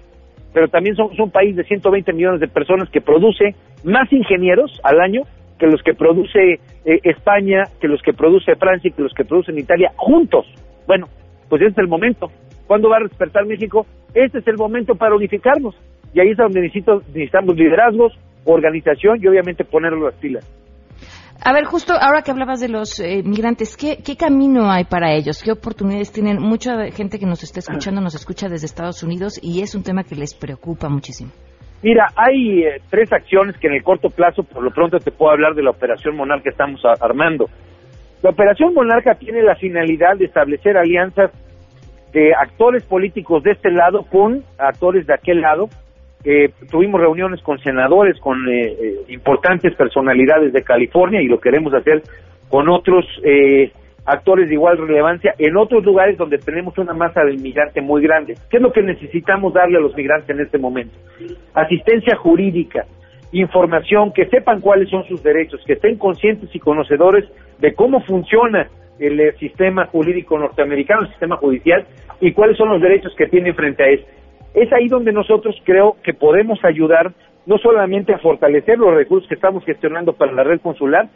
pero 0.55 0.69
también 0.69 0.95
somos 0.97 1.19
un 1.19 1.31
país 1.31 1.55
de 1.57 1.65
120 1.65 2.13
millones 2.13 2.41
de 2.41 2.49
personas 2.49 2.89
que 2.89 3.01
produce 3.01 3.57
más 3.83 4.11
ingenieros 4.13 4.81
al 4.85 5.01
año 5.01 5.25
que 5.59 5.67
los 5.67 5.83
que 5.83 5.95
produce 5.95 6.55
eh, 6.85 7.01
España, 7.03 7.65
que 7.81 7.89
los 7.89 8.01
que 8.03 8.13
produce 8.13 8.55
Francia 8.57 8.89
y 8.89 8.93
que 8.93 9.03
los 9.03 9.13
que 9.13 9.25
producen 9.25 9.59
Italia 9.59 9.93
juntos. 9.97 10.47
Bueno, 10.87 11.09
pues 11.49 11.61
este 11.61 11.73
es 11.73 11.79
el 11.79 11.89
momento. 11.89 12.31
¿Cuándo 12.67 12.89
va 12.89 12.99
a 12.99 13.03
despertar 13.03 13.45
México? 13.47 13.87
Este 14.15 14.39
es 14.39 14.47
el 14.47 14.57
momento 14.57 14.95
para 14.95 15.15
unificarnos. 15.15 15.75
Y 16.13 16.21
ahí 16.21 16.31
es 16.31 16.37
donde 16.37 16.61
necesitamos 16.61 17.57
liderazgos, 17.57 18.17
organización 18.45 19.19
y 19.21 19.27
obviamente 19.27 19.65
ponerlo 19.65 20.07
las 20.07 20.15
pilas. 20.15 20.49
A 21.43 21.53
ver, 21.53 21.65
justo 21.65 21.93
ahora 21.93 22.23
que 22.23 22.31
hablabas 22.31 22.61
de 22.61 22.69
los 22.69 23.01
eh, 23.01 23.23
migrantes, 23.25 23.77
¿qué, 23.77 23.99
¿qué, 24.05 24.17
camino 24.17 24.71
hay 24.71 24.85
para 24.85 25.13
ellos? 25.13 25.43
¿Qué 25.43 25.53
oportunidades 25.53 26.13
tienen? 26.13 26.41
Mucha 26.41 26.91
gente 26.91 27.19
que 27.19 27.27
nos 27.27 27.43
está 27.43 27.61
escuchando 27.61 28.01
nos 28.01 28.15
escucha 28.15 28.49
desde 28.49 28.67
Estados 28.67 29.03
Unidos 29.03 29.39
y 29.43 29.61
es 29.61 29.75
un 29.75 29.83
tema 29.83 30.05
que 30.05 30.15
les 30.15 30.35
preocupa 30.35 30.89
muchísimo. 30.89 31.31
Mira, 31.83 32.07
hay 32.17 32.63
eh, 32.63 32.81
tres 32.89 33.13
acciones 33.13 33.59
que 33.59 33.67
en 33.67 33.75
el 33.75 33.83
corto 33.83 34.09
plazo, 34.09 34.43
por 34.43 34.63
lo 34.63 34.71
pronto 34.71 34.99
te 34.99 35.11
puedo 35.11 35.33
hablar 35.33 35.55
de 35.55 35.63
la 35.63 35.71
Operación 35.71 36.17
Monarca 36.17 36.45
que 36.45 36.51
estamos 36.51 36.81
armando. 37.01 37.47
La 38.23 38.31
Operación 38.31 38.73
Monarca 38.73 39.15
tiene 39.17 39.43
la 39.43 39.55
finalidad 39.57 40.17
de 40.17 40.25
establecer 40.25 40.79
alianzas 40.79 41.31
de 42.15 42.33
actores 42.33 42.85
políticos 42.85 43.43
de 43.43 43.51
este 43.51 43.71
lado 43.71 44.05
con 44.05 44.43
actores 44.57 45.07
de 45.07 45.13
aquel 45.13 45.43
lado. 45.43 45.69
Eh, 46.25 46.51
tuvimos 46.71 47.01
reuniones 47.01 47.43
con 47.43 47.59
senadores, 47.59 48.19
con 48.21 48.39
eh, 48.49 48.97
importantes 49.09 49.75
personalidades 49.75 50.53
de 50.53 50.63
California 50.63 51.21
y 51.21 51.29
lo 51.29 51.39
queremos 51.39 51.75
hacer 51.75 52.03
con 52.49 52.69
otros 52.69 53.05
actores 54.07 54.49
de 54.49 54.55
igual 54.55 54.79
relevancia 54.79 55.35
en 55.39 55.57
otros 55.57 55.85
lugares 55.85 56.17
donde 56.19 56.39
tenemos 56.39 56.77
una 56.79 56.93
masa 56.93 57.25
de 57.25 57.35
inmigrante 57.35 57.81
muy 57.81 58.03
grande. 58.03 58.35
¿Qué 58.51 58.59
es 58.59 58.63
lo 58.63 58.73
que 58.73 58.83
necesitamos 58.83 59.55
darle 59.55 59.79
a 59.79 59.81
los 59.81 59.97
migrantes 59.97 60.31
en 60.31 60.41
este 60.41 60.59
momento? 60.59 60.95
Asistencia 61.55 62.17
jurídica, 62.17 62.85
información, 63.33 64.13
que 64.13 64.27
sepan 64.27 64.61
cuáles 64.61 64.89
son 64.91 65.05
sus 65.05 65.23
derechos, 65.23 65.61
que 65.67 65.75
estén 65.75 65.97
conscientes 65.97 66.55
y 66.55 66.59
conocedores 66.59 67.25
de 67.59 67.75
cómo 67.75 68.01
funciona 68.03 68.69
el 68.99 69.19
eh, 69.19 69.33
sistema 69.39 69.87
jurídico 69.87 70.39
norteamericano, 70.39 71.03
el 71.03 71.09
sistema 71.09 71.37
judicial, 71.37 71.85
y 72.21 72.33
cuáles 72.33 72.57
son 72.57 72.69
los 72.69 72.81
derechos 72.81 73.15
que 73.17 73.27
tienen 73.27 73.55
frente 73.55 73.83
a 73.83 73.89
este. 73.89 74.07
Es 74.55 74.73
ahí 74.73 74.89
donde 74.89 75.13
nosotros 75.13 75.57
creo 75.65 75.97
que 76.03 76.15
podemos 76.15 76.65
ayudar 76.65 77.13
no 77.47 77.59
solamente 77.59 78.15
a 78.15 78.19
fortalecer 78.19 78.79
los 78.79 78.95
recursos 78.95 79.29
que 79.29 79.35
estamos 79.35 79.65
gestionando 79.65 80.13
para 80.15 80.33
la 80.33 80.45
red 80.45 80.61
consular, 80.61 81.09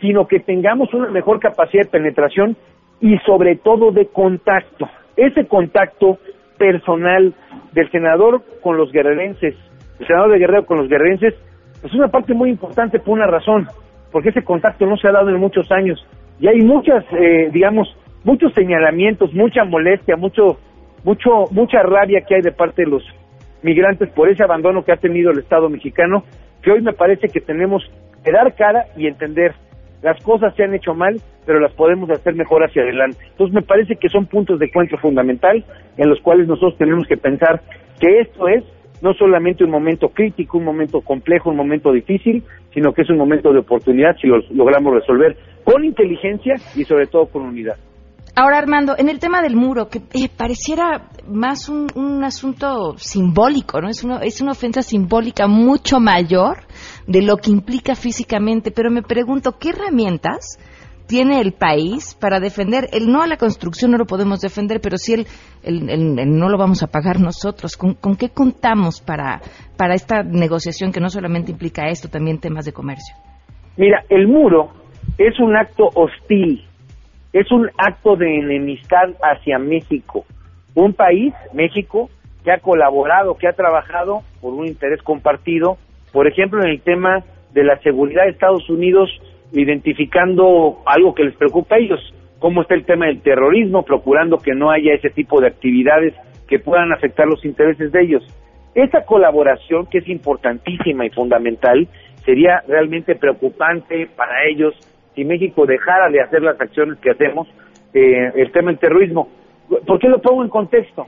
sino 0.00 0.26
que 0.26 0.40
tengamos 0.40 0.92
una 0.94 1.08
mejor 1.10 1.38
capacidad 1.38 1.84
de 1.84 1.90
penetración 1.90 2.56
y 3.00 3.18
sobre 3.18 3.56
todo 3.56 3.92
de 3.92 4.06
contacto. 4.06 4.88
Ese 5.16 5.46
contacto 5.46 6.18
personal 6.58 7.34
del 7.72 7.90
senador 7.90 8.42
con 8.62 8.76
los 8.76 8.90
guerrerenses, 8.90 9.54
el 10.00 10.06
senador 10.06 10.32
de 10.32 10.38
Guerrero 10.38 10.66
con 10.66 10.78
los 10.78 10.88
guerrerenses, 10.88 11.34
es 11.82 11.94
una 11.94 12.08
parte 12.08 12.34
muy 12.34 12.50
importante 12.50 12.98
por 12.98 13.14
una 13.14 13.26
razón, 13.26 13.66
porque 14.10 14.30
ese 14.30 14.42
contacto 14.42 14.86
no 14.86 14.96
se 14.96 15.08
ha 15.08 15.12
dado 15.12 15.28
en 15.28 15.36
muchos 15.36 15.70
años 15.70 16.04
y 16.40 16.48
hay 16.48 16.60
muchas, 16.62 17.04
eh, 17.12 17.50
digamos, 17.52 17.88
muchos 18.24 18.52
señalamientos, 18.54 19.32
mucha 19.32 19.64
molestia, 19.64 20.16
mucho, 20.16 20.58
mucho, 21.06 21.44
mucha 21.52 21.82
rabia 21.82 22.22
que 22.22 22.34
hay 22.34 22.42
de 22.42 22.50
parte 22.50 22.82
de 22.82 22.90
los 22.90 23.04
migrantes 23.62 24.10
por 24.10 24.28
ese 24.28 24.42
abandono 24.42 24.84
que 24.84 24.92
ha 24.92 24.96
tenido 24.96 25.30
el 25.30 25.38
Estado 25.38 25.70
mexicano, 25.70 26.24
que 26.62 26.72
hoy 26.72 26.82
me 26.82 26.92
parece 26.92 27.28
que 27.28 27.40
tenemos 27.40 27.88
que 28.24 28.32
dar 28.32 28.54
cara 28.56 28.86
y 28.96 29.06
entender 29.06 29.54
las 30.02 30.20
cosas 30.24 30.54
se 30.56 30.64
han 30.64 30.74
hecho 30.74 30.94
mal, 30.94 31.20
pero 31.46 31.60
las 31.60 31.72
podemos 31.72 32.10
hacer 32.10 32.34
mejor 32.34 32.64
hacia 32.64 32.82
adelante. 32.82 33.18
Entonces 33.30 33.54
me 33.54 33.62
parece 33.62 33.94
que 33.96 34.08
son 34.08 34.26
puntos 34.26 34.58
de 34.58 34.66
encuentro 34.66 34.98
fundamental 34.98 35.64
en 35.96 36.10
los 36.10 36.20
cuales 36.20 36.48
nosotros 36.48 36.76
tenemos 36.76 37.06
que 37.06 37.16
pensar 37.16 37.62
que 38.00 38.20
esto 38.20 38.48
es 38.48 38.64
no 39.00 39.14
solamente 39.14 39.62
un 39.62 39.70
momento 39.70 40.08
crítico, 40.08 40.58
un 40.58 40.64
momento 40.64 41.02
complejo, 41.02 41.50
un 41.50 41.56
momento 41.56 41.92
difícil, 41.92 42.42
sino 42.74 42.92
que 42.92 43.02
es 43.02 43.10
un 43.10 43.16
momento 43.16 43.52
de 43.52 43.60
oportunidad 43.60 44.16
si 44.20 44.26
lo 44.26 44.40
logramos 44.50 44.92
resolver 44.92 45.36
con 45.62 45.84
inteligencia 45.84 46.56
y 46.74 46.82
sobre 46.82 47.06
todo 47.06 47.26
con 47.26 47.42
unidad. 47.42 47.76
Ahora, 48.38 48.58
Armando, 48.58 48.94
en 48.98 49.08
el 49.08 49.18
tema 49.18 49.40
del 49.40 49.56
muro, 49.56 49.88
que 49.88 50.02
eh, 50.12 50.28
pareciera 50.28 51.08
más 51.26 51.70
un, 51.70 51.86
un, 51.94 52.22
asunto 52.22 52.98
simbólico, 52.98 53.80
¿no? 53.80 53.88
Es, 53.88 54.04
uno, 54.04 54.20
es 54.20 54.42
una 54.42 54.52
ofensa 54.52 54.82
simbólica 54.82 55.46
mucho 55.46 56.00
mayor 56.00 56.58
de 57.06 57.22
lo 57.22 57.38
que 57.38 57.50
implica 57.50 57.94
físicamente, 57.94 58.72
pero 58.72 58.90
me 58.90 59.00
pregunto, 59.00 59.56
¿qué 59.58 59.70
herramientas 59.70 60.58
tiene 61.06 61.40
el 61.40 61.52
país 61.52 62.14
para 62.20 62.38
defender 62.38 62.88
el 62.92 63.10
no 63.10 63.22
a 63.22 63.26
la 63.26 63.38
construcción 63.38 63.92
no 63.92 63.96
lo 63.96 64.06
podemos 64.06 64.40
defender 64.40 64.80
pero 64.82 64.96
sí 64.98 65.14
el, 65.14 65.26
el, 65.62 66.36
no 66.36 66.48
lo 66.48 66.58
vamos 66.58 66.82
a 66.82 66.88
pagar 66.88 67.20
nosotros. 67.20 67.76
¿Con, 67.76 67.94
¿Con, 67.94 68.16
qué 68.16 68.30
contamos 68.30 69.00
para 69.00 69.40
para 69.76 69.94
esta 69.94 70.24
negociación 70.24 70.90
que 70.90 70.98
no 70.98 71.08
solamente 71.08 71.52
implica 71.52 71.86
esto 71.86 72.08
también 72.08 72.40
temas 72.40 72.64
de 72.64 72.72
comercio 72.72 73.14
mira 73.76 74.02
el 74.08 74.26
muro 74.26 74.72
es 75.16 75.38
un 75.38 75.56
acto 75.56 75.84
hostil 75.94 76.64
es 77.32 77.50
un 77.52 77.70
acto 77.78 78.16
de 78.16 78.36
enemistad 78.36 79.10
hacia 79.22 79.58
México 79.58 80.24
un 80.74 80.92
país 80.92 81.34
México 81.52 82.10
que 82.44 82.52
ha 82.52 82.58
colaborado 82.58 83.36
que 83.36 83.48
ha 83.48 83.52
trabajado 83.52 84.22
por 84.40 84.54
un 84.54 84.66
interés 84.66 85.02
compartido 85.02 85.78
por 86.12 86.26
ejemplo 86.26 86.62
en 86.62 86.70
el 86.70 86.80
tema 86.80 87.24
de 87.52 87.64
la 87.64 87.78
seguridad 87.80 88.24
de 88.24 88.30
Estados 88.30 88.68
Unidos 88.68 89.10
identificando 89.52 90.78
algo 90.86 91.14
que 91.14 91.24
les 91.24 91.36
preocupa 91.36 91.76
a 91.76 91.78
ellos, 91.78 92.00
cómo 92.38 92.62
está 92.62 92.74
el 92.74 92.84
tema 92.84 93.06
del 93.06 93.22
terrorismo, 93.22 93.84
procurando 93.84 94.38
que 94.38 94.54
no 94.54 94.70
haya 94.70 94.94
ese 94.94 95.10
tipo 95.10 95.40
de 95.40 95.48
actividades 95.48 96.14
que 96.48 96.58
puedan 96.58 96.92
afectar 96.92 97.26
los 97.26 97.44
intereses 97.44 97.92
de 97.92 98.02
ellos. 98.02 98.22
Esa 98.74 99.04
colaboración, 99.04 99.86
que 99.86 99.98
es 99.98 100.08
importantísima 100.08 101.06
y 101.06 101.10
fundamental, 101.10 101.88
sería 102.24 102.62
realmente 102.68 103.14
preocupante 103.14 104.08
para 104.16 104.46
ellos 104.46 104.74
si 105.16 105.24
México 105.24 105.66
dejara 105.66 106.10
de 106.10 106.20
hacer 106.20 106.42
las 106.42 106.60
acciones 106.60 106.98
que 107.00 107.10
hacemos, 107.10 107.48
eh, 107.94 108.30
el 108.36 108.52
tema 108.52 108.70
del 108.70 108.78
terrorismo. 108.78 109.28
¿Por 109.86 109.98
qué 109.98 110.08
lo 110.08 110.20
pongo 110.20 110.44
en 110.44 110.50
contexto? 110.50 111.06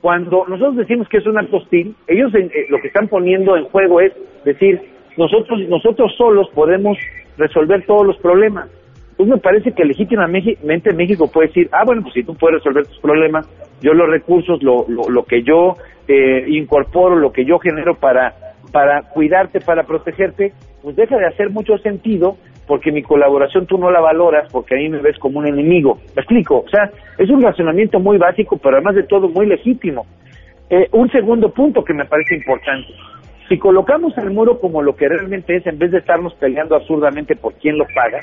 Cuando 0.00 0.46
nosotros 0.46 0.76
decimos 0.76 1.08
que 1.08 1.18
es 1.18 1.26
un 1.26 1.36
acto 1.36 1.58
hostil, 1.58 1.94
ellos 2.06 2.32
eh, 2.34 2.66
lo 2.70 2.80
que 2.80 2.86
están 2.86 3.08
poniendo 3.08 3.56
en 3.56 3.64
juego 3.64 4.00
es 4.00 4.12
decir, 4.44 4.80
nosotros, 5.18 5.60
nosotros 5.68 6.14
solos 6.16 6.48
podemos 6.54 6.96
resolver 7.36 7.84
todos 7.84 8.06
los 8.06 8.16
problemas. 8.18 8.70
Pues 9.16 9.28
me 9.28 9.36
parece 9.36 9.72
que 9.72 9.84
legítimamente 9.84 10.56
México 10.94 11.30
puede 11.30 11.48
decir, 11.48 11.68
ah, 11.72 11.82
bueno, 11.84 12.02
pues 12.02 12.14
si 12.14 12.22
tú 12.22 12.34
puedes 12.36 12.58
resolver 12.58 12.86
tus 12.86 12.98
problemas, 13.00 13.46
yo 13.82 13.92
los 13.92 14.08
recursos, 14.08 14.62
lo, 14.62 14.86
lo, 14.88 15.24
que 15.24 15.42
yo 15.42 15.74
eh, 16.08 16.46
incorporo, 16.48 17.16
lo 17.16 17.32
que 17.32 17.44
yo 17.44 17.58
genero 17.58 17.96
para, 17.96 18.34
para 18.72 19.02
cuidarte, 19.02 19.60
para 19.60 19.82
protegerte, 19.82 20.52
pues 20.82 20.96
deja 20.96 21.18
de 21.18 21.26
hacer 21.26 21.50
mucho 21.50 21.76
sentido 21.78 22.36
porque 22.70 22.92
mi 22.92 23.02
colaboración 23.02 23.66
tú 23.66 23.78
no 23.78 23.90
la 23.90 23.98
valoras 23.98 24.48
porque 24.52 24.76
a 24.76 24.78
mí 24.78 24.88
me 24.88 24.98
ves 24.98 25.18
como 25.18 25.40
un 25.40 25.48
enemigo. 25.48 25.98
¿Me 26.14 26.22
explico? 26.22 26.60
O 26.60 26.68
sea, 26.68 26.88
es 27.18 27.28
un 27.28 27.42
razonamiento 27.42 27.98
muy 27.98 28.16
básico, 28.16 28.58
pero 28.58 28.76
además 28.76 28.94
de 28.94 29.02
todo 29.02 29.28
muy 29.28 29.46
legítimo. 29.46 30.06
Eh, 30.70 30.86
un 30.92 31.10
segundo 31.10 31.52
punto 31.52 31.82
que 31.82 31.92
me 31.92 32.04
parece 32.04 32.36
importante. 32.36 32.86
Si 33.48 33.58
colocamos 33.58 34.16
el 34.18 34.30
muro 34.30 34.60
como 34.60 34.82
lo 34.82 34.94
que 34.94 35.08
realmente 35.08 35.56
es, 35.56 35.66
en 35.66 35.80
vez 35.80 35.90
de 35.90 35.98
estarnos 35.98 36.32
peleando 36.34 36.76
absurdamente 36.76 37.34
por 37.34 37.54
quién 37.54 37.76
lo 37.76 37.86
paga, 37.92 38.20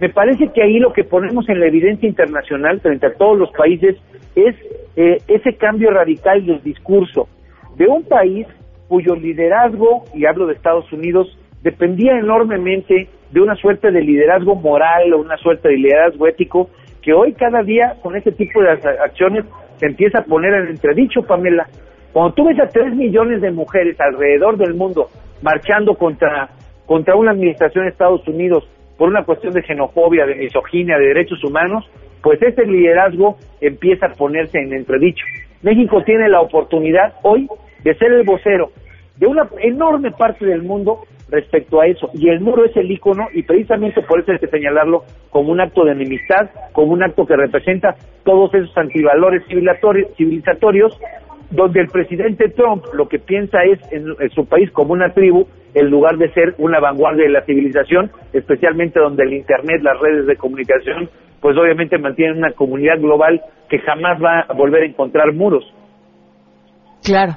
me 0.00 0.08
parece 0.08 0.48
que 0.48 0.62
ahí 0.62 0.78
lo 0.78 0.94
que 0.94 1.04
ponemos 1.04 1.46
en 1.50 1.60
la 1.60 1.66
evidencia 1.66 2.08
internacional 2.08 2.80
frente 2.80 3.08
a 3.08 3.12
todos 3.12 3.38
los 3.38 3.50
países 3.50 3.96
es 4.34 4.56
eh, 4.96 5.18
ese 5.28 5.56
cambio 5.58 5.90
radical 5.90 6.46
del 6.46 6.62
discurso 6.62 7.28
de 7.76 7.86
un 7.86 8.02
país 8.04 8.46
cuyo 8.88 9.14
liderazgo, 9.14 10.04
y 10.14 10.24
hablo 10.24 10.46
de 10.46 10.54
Estados 10.54 10.90
Unidos, 10.90 11.38
dependía 11.62 12.18
enormemente 12.18 13.10
de 13.34 13.40
una 13.40 13.56
suerte 13.56 13.90
de 13.90 14.00
liderazgo 14.00 14.54
moral 14.54 15.12
o 15.12 15.18
una 15.18 15.36
suerte 15.38 15.68
de 15.68 15.76
liderazgo 15.76 16.28
ético 16.28 16.70
que 17.02 17.12
hoy 17.12 17.32
cada 17.32 17.64
día 17.64 17.96
con 18.00 18.14
este 18.14 18.30
tipo 18.30 18.62
de 18.62 18.70
acciones 18.70 19.44
se 19.78 19.86
empieza 19.86 20.20
a 20.20 20.24
poner 20.24 20.54
en 20.54 20.68
entredicho, 20.68 21.20
Pamela. 21.22 21.66
Cuando 22.12 22.32
tú 22.34 22.44
ves 22.46 22.60
a 22.60 22.68
tres 22.68 22.94
millones 22.94 23.42
de 23.42 23.50
mujeres 23.50 24.00
alrededor 24.00 24.56
del 24.56 24.74
mundo 24.74 25.10
marchando 25.42 25.96
contra, 25.96 26.48
contra 26.86 27.16
una 27.16 27.32
administración 27.32 27.86
de 27.86 27.90
Estados 27.90 28.26
Unidos 28.28 28.68
por 28.96 29.08
una 29.08 29.24
cuestión 29.24 29.52
de 29.52 29.62
xenofobia, 29.62 30.26
de 30.26 30.36
misoginia, 30.36 30.96
de 30.96 31.08
derechos 31.08 31.42
humanos, 31.42 31.84
pues 32.22 32.40
ese 32.40 32.64
liderazgo 32.64 33.36
empieza 33.60 34.06
a 34.06 34.12
ponerse 34.12 34.58
en 34.60 34.74
entredicho. 34.74 35.24
México 35.62 36.04
tiene 36.04 36.28
la 36.28 36.40
oportunidad 36.40 37.14
hoy 37.24 37.48
de 37.82 37.94
ser 37.96 38.12
el 38.12 38.22
vocero 38.22 38.70
de 39.16 39.26
una 39.26 39.48
enorme 39.60 40.12
parte 40.12 40.46
del 40.46 40.62
mundo 40.62 41.00
respecto 41.30 41.80
a 41.80 41.86
eso. 41.86 42.10
Y 42.14 42.28
el 42.28 42.40
muro 42.40 42.64
es 42.64 42.76
el 42.76 42.90
icono 42.90 43.28
y 43.32 43.42
precisamente 43.42 44.02
por 44.02 44.20
eso 44.20 44.32
hay 44.32 44.38
que 44.38 44.48
señalarlo 44.48 45.04
como 45.30 45.52
un 45.52 45.60
acto 45.60 45.84
de 45.84 45.92
enemistad, 45.92 46.50
como 46.72 46.92
un 46.92 47.02
acto 47.02 47.26
que 47.26 47.36
representa 47.36 47.94
todos 48.24 48.54
esos 48.54 48.76
antivalores 48.76 49.42
civilizatorios 49.46 50.98
donde 51.50 51.80
el 51.80 51.88
presidente 51.88 52.48
Trump 52.48 52.84
lo 52.94 53.08
que 53.08 53.18
piensa 53.18 53.62
es 53.64 53.78
en, 53.92 54.06
su 54.30 54.46
país 54.46 54.70
como 54.72 54.92
una 54.92 55.12
tribu, 55.12 55.46
en 55.74 55.90
lugar 55.90 56.16
de 56.18 56.32
ser 56.32 56.54
una 56.58 56.80
vanguardia 56.80 57.24
de 57.24 57.30
la 57.30 57.44
civilización, 57.44 58.10
especialmente 58.32 58.98
donde 58.98 59.24
el 59.24 59.34
Internet, 59.34 59.82
las 59.82 59.98
redes 60.00 60.26
de 60.26 60.36
comunicación, 60.36 61.08
pues 61.40 61.56
obviamente 61.56 61.98
mantienen 61.98 62.38
una 62.38 62.52
comunidad 62.52 62.98
global 62.98 63.40
que 63.68 63.78
jamás 63.80 64.22
va 64.22 64.40
a 64.40 64.52
volver 64.52 64.82
a 64.82 64.86
encontrar 64.86 65.32
muros. 65.32 65.64
Claro. 67.04 67.34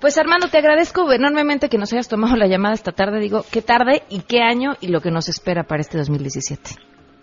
Pues 0.00 0.18
Armando, 0.18 0.48
te 0.48 0.58
agradezco 0.58 1.10
enormemente 1.10 1.70
que 1.70 1.78
nos 1.78 1.92
hayas 1.92 2.08
tomado 2.08 2.36
la 2.36 2.46
llamada 2.46 2.74
esta 2.74 2.92
tarde. 2.92 3.18
Digo, 3.18 3.40
qué 3.50 3.62
tarde 3.62 4.02
y 4.10 4.22
qué 4.28 4.42
año 4.42 4.74
y 4.80 4.88
lo 4.88 5.00
que 5.00 5.10
nos 5.10 5.28
espera 5.28 5.64
para 5.64 5.80
este 5.80 5.96
2017. 5.96 6.72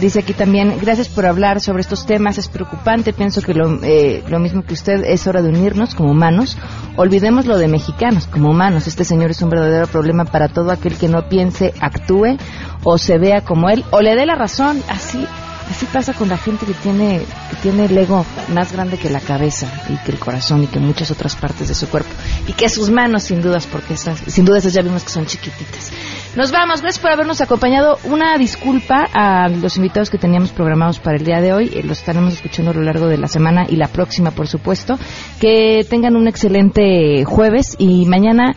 dice 0.00 0.20
aquí 0.20 0.32
también, 0.32 0.76
gracias 0.80 1.08
por 1.08 1.26
hablar 1.26 1.60
sobre 1.60 1.80
estos 1.80 2.06
temas, 2.06 2.38
es 2.38 2.48
preocupante, 2.48 3.12
pienso 3.12 3.42
que 3.42 3.54
lo, 3.54 3.68
lo, 3.68 4.38
mismo 4.38 4.62
que 4.62 4.74
usted, 4.74 5.04
es 5.04 5.26
hora 5.26 5.42
de 5.42 5.48
unirnos 5.48 5.94
como 5.94 6.10
humanos, 6.10 6.56
olvidemos 6.96 7.46
lo 7.46 7.58
de 7.58 7.68
mexicanos 7.68 8.26
como 8.26 8.50
humanos, 8.50 8.86
este 8.86 9.04
señor 9.04 9.30
es 9.30 9.42
un 9.42 9.50
verdadero 9.50 9.86
problema 9.86 10.24
para 10.24 10.48
todo 10.48 10.70
aquel 10.70 10.96
que 10.96 11.08
no 11.08 11.28
piense, 11.28 11.74
actúe 11.80 12.36
o 12.82 12.98
se 12.98 13.18
vea 13.18 13.42
como 13.42 13.68
él 13.70 13.84
o 13.90 14.00
le 14.00 14.14
dé 14.14 14.26
la 14.26 14.34
razón, 14.34 14.82
así 14.88 15.26
Así 15.70 15.86
pasa 15.86 16.12
con 16.12 16.28
la 16.28 16.36
gente 16.36 16.66
que 16.66 16.74
tiene, 16.74 17.24
que 17.50 17.56
tiene 17.62 17.86
el 17.86 17.96
ego 17.96 18.26
más 18.52 18.72
grande 18.72 18.98
que 18.98 19.08
la 19.08 19.20
cabeza 19.20 19.66
y 19.88 19.96
que 20.04 20.12
el 20.12 20.18
corazón 20.18 20.62
y 20.62 20.66
que 20.66 20.78
muchas 20.78 21.10
otras 21.10 21.36
partes 21.36 21.68
de 21.68 21.74
su 21.74 21.88
cuerpo. 21.88 22.10
Y 22.46 22.52
que 22.52 22.68
sus 22.68 22.90
manos, 22.90 23.24
sin 23.24 23.40
dudas, 23.40 23.66
porque 23.66 23.94
esas, 23.94 24.18
sin 24.26 24.44
dudas 24.44 24.70
ya 24.70 24.82
vimos 24.82 25.04
que 25.04 25.10
son 25.10 25.26
chiquititas. 25.26 25.90
Nos 26.36 26.50
vamos, 26.50 26.80
gracias 26.80 27.00
por 27.00 27.12
habernos 27.12 27.40
acompañado. 27.40 27.96
Una 28.04 28.36
disculpa 28.36 29.06
a 29.12 29.48
los 29.48 29.76
invitados 29.76 30.10
que 30.10 30.18
teníamos 30.18 30.50
programados 30.50 30.98
para 30.98 31.16
el 31.16 31.24
día 31.24 31.40
de 31.40 31.52
hoy. 31.52 31.70
Eh, 31.72 31.84
los 31.84 31.98
estaremos 31.98 32.34
escuchando 32.34 32.72
a 32.72 32.74
lo 32.74 32.82
largo 32.82 33.06
de 33.06 33.18
la 33.18 33.28
semana 33.28 33.66
y 33.68 33.76
la 33.76 33.86
próxima, 33.86 34.32
por 34.32 34.48
supuesto. 34.48 34.98
Que 35.40 35.86
tengan 35.88 36.16
un 36.16 36.26
excelente 36.26 37.24
jueves 37.24 37.76
y 37.78 38.06
mañana 38.06 38.54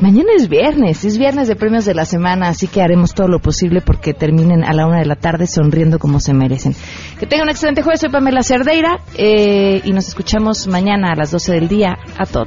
Mañana 0.00 0.28
es 0.36 0.48
viernes, 0.48 1.04
es 1.04 1.18
viernes 1.18 1.48
de 1.48 1.56
premios 1.56 1.84
de 1.84 1.92
la 1.92 2.04
semana, 2.04 2.50
así 2.50 2.68
que 2.68 2.80
haremos 2.80 3.14
todo 3.14 3.26
lo 3.26 3.40
posible 3.40 3.80
porque 3.80 4.14
terminen 4.14 4.62
a 4.62 4.72
la 4.72 4.86
una 4.86 4.98
de 4.98 5.06
la 5.06 5.16
tarde 5.16 5.48
sonriendo 5.48 5.98
como 5.98 6.20
se 6.20 6.32
merecen. 6.32 6.76
Que 7.18 7.26
tengan 7.26 7.46
un 7.46 7.50
excelente 7.50 7.82
jueves, 7.82 8.02
soy 8.02 8.10
Pamela 8.10 8.44
Cerdeira 8.44 9.00
eh, 9.16 9.80
y 9.84 9.90
nos 9.90 10.06
escuchamos 10.06 10.68
mañana 10.68 11.10
a 11.10 11.16
las 11.16 11.32
12 11.32 11.52
del 11.52 11.66
día 11.66 11.98
a 12.16 12.26
todo 12.26 12.46